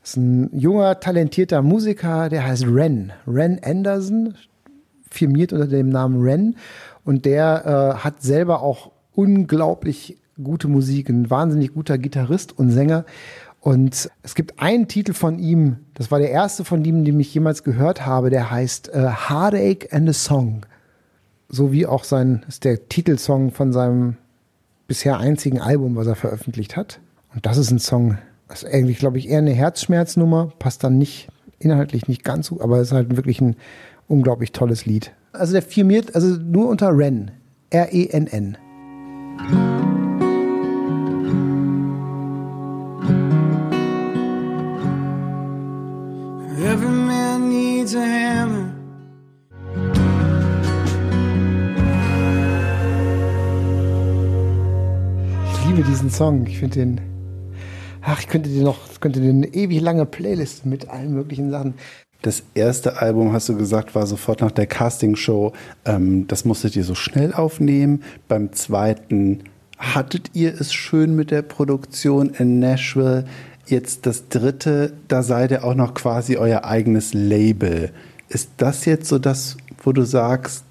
Das 0.00 0.10
ist 0.10 0.16
ein 0.16 0.58
junger, 0.58 0.98
talentierter 1.00 1.62
Musiker, 1.62 2.28
der 2.28 2.46
heißt 2.46 2.66
Ren. 2.66 3.12
Ren 3.26 3.60
Anderson, 3.62 4.34
firmiert 5.10 5.52
unter 5.52 5.66
dem 5.66 5.90
Namen 5.90 6.22
Ren. 6.22 6.56
Und 7.04 7.26
der 7.26 7.96
äh, 7.98 8.02
hat 8.02 8.22
selber 8.22 8.62
auch 8.62 8.90
unglaublich 9.14 10.16
gute 10.42 10.66
Musik, 10.66 11.10
ein 11.10 11.30
wahnsinnig 11.30 11.74
guter 11.74 11.98
Gitarrist 11.98 12.58
und 12.58 12.70
Sänger. 12.70 13.04
Und 13.62 14.10
es 14.24 14.34
gibt 14.34 14.58
einen 14.60 14.88
Titel 14.88 15.12
von 15.12 15.38
ihm, 15.38 15.76
das 15.94 16.10
war 16.10 16.18
der 16.18 16.32
erste 16.32 16.64
von 16.64 16.84
ihm, 16.84 17.04
den 17.04 17.20
ich 17.20 17.32
jemals 17.32 17.62
gehört 17.62 18.04
habe, 18.04 18.28
der 18.28 18.50
heißt 18.50 18.88
äh, 18.88 19.08
Heartache 19.28 19.86
and 19.92 20.08
a 20.08 20.12
Song. 20.12 20.66
So 21.48 21.70
wie 21.70 21.86
auch 21.86 22.02
sein, 22.02 22.44
ist 22.48 22.64
der 22.64 22.88
Titelsong 22.88 23.52
von 23.52 23.72
seinem 23.72 24.16
bisher 24.88 25.18
einzigen 25.18 25.60
Album, 25.60 25.94
was 25.94 26.08
er 26.08 26.16
veröffentlicht 26.16 26.76
hat. 26.76 26.98
Und 27.32 27.46
das 27.46 27.56
ist 27.56 27.70
ein 27.70 27.78
Song, 27.78 28.18
das 28.48 28.64
ist 28.64 28.74
eigentlich, 28.74 28.98
glaube 28.98 29.18
ich, 29.18 29.28
eher 29.28 29.38
eine 29.38 29.52
Herzschmerznummer, 29.52 30.52
passt 30.58 30.82
dann 30.82 30.98
nicht, 30.98 31.28
inhaltlich 31.60 32.08
nicht 32.08 32.24
ganz 32.24 32.48
so, 32.48 32.60
aber 32.60 32.80
es 32.80 32.88
ist 32.88 32.94
halt 32.94 33.14
wirklich 33.14 33.40
ein 33.40 33.54
unglaublich 34.08 34.50
tolles 34.50 34.86
Lied. 34.86 35.12
Also 35.32 35.52
der 35.52 35.62
firmiert, 35.62 36.16
also 36.16 36.36
nur 36.36 36.68
unter 36.68 36.88
Ren, 36.88 37.30
R-E-N-N. 37.70 38.56
-N. 39.38 39.81
Needs 47.92 47.94
a 47.94 48.00
hammer. 48.00 48.72
Ich 55.52 55.66
liebe 55.66 55.82
diesen 55.82 56.10
Song. 56.10 56.46
Ich 56.46 56.58
finde 56.58 56.78
den. 56.78 57.00
Ach, 58.02 58.18
ich 58.20 58.28
könnte 58.28 58.48
dir 58.48 58.64
noch, 58.64 59.00
könnte 59.00 59.20
dir 59.20 59.30
eine 59.30 59.46
ewig 59.46 59.80
lange 59.80 60.06
Playlist 60.06 60.66
mit 60.66 60.88
allen 60.88 61.14
möglichen 61.14 61.50
Sachen. 61.50 61.74
Das 62.22 62.42
erste 62.54 63.00
Album, 63.00 63.32
hast 63.32 63.48
du 63.48 63.56
gesagt, 63.56 63.94
war 63.94 64.06
sofort 64.06 64.40
nach 64.40 64.52
der 64.52 64.66
Castingshow. 64.66 65.52
Ähm, 65.84 66.26
das 66.28 66.44
musstet 66.44 66.76
ihr 66.76 66.84
so 66.84 66.94
schnell 66.94 67.32
aufnehmen. 67.32 68.02
Beim 68.28 68.52
zweiten 68.52 69.44
hattet 69.78 70.30
ihr 70.34 70.54
es 70.60 70.72
schön 70.72 71.16
mit 71.16 71.30
der 71.30 71.42
Produktion 71.42 72.30
in 72.30 72.60
Nashville. 72.60 73.24
Jetzt 73.72 74.04
das 74.04 74.28
dritte, 74.28 74.92
da 75.08 75.22
seid 75.22 75.50
ihr 75.50 75.64
auch 75.64 75.74
noch 75.74 75.94
quasi 75.94 76.36
euer 76.36 76.64
eigenes 76.64 77.14
Label. 77.14 77.90
Ist 78.28 78.50
das 78.58 78.84
jetzt 78.84 79.08
so 79.08 79.18
das, 79.18 79.56
wo 79.82 79.92
du 79.92 80.02
sagst, 80.04 80.64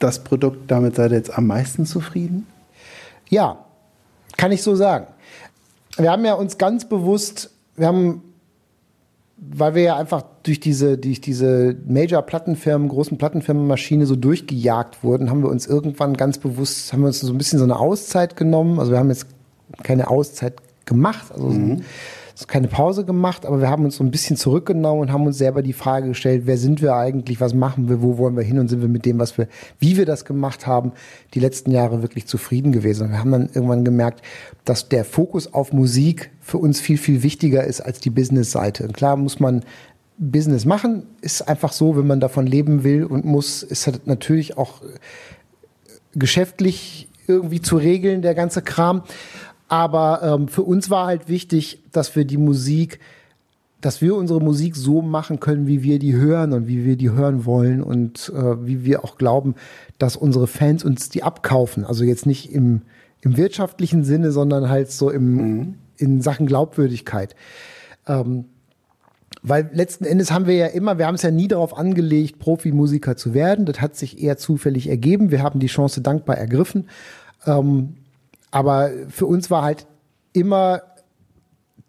das 0.00 0.24
Produkt, 0.24 0.68
damit 0.68 0.96
seid 0.96 1.12
ihr 1.12 1.16
jetzt 1.16 1.38
am 1.38 1.46
meisten 1.46 1.86
zufrieden? 1.86 2.48
Ja, 3.28 3.64
kann 4.36 4.50
ich 4.50 4.64
so 4.64 4.74
sagen. 4.74 5.06
Wir 5.96 6.10
haben 6.10 6.24
ja 6.24 6.34
uns 6.34 6.58
ganz 6.58 6.88
bewusst, 6.88 7.52
wir 7.76 7.86
haben, 7.86 8.24
weil 9.36 9.76
wir 9.76 9.82
ja 9.82 9.96
einfach 9.96 10.24
durch 10.42 10.58
diese, 10.58 10.98
durch 10.98 11.20
diese 11.20 11.76
Major-Plattenfirmen, 11.86 12.88
großen 12.88 13.16
Plattenfirmenmaschine 13.16 14.06
so 14.06 14.16
durchgejagt 14.16 15.04
wurden, 15.04 15.30
haben 15.30 15.44
wir 15.44 15.50
uns 15.50 15.68
irgendwann 15.68 16.16
ganz 16.16 16.38
bewusst, 16.38 16.92
haben 16.92 17.02
wir 17.02 17.06
uns 17.06 17.20
so 17.20 17.32
ein 17.32 17.38
bisschen 17.38 17.60
so 17.60 17.64
eine 17.64 17.78
Auszeit 17.78 18.34
genommen. 18.34 18.80
Also 18.80 18.90
wir 18.90 18.98
haben 18.98 19.08
jetzt 19.08 19.28
keine 19.84 20.10
Auszeit 20.10 20.54
gemacht. 20.88 21.26
Also 21.32 21.48
mhm. 21.48 21.82
es 22.34 22.42
ist 22.42 22.48
keine 22.48 22.68
Pause 22.68 23.04
gemacht, 23.04 23.46
aber 23.46 23.60
wir 23.60 23.68
haben 23.68 23.84
uns 23.84 23.96
so 23.96 24.04
ein 24.04 24.10
bisschen 24.10 24.36
zurückgenommen 24.36 25.00
und 25.02 25.12
haben 25.12 25.26
uns 25.26 25.38
selber 25.38 25.62
die 25.62 25.72
Frage 25.72 26.08
gestellt, 26.08 26.42
wer 26.46 26.58
sind 26.58 26.82
wir 26.82 26.94
eigentlich, 26.94 27.40
was 27.40 27.54
machen 27.54 27.88
wir, 27.88 28.02
wo 28.02 28.18
wollen 28.18 28.36
wir 28.36 28.42
hin 28.42 28.58
und 28.58 28.68
sind 28.68 28.80
wir 28.80 28.88
mit 28.88 29.04
dem, 29.04 29.18
was 29.18 29.38
wir, 29.38 29.46
wie 29.78 29.96
wir 29.96 30.06
das 30.06 30.24
gemacht 30.24 30.66
haben, 30.66 30.92
die 31.34 31.40
letzten 31.40 31.70
Jahre 31.70 32.02
wirklich 32.02 32.26
zufrieden 32.26 32.72
gewesen. 32.72 33.04
Und 33.04 33.10
wir 33.12 33.18
haben 33.18 33.32
dann 33.32 33.50
irgendwann 33.52 33.84
gemerkt, 33.84 34.22
dass 34.64 34.88
der 34.88 35.04
Fokus 35.04 35.52
auf 35.52 35.72
Musik 35.72 36.30
für 36.40 36.58
uns 36.58 36.80
viel, 36.80 36.98
viel 36.98 37.22
wichtiger 37.22 37.64
ist 37.64 37.80
als 37.80 38.00
die 38.00 38.10
Business-Seite. 38.10 38.84
Und 38.84 38.94
klar 38.94 39.16
muss 39.16 39.38
man 39.38 39.62
Business 40.18 40.64
machen. 40.64 41.04
Ist 41.20 41.48
einfach 41.48 41.72
so, 41.72 41.96
wenn 41.96 42.06
man 42.06 42.20
davon 42.20 42.46
leben 42.46 42.82
will 42.82 43.04
und 43.04 43.24
muss, 43.24 43.62
ist 43.62 43.86
halt 43.86 44.06
natürlich 44.06 44.58
auch 44.58 44.82
geschäftlich 46.14 47.08
irgendwie 47.26 47.60
zu 47.60 47.76
regeln, 47.76 48.22
der 48.22 48.34
ganze 48.34 48.62
Kram. 48.62 49.02
Aber 49.68 50.22
ähm, 50.22 50.48
für 50.48 50.62
uns 50.62 50.90
war 50.90 51.06
halt 51.06 51.28
wichtig, 51.28 51.82
dass 51.92 52.16
wir 52.16 52.24
die 52.24 52.38
Musik, 52.38 53.00
dass 53.80 54.00
wir 54.00 54.16
unsere 54.16 54.40
Musik 54.40 54.74
so 54.74 55.02
machen 55.02 55.40
können, 55.40 55.66
wie 55.66 55.82
wir 55.82 55.98
die 55.98 56.16
hören 56.16 56.52
und 56.52 56.66
wie 56.66 56.84
wir 56.84 56.96
die 56.96 57.10
hören 57.10 57.44
wollen 57.44 57.82
und 57.82 58.32
äh, 58.34 58.66
wie 58.66 58.84
wir 58.84 59.04
auch 59.04 59.18
glauben, 59.18 59.54
dass 59.98 60.16
unsere 60.16 60.46
Fans 60.46 60.84
uns 60.84 61.10
die 61.10 61.22
abkaufen. 61.22 61.84
Also 61.84 62.04
jetzt 62.04 62.24
nicht 62.24 62.52
im, 62.52 62.82
im 63.20 63.36
wirtschaftlichen 63.36 64.04
Sinne, 64.04 64.32
sondern 64.32 64.70
halt 64.70 64.90
so 64.90 65.10
im, 65.10 65.34
mhm. 65.34 65.74
in 65.98 66.22
Sachen 66.22 66.46
Glaubwürdigkeit. 66.46 67.36
Ähm, 68.06 68.46
weil 69.42 69.70
letzten 69.72 70.04
Endes 70.04 70.32
haben 70.32 70.46
wir 70.46 70.54
ja 70.54 70.66
immer, 70.66 70.98
wir 70.98 71.06
haben 71.06 71.14
es 71.14 71.22
ja 71.22 71.30
nie 71.30 71.46
darauf 71.46 71.76
angelegt, 71.76 72.38
Profimusiker 72.38 73.16
zu 73.16 73.34
werden. 73.34 73.66
Das 73.66 73.80
hat 73.80 73.96
sich 73.96 74.20
eher 74.20 74.36
zufällig 74.38 74.88
ergeben. 74.88 75.30
Wir 75.30 75.42
haben 75.42 75.60
die 75.60 75.66
Chance 75.66 76.00
dankbar 76.00 76.38
ergriffen. 76.38 76.88
Ähm, 77.46 77.94
aber 78.50 78.90
für 79.08 79.26
uns 79.26 79.50
war 79.50 79.62
halt 79.62 79.86
immer 80.32 80.82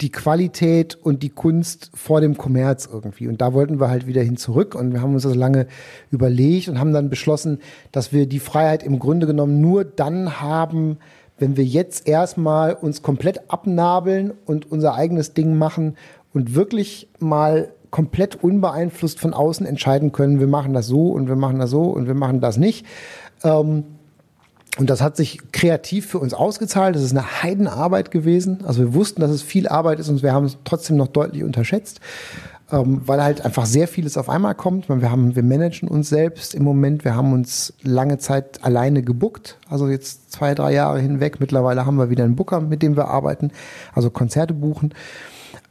die 0.01 0.11
Qualität 0.11 0.95
und 0.95 1.23
die 1.23 1.29
Kunst 1.29 1.91
vor 1.93 2.21
dem 2.21 2.37
Kommerz 2.37 2.87
irgendwie. 2.91 3.27
Und 3.27 3.41
da 3.41 3.53
wollten 3.53 3.79
wir 3.79 3.89
halt 3.89 4.07
wieder 4.07 4.21
hin 4.21 4.37
zurück. 4.37 4.75
Und 4.75 4.93
wir 4.93 5.01
haben 5.01 5.13
uns 5.13 5.23
das 5.23 5.35
lange 5.35 5.67
überlegt 6.09 6.69
und 6.69 6.79
haben 6.79 6.93
dann 6.93 7.09
beschlossen, 7.09 7.59
dass 7.91 8.13
wir 8.13 8.25
die 8.25 8.39
Freiheit 8.39 8.83
im 8.83 8.99
Grunde 8.99 9.27
genommen 9.27 9.59
nur 9.59 9.83
dann 9.83 10.39
haben, 10.39 10.97
wenn 11.37 11.57
wir 11.57 11.65
jetzt 11.65 12.07
erstmal 12.07 12.73
uns 12.73 13.01
komplett 13.01 13.49
abnabeln 13.49 14.33
und 14.45 14.71
unser 14.71 14.95
eigenes 14.95 15.33
Ding 15.33 15.57
machen 15.57 15.97
und 16.33 16.55
wirklich 16.55 17.09
mal 17.19 17.73
komplett 17.91 18.41
unbeeinflusst 18.41 19.19
von 19.19 19.33
außen 19.33 19.65
entscheiden 19.65 20.11
können, 20.11 20.39
wir 20.39 20.47
machen 20.47 20.73
das 20.73 20.87
so 20.87 21.09
und 21.09 21.27
wir 21.27 21.35
machen 21.35 21.59
das 21.59 21.71
so 21.71 21.83
und 21.83 22.07
wir 22.07 22.13
machen 22.13 22.39
das 22.39 22.57
nicht. 22.57 22.85
Ähm, 23.43 23.83
und 24.79 24.89
das 24.89 25.01
hat 25.01 25.17
sich 25.17 25.39
kreativ 25.51 26.05
für 26.05 26.19
uns 26.19 26.33
ausgezahlt. 26.33 26.95
Das 26.95 27.03
ist 27.03 27.11
eine 27.11 27.43
Heidenarbeit 27.43 28.11
gewesen. 28.11 28.59
Also 28.65 28.79
wir 28.79 28.93
wussten, 28.93 29.19
dass 29.19 29.29
es 29.29 29.41
viel 29.41 29.67
Arbeit 29.67 29.99
ist 29.99 30.07
und 30.07 30.23
wir 30.23 30.31
haben 30.31 30.45
es 30.45 30.57
trotzdem 30.63 30.95
noch 30.95 31.07
deutlich 31.07 31.43
unterschätzt, 31.43 31.99
ähm, 32.71 33.01
weil 33.05 33.21
halt 33.21 33.43
einfach 33.43 33.65
sehr 33.65 33.89
vieles 33.89 34.15
auf 34.17 34.29
einmal 34.29 34.55
kommt. 34.55 34.87
Wir 34.87 35.11
haben, 35.11 35.35
wir 35.35 35.43
managen 35.43 35.89
uns 35.89 36.07
selbst 36.07 36.55
im 36.55 36.63
Moment. 36.63 37.03
Wir 37.03 37.13
haben 37.13 37.33
uns 37.33 37.73
lange 37.81 38.19
Zeit 38.19 38.63
alleine 38.63 39.03
gebuckt. 39.03 39.57
Also 39.69 39.89
jetzt 39.89 40.31
zwei, 40.31 40.55
drei 40.55 40.71
Jahre 40.71 41.01
hinweg. 41.01 41.41
Mittlerweile 41.41 41.85
haben 41.85 41.97
wir 41.97 42.09
wieder 42.09 42.23
einen 42.23 42.37
Booker, 42.37 42.61
mit 42.61 42.81
dem 42.81 42.95
wir 42.95 43.09
arbeiten. 43.09 43.51
Also 43.93 44.09
Konzerte 44.09 44.53
buchen. 44.53 44.93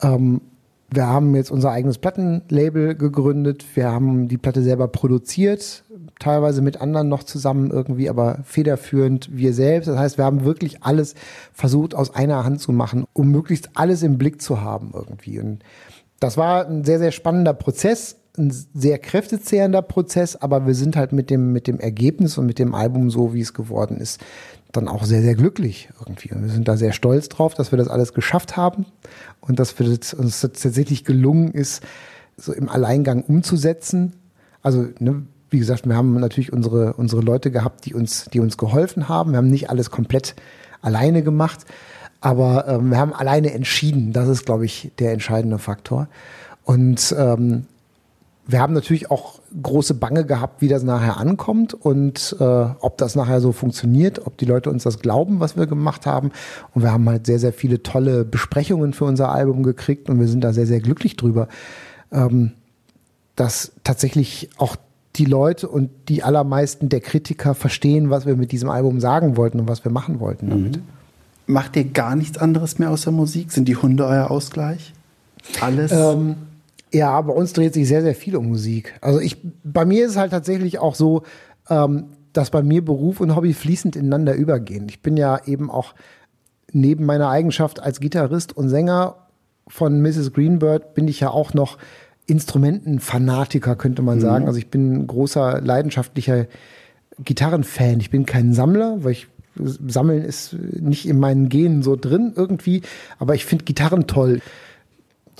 Ähm, 0.02 0.42
wir 0.90 1.06
haben 1.06 1.34
jetzt 1.34 1.50
unser 1.50 1.70
eigenes 1.70 1.96
Plattenlabel 1.96 2.94
gegründet. 2.94 3.64
Wir 3.74 3.90
haben 3.90 4.28
die 4.28 4.38
Platte 4.38 4.62
selber 4.62 4.88
produziert, 4.88 5.84
teilweise 6.18 6.62
mit 6.62 6.80
anderen 6.80 7.08
noch 7.08 7.22
zusammen 7.22 7.70
irgendwie, 7.70 8.08
aber 8.08 8.38
federführend 8.44 9.28
wir 9.36 9.54
selbst. 9.54 9.88
Das 9.88 9.98
heißt, 9.98 10.18
wir 10.18 10.24
haben 10.24 10.44
wirklich 10.44 10.82
alles 10.82 11.14
versucht 11.52 11.94
aus 11.94 12.14
einer 12.14 12.44
Hand 12.44 12.60
zu 12.60 12.72
machen, 12.72 13.04
um 13.12 13.30
möglichst 13.30 13.70
alles 13.74 14.02
im 14.02 14.18
Blick 14.18 14.42
zu 14.42 14.60
haben 14.60 14.90
irgendwie. 14.94 15.40
Und 15.40 15.62
das 16.20 16.36
war 16.36 16.66
ein 16.66 16.84
sehr, 16.84 16.98
sehr 16.98 17.12
spannender 17.12 17.54
Prozess, 17.54 18.16
ein 18.36 18.52
sehr 18.74 18.98
kräftezehrender 18.98 19.82
Prozess, 19.82 20.36
aber 20.36 20.66
wir 20.66 20.74
sind 20.74 20.96
halt 20.96 21.12
mit 21.12 21.30
dem, 21.30 21.52
mit 21.52 21.66
dem 21.66 21.80
Ergebnis 21.80 22.38
und 22.38 22.46
mit 22.46 22.58
dem 22.58 22.74
Album 22.74 23.10
so, 23.10 23.34
wie 23.34 23.40
es 23.40 23.54
geworden 23.54 23.98
ist, 23.98 24.20
dann 24.72 24.88
auch 24.88 25.04
sehr, 25.04 25.22
sehr 25.22 25.34
glücklich 25.34 25.88
irgendwie. 26.00 26.32
Und 26.32 26.42
wir 26.42 26.50
sind 26.50 26.68
da 26.68 26.76
sehr 26.76 26.92
stolz 26.92 27.28
drauf, 27.28 27.54
dass 27.54 27.72
wir 27.72 27.78
das 27.78 27.88
alles 27.88 28.12
geschafft 28.12 28.56
haben 28.56 28.86
und 29.40 29.58
dass 29.58 29.78
wir 29.78 29.88
das, 29.88 30.14
uns 30.14 30.40
das 30.40 30.52
tatsächlich 30.52 31.04
gelungen 31.04 31.52
ist, 31.52 31.82
so 32.36 32.52
im 32.52 32.68
Alleingang 32.68 33.22
umzusetzen. 33.22 34.14
Also, 34.62 34.86
ne, 34.98 35.24
wie 35.50 35.58
gesagt, 35.58 35.86
wir 35.86 35.96
haben 35.96 36.14
natürlich 36.20 36.52
unsere, 36.52 36.94
unsere 36.94 37.22
Leute 37.22 37.50
gehabt, 37.50 37.86
die 37.86 37.94
uns, 37.94 38.26
die 38.32 38.40
uns 38.40 38.56
geholfen 38.56 39.08
haben. 39.08 39.32
Wir 39.32 39.38
haben 39.38 39.50
nicht 39.50 39.70
alles 39.70 39.90
komplett 39.90 40.34
alleine 40.82 41.22
gemacht, 41.22 41.64
aber 42.20 42.68
ähm, 42.68 42.90
wir 42.90 42.98
haben 42.98 43.12
alleine 43.12 43.52
entschieden. 43.52 44.12
Das 44.12 44.28
ist, 44.28 44.44
glaube 44.44 44.64
ich, 44.64 44.92
der 44.98 45.12
entscheidende 45.12 45.58
Faktor. 45.58 46.08
Und 46.64 47.14
ähm, 47.18 47.66
wir 48.50 48.60
haben 48.60 48.72
natürlich 48.72 49.10
auch 49.10 49.40
große 49.62 49.92
Bange 49.92 50.24
gehabt, 50.24 50.62
wie 50.62 50.68
das 50.68 50.82
nachher 50.82 51.18
ankommt 51.18 51.74
und 51.74 52.34
äh, 52.40 52.44
ob 52.44 52.96
das 52.96 53.14
nachher 53.14 53.42
so 53.42 53.52
funktioniert, 53.52 54.26
ob 54.26 54.38
die 54.38 54.46
Leute 54.46 54.70
uns 54.70 54.84
das 54.84 55.00
glauben, 55.00 55.38
was 55.38 55.56
wir 55.56 55.66
gemacht 55.66 56.06
haben. 56.06 56.30
Und 56.74 56.82
wir 56.82 56.90
haben 56.90 57.06
halt 57.08 57.26
sehr, 57.26 57.38
sehr 57.38 57.52
viele 57.52 57.82
tolle 57.82 58.24
Besprechungen 58.24 58.94
für 58.94 59.04
unser 59.04 59.30
Album 59.30 59.62
gekriegt 59.62 60.08
und 60.08 60.18
wir 60.18 60.28
sind 60.28 60.42
da 60.42 60.54
sehr, 60.54 60.66
sehr 60.66 60.80
glücklich 60.80 61.16
drüber, 61.16 61.48
ähm, 62.10 62.52
dass 63.36 63.72
tatsächlich 63.84 64.48
auch 64.56 64.76
die 65.18 65.24
Leute 65.24 65.68
und 65.68 65.90
die 66.08 66.22
allermeisten 66.22 66.88
der 66.88 67.00
Kritiker 67.00 67.54
verstehen, 67.54 68.10
was 68.10 68.26
wir 68.26 68.36
mit 68.36 68.52
diesem 68.52 68.70
Album 68.70 69.00
sagen 69.00 69.36
wollten 69.36 69.60
und 69.60 69.68
was 69.68 69.84
wir 69.84 69.92
machen 69.92 70.20
wollten 70.20 70.50
damit. 70.50 70.76
Mhm. 70.76 70.82
Macht 71.46 71.76
ihr 71.76 71.84
gar 71.84 72.14
nichts 72.14 72.38
anderes 72.38 72.78
mehr 72.78 72.90
außer 72.90 73.10
Musik? 73.10 73.52
Sind 73.52 73.68
die 73.68 73.76
Hunde 73.76 74.06
euer 74.06 74.30
Ausgleich? 74.30 74.92
Alles? 75.60 75.92
Ähm, 75.92 76.36
ja, 76.92 77.20
bei 77.20 77.32
uns 77.32 77.52
dreht 77.52 77.74
sich 77.74 77.88
sehr, 77.88 78.02
sehr 78.02 78.14
viel 78.14 78.36
um 78.36 78.48
Musik. 78.48 78.94
Also 79.00 79.20
ich, 79.20 79.38
bei 79.64 79.84
mir 79.84 80.04
ist 80.04 80.12
es 80.12 80.16
halt 80.16 80.30
tatsächlich 80.30 80.78
auch 80.78 80.94
so, 80.94 81.22
ähm, 81.68 82.04
dass 82.32 82.50
bei 82.50 82.62
mir 82.62 82.84
Beruf 82.84 83.20
und 83.20 83.34
Hobby 83.34 83.54
fließend 83.54 83.96
ineinander 83.96 84.34
übergehen. 84.34 84.88
Ich 84.88 85.02
bin 85.02 85.16
ja 85.16 85.40
eben 85.46 85.70
auch 85.70 85.94
neben 86.72 87.06
meiner 87.06 87.28
Eigenschaft 87.28 87.80
als 87.80 88.00
Gitarrist 88.00 88.56
und 88.56 88.68
Sänger 88.68 89.16
von 89.66 90.00
Mrs. 90.00 90.32
Greenbird 90.32 90.94
bin 90.94 91.08
ich 91.08 91.20
ja 91.20 91.30
auch 91.30 91.54
noch 91.54 91.78
Instrumentenfanatiker, 92.28 93.74
könnte 93.74 94.02
man 94.02 94.18
mhm. 94.18 94.22
sagen. 94.22 94.46
Also 94.46 94.58
ich 94.58 94.68
bin 94.68 94.92
ein 94.92 95.06
großer 95.08 95.60
leidenschaftlicher 95.60 96.46
Gitarrenfan. 97.18 97.98
Ich 98.00 98.10
bin 98.10 98.26
kein 98.26 98.52
Sammler, 98.52 99.02
weil 99.02 99.12
ich 99.12 99.26
Sammeln 99.60 100.22
ist 100.22 100.52
nicht 100.52 101.08
in 101.08 101.18
meinen 101.18 101.48
Genen 101.48 101.82
so 101.82 101.96
drin 101.96 102.32
irgendwie, 102.36 102.82
aber 103.18 103.34
ich 103.34 103.44
finde 103.44 103.64
Gitarren 103.64 104.06
toll 104.06 104.40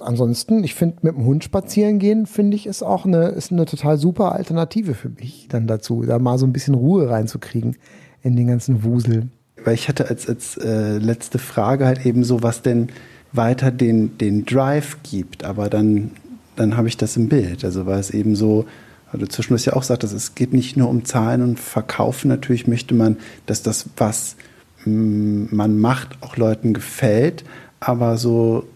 ansonsten, 0.01 0.65
ich 0.65 0.75
finde, 0.75 0.97
mit 1.03 1.15
dem 1.15 1.25
Hund 1.25 1.45
spazieren 1.45 1.99
gehen, 1.99 2.27
finde 2.27 2.57
ich, 2.57 2.67
ist 2.67 2.83
auch 2.83 3.05
eine, 3.05 3.29
ist 3.29 3.53
eine 3.53 3.65
total 3.65 3.99
super 3.99 4.33
Alternative 4.33 4.95
für 4.95 5.09
mich 5.09 5.47
dann 5.49 5.67
dazu, 5.67 6.03
da 6.03 6.19
mal 6.19 6.39
so 6.39 6.47
ein 6.47 6.53
bisschen 6.53 6.75
Ruhe 6.75 7.09
reinzukriegen 7.09 7.77
in 8.23 8.37
den 8.37 8.49
ganzen 8.49 8.83
Wusel. 8.85 9.29
Weil 9.65 9.75
ich 9.75 9.89
hatte 9.89 10.09
als, 10.09 10.29
als 10.29 10.57
äh, 10.57 10.99
letzte 10.99 11.39
Frage 11.39 11.87
halt 11.87 12.05
eben 12.07 12.25
so, 12.25 12.43
was 12.43 12.63
denn 12.63 12.89
weiter 13.33 13.71
den, 13.71 14.17
den 14.19 14.45
Drive 14.45 14.99
gibt, 15.03 15.45
aber 15.45 15.69
dann, 15.69 16.13
dann 16.59 16.77
habe 16.77 16.89
ich 16.89 16.97
das 16.97 17.17
im 17.17 17.29
Bild. 17.29 17.65
Also 17.65 17.87
war 17.87 17.99
es 17.99 18.11
eben 18.11 18.37
so, 18.37 18.67
weil 19.11 19.21
du 19.21 19.29
zwischendurch 19.29 19.67
ja 19.67 19.75
auch 19.75 19.83
sagtest, 19.83 20.15
es 20.15 20.35
geht 20.35 20.53
nicht 20.53 20.77
nur 20.77 20.89
um 20.89 21.05
Zahlen 21.05 21.43
und 21.43 21.61
Verkaufen. 21.61 22.29
Natürlich 22.29 22.67
möchte 22.67 22.95
man, 22.95 23.17
dass 23.47 23.63
das, 23.63 23.87
was 23.97 24.37
mm, 24.85 25.47
man 25.51 25.79
macht, 25.79 26.19
auch 26.21 26.37
Leuten 26.37 26.75
gefällt. 26.75 27.45
Aber 27.81 28.17
so 28.17 28.67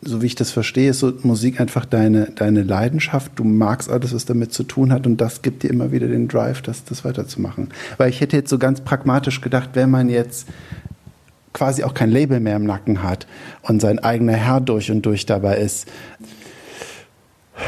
so 0.00 0.22
wie 0.22 0.26
ich 0.26 0.34
das 0.36 0.52
verstehe, 0.52 0.90
ist 0.90 1.00
so 1.00 1.12
Musik 1.22 1.60
einfach 1.60 1.84
deine, 1.84 2.30
deine 2.30 2.62
Leidenschaft. 2.62 3.32
Du 3.34 3.44
magst 3.44 3.90
alles, 3.90 4.14
was 4.14 4.24
damit 4.24 4.52
zu 4.52 4.62
tun 4.62 4.92
hat 4.92 5.06
und 5.06 5.20
das 5.20 5.42
gibt 5.42 5.62
dir 5.62 5.70
immer 5.70 5.90
wieder 5.90 6.06
den 6.06 6.28
Drive, 6.28 6.62
das, 6.62 6.84
das 6.84 7.04
weiterzumachen. 7.04 7.70
Weil 7.96 8.10
ich 8.10 8.20
hätte 8.20 8.36
jetzt 8.36 8.50
so 8.50 8.58
ganz 8.58 8.80
pragmatisch 8.80 9.40
gedacht, 9.40 9.70
wenn 9.74 9.90
man 9.90 10.08
jetzt 10.08 10.46
quasi 11.52 11.82
auch 11.82 11.94
kein 11.94 12.10
Label 12.10 12.38
mehr 12.38 12.56
im 12.56 12.64
Nacken 12.64 13.02
hat 13.02 13.26
und 13.62 13.80
sein 13.80 13.98
eigener 13.98 14.34
Herr 14.34 14.60
durch 14.60 14.90
und 14.92 15.02
durch 15.02 15.26
dabei 15.26 15.58
ist, 15.58 15.88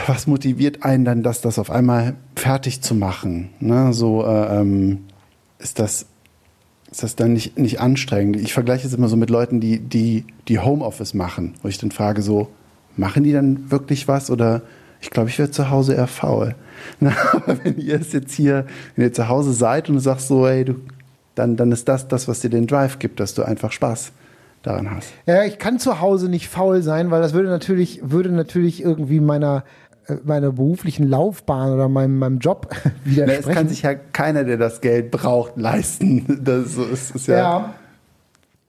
was 0.07 0.27
motiviert 0.27 0.83
einen 0.83 1.05
dann, 1.05 1.23
das, 1.23 1.41
das 1.41 1.59
auf 1.59 1.71
einmal 1.71 2.15
fertig 2.37 2.81
zu 2.81 2.95
machen? 2.95 3.51
Ne? 3.61 3.93
So 3.93 4.25
äh, 4.25 4.61
ähm, 4.61 5.05
ist 5.59 5.79
das 5.79 6.07
ist 6.91 7.05
das 7.05 7.15
dann 7.15 7.33
nicht, 7.33 7.57
nicht 7.59 7.81
anstrengend? 7.81 8.37
Ich 8.37 8.53
vergleiche 8.53 8.87
es 8.87 8.93
immer 8.93 9.09
so 9.09 9.17
mit 9.17 9.31
Leuten, 9.31 9.61
die, 9.61 9.79
die, 9.79 10.25
die 10.49 10.59
Homeoffice 10.59 11.15
machen, 11.15 11.55
wo 11.63 11.69
ich 11.69 11.79
dann 11.79 11.93
frage 11.93 12.21
so, 12.21 12.49
machen 12.97 13.23
die 13.23 13.33
dann 13.33 13.71
wirklich 13.71 14.09
was 14.09 14.31
oder 14.31 14.63
ich 15.01 15.11
glaube, 15.11 15.29
ich 15.31 15.39
werde 15.39 15.53
zu 15.53 15.71
Hause 15.71 15.95
eher 15.95 16.09
faul. 16.09 16.57
Na, 17.01 17.15
aber 17.33 17.65
wenn 17.65 17.79
ihr 17.79 18.01
es 18.01 18.13
jetzt 18.13 18.33
hier, 18.33 18.67
wenn 18.97 19.05
ihr 19.05 19.13
zu 19.13 19.29
Hause 19.29 19.53
seid 19.53 19.89
und 19.89 19.95
du 19.95 20.01
sagst 20.01 20.29
so, 20.29 20.47
ey, 20.47 20.65
du, 20.65 20.75
dann, 21.35 21.57
dann 21.57 21.71
ist 21.73 21.89
das 21.89 22.09
das, 22.09 22.27
was 22.27 22.41
dir 22.41 22.51
den 22.51 22.67
Drive 22.67 22.99
gibt, 22.99 23.21
dass 23.21 23.35
du 23.35 23.45
einfach 23.45 23.73
Spaß 23.73 24.13
daran 24.63 24.91
hast. 24.91 25.13
Ja, 25.27 25.45
ich 25.45 25.59
kann 25.59 25.79
zu 25.79 26.01
Hause 26.01 26.29
nicht 26.29 26.49
faul 26.49 26.83
sein, 26.83 27.11
weil 27.11 27.23
das 27.23 27.33
würde 27.33 27.49
natürlich, 27.49 28.01
würde 28.03 28.31
natürlich 28.31 28.83
irgendwie 28.83 29.21
meiner, 29.21 29.65
meiner 30.25 30.53
beruflichen 30.53 31.09
Laufbahn 31.09 31.73
oder 31.73 31.89
meinem, 31.89 32.19
meinem 32.19 32.39
Job 32.39 32.75
widersprechen. 33.05 33.49
es 33.51 33.55
kann 33.55 33.69
sich 33.69 33.83
ja 33.83 33.95
keiner, 33.95 34.45
der 34.45 34.57
das 34.57 34.81
Geld 34.81 35.11
braucht, 35.11 35.57
leisten. 35.57 36.41
Das 36.45 36.77
ist, 36.77 37.15
ist 37.15 37.29
ja, 37.29 37.37
ja. 37.37 37.75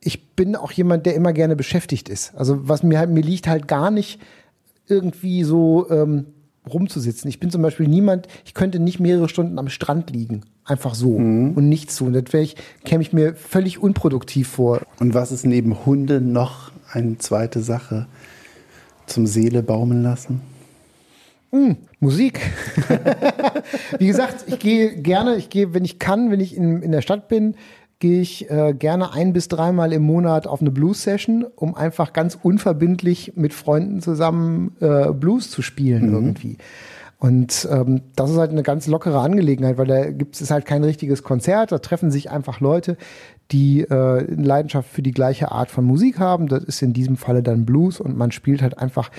Ich 0.01 0.35
bin 0.35 0.55
auch 0.55 0.71
jemand, 0.71 1.05
der 1.05 1.15
immer 1.15 1.33
gerne 1.33 1.55
beschäftigt 1.55 2.09
ist. 2.09 2.33
Also 2.35 2.67
was 2.67 2.83
mir 2.83 2.99
halt, 2.99 3.09
mir 3.09 3.21
liegt 3.21 3.47
halt 3.47 3.67
gar 3.67 3.91
nicht 3.91 4.19
irgendwie 4.87 5.43
so 5.43 5.89
ähm, 5.89 6.25
rumzusitzen. 6.69 7.29
Ich 7.29 7.39
bin 7.39 7.49
zum 7.49 7.61
Beispiel 7.61 7.87
niemand, 7.87 8.27
ich 8.45 8.53
könnte 8.53 8.79
nicht 8.79 8.99
mehrere 8.99 9.29
Stunden 9.29 9.57
am 9.59 9.69
Strand 9.69 10.11
liegen. 10.11 10.41
Einfach 10.63 10.93
so 10.93 11.17
mhm. 11.17 11.53
und 11.53 11.69
nichts 11.69 11.95
tun. 11.95 12.13
Das 12.13 12.33
ich, 12.33 12.55
käme 12.85 13.01
ich 13.01 13.13
mir 13.13 13.33
völlig 13.33 13.79
unproduktiv 13.79 14.47
vor. 14.47 14.81
Und 14.99 15.13
was 15.13 15.31
ist 15.31 15.45
neben 15.45 15.85
Hunde 15.85 16.21
noch 16.21 16.71
eine 16.91 17.17
zweite 17.17 17.61
Sache 17.61 18.07
zum 19.07 19.25
Seele 19.25 19.63
baumeln 19.63 20.03
lassen? 20.03 20.41
Hm, 21.51 21.75
Musik. 21.99 22.39
Wie 23.99 24.07
gesagt, 24.07 24.45
ich 24.47 24.59
gehe 24.59 24.95
gerne, 25.01 25.35
ich 25.35 25.49
gehe, 25.49 25.73
wenn 25.73 25.83
ich 25.83 25.99
kann, 25.99 26.31
wenn 26.31 26.39
ich 26.39 26.55
in, 26.55 26.81
in 26.81 26.93
der 26.93 27.01
Stadt 27.01 27.27
bin, 27.27 27.55
gehe 28.01 28.19
ich 28.19 28.49
äh, 28.49 28.73
gerne 28.73 29.13
ein 29.13 29.31
bis 29.31 29.47
dreimal 29.47 29.93
im 29.93 30.03
Monat 30.03 30.47
auf 30.47 30.59
eine 30.59 30.71
Blues-Session, 30.71 31.45
um 31.55 31.75
einfach 31.75 32.11
ganz 32.11 32.37
unverbindlich 32.41 33.33
mit 33.35 33.53
Freunden 33.53 34.01
zusammen 34.01 34.75
äh, 34.81 35.13
Blues 35.13 35.49
zu 35.49 35.61
spielen 35.61 36.07
mhm. 36.07 36.13
irgendwie. 36.13 36.57
Und 37.19 37.67
ähm, 37.71 38.01
das 38.15 38.31
ist 38.31 38.37
halt 38.37 38.49
eine 38.49 38.63
ganz 38.63 38.87
lockere 38.87 39.19
Angelegenheit, 39.19 39.77
weil 39.77 39.85
da 39.85 40.09
gibt 40.09 40.41
es 40.41 40.49
halt 40.49 40.65
kein 40.65 40.83
richtiges 40.83 41.21
Konzert, 41.21 41.71
da 41.71 41.77
treffen 41.77 42.09
sich 42.09 42.31
einfach 42.31 42.59
Leute, 42.59 42.97
die 43.51 43.81
äh, 43.81 43.93
eine 43.93 44.43
Leidenschaft 44.43 44.89
für 44.89 45.03
die 45.03 45.11
gleiche 45.11 45.51
Art 45.51 45.69
von 45.69 45.85
Musik 45.85 46.17
haben. 46.17 46.47
Das 46.47 46.63
ist 46.63 46.81
in 46.81 46.93
diesem 46.93 47.17
Falle 47.17 47.43
dann 47.43 47.65
Blues 47.65 47.99
und 47.99 48.17
man 48.17 48.31
spielt 48.31 48.63
halt 48.63 48.79
einfach 48.79 49.11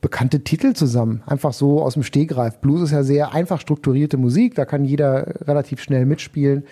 bekannte 0.00 0.40
Titel 0.40 0.72
zusammen. 0.72 1.22
Einfach 1.26 1.52
so 1.52 1.82
aus 1.82 1.94
dem 1.94 2.02
Stegreif. 2.02 2.58
Blues 2.58 2.82
ist 2.82 2.90
ja 2.90 3.02
sehr 3.02 3.32
einfach 3.32 3.60
strukturierte 3.60 4.16
Musik, 4.16 4.54
da 4.54 4.64
kann 4.64 4.84
jeder 4.84 5.46
relativ 5.46 5.80
schnell 5.80 6.06
mitspielen. 6.06 6.64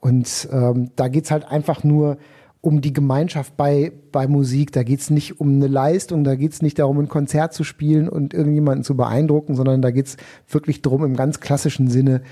Und 0.00 0.48
ähm, 0.52 0.90
da 0.96 1.08
geht's 1.08 1.30
halt 1.30 1.44
einfach 1.44 1.84
nur 1.84 2.18
um 2.60 2.80
die 2.80 2.92
Gemeinschaft 2.92 3.56
bei, 3.56 3.92
bei 4.12 4.26
Musik. 4.26 4.72
Da 4.72 4.82
geht's 4.82 5.10
nicht 5.10 5.40
um 5.40 5.54
eine 5.54 5.68
Leistung, 5.68 6.24
da 6.24 6.34
geht's 6.34 6.62
nicht 6.62 6.78
darum, 6.78 6.98
ein 6.98 7.08
Konzert 7.08 7.54
zu 7.54 7.64
spielen 7.64 8.08
und 8.08 8.34
irgendjemanden 8.34 8.82
zu 8.82 8.96
beeindrucken, 8.96 9.54
sondern 9.54 9.82
da 9.82 9.90
geht's 9.90 10.16
wirklich 10.48 10.82
darum, 10.82 11.04
im 11.04 11.16
ganz 11.16 11.40
klassischen 11.40 11.88
Sinne 11.88 12.22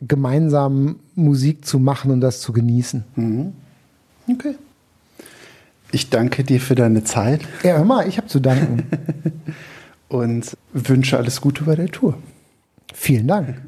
gemeinsam 0.00 0.96
Musik 1.14 1.64
zu 1.64 1.78
machen 1.78 2.10
und 2.10 2.20
das 2.20 2.40
zu 2.40 2.52
genießen. 2.52 3.04
Mhm. 3.16 3.52
Okay. 4.30 4.54
Ich 5.92 6.10
danke 6.10 6.44
dir 6.44 6.60
für 6.60 6.74
deine 6.74 7.04
Zeit. 7.04 7.42
Ja, 7.62 7.76
hör 7.76 7.84
mal, 7.84 8.08
ich 8.08 8.16
habe 8.16 8.26
zu 8.26 8.40
danken. 8.40 8.84
und 10.08 10.56
wünsche 10.72 11.16
alles 11.16 11.40
Gute 11.40 11.64
bei 11.64 11.76
der 11.76 11.88
Tour. 11.88 12.16
Vielen 12.92 13.26
Dank. 13.26 13.60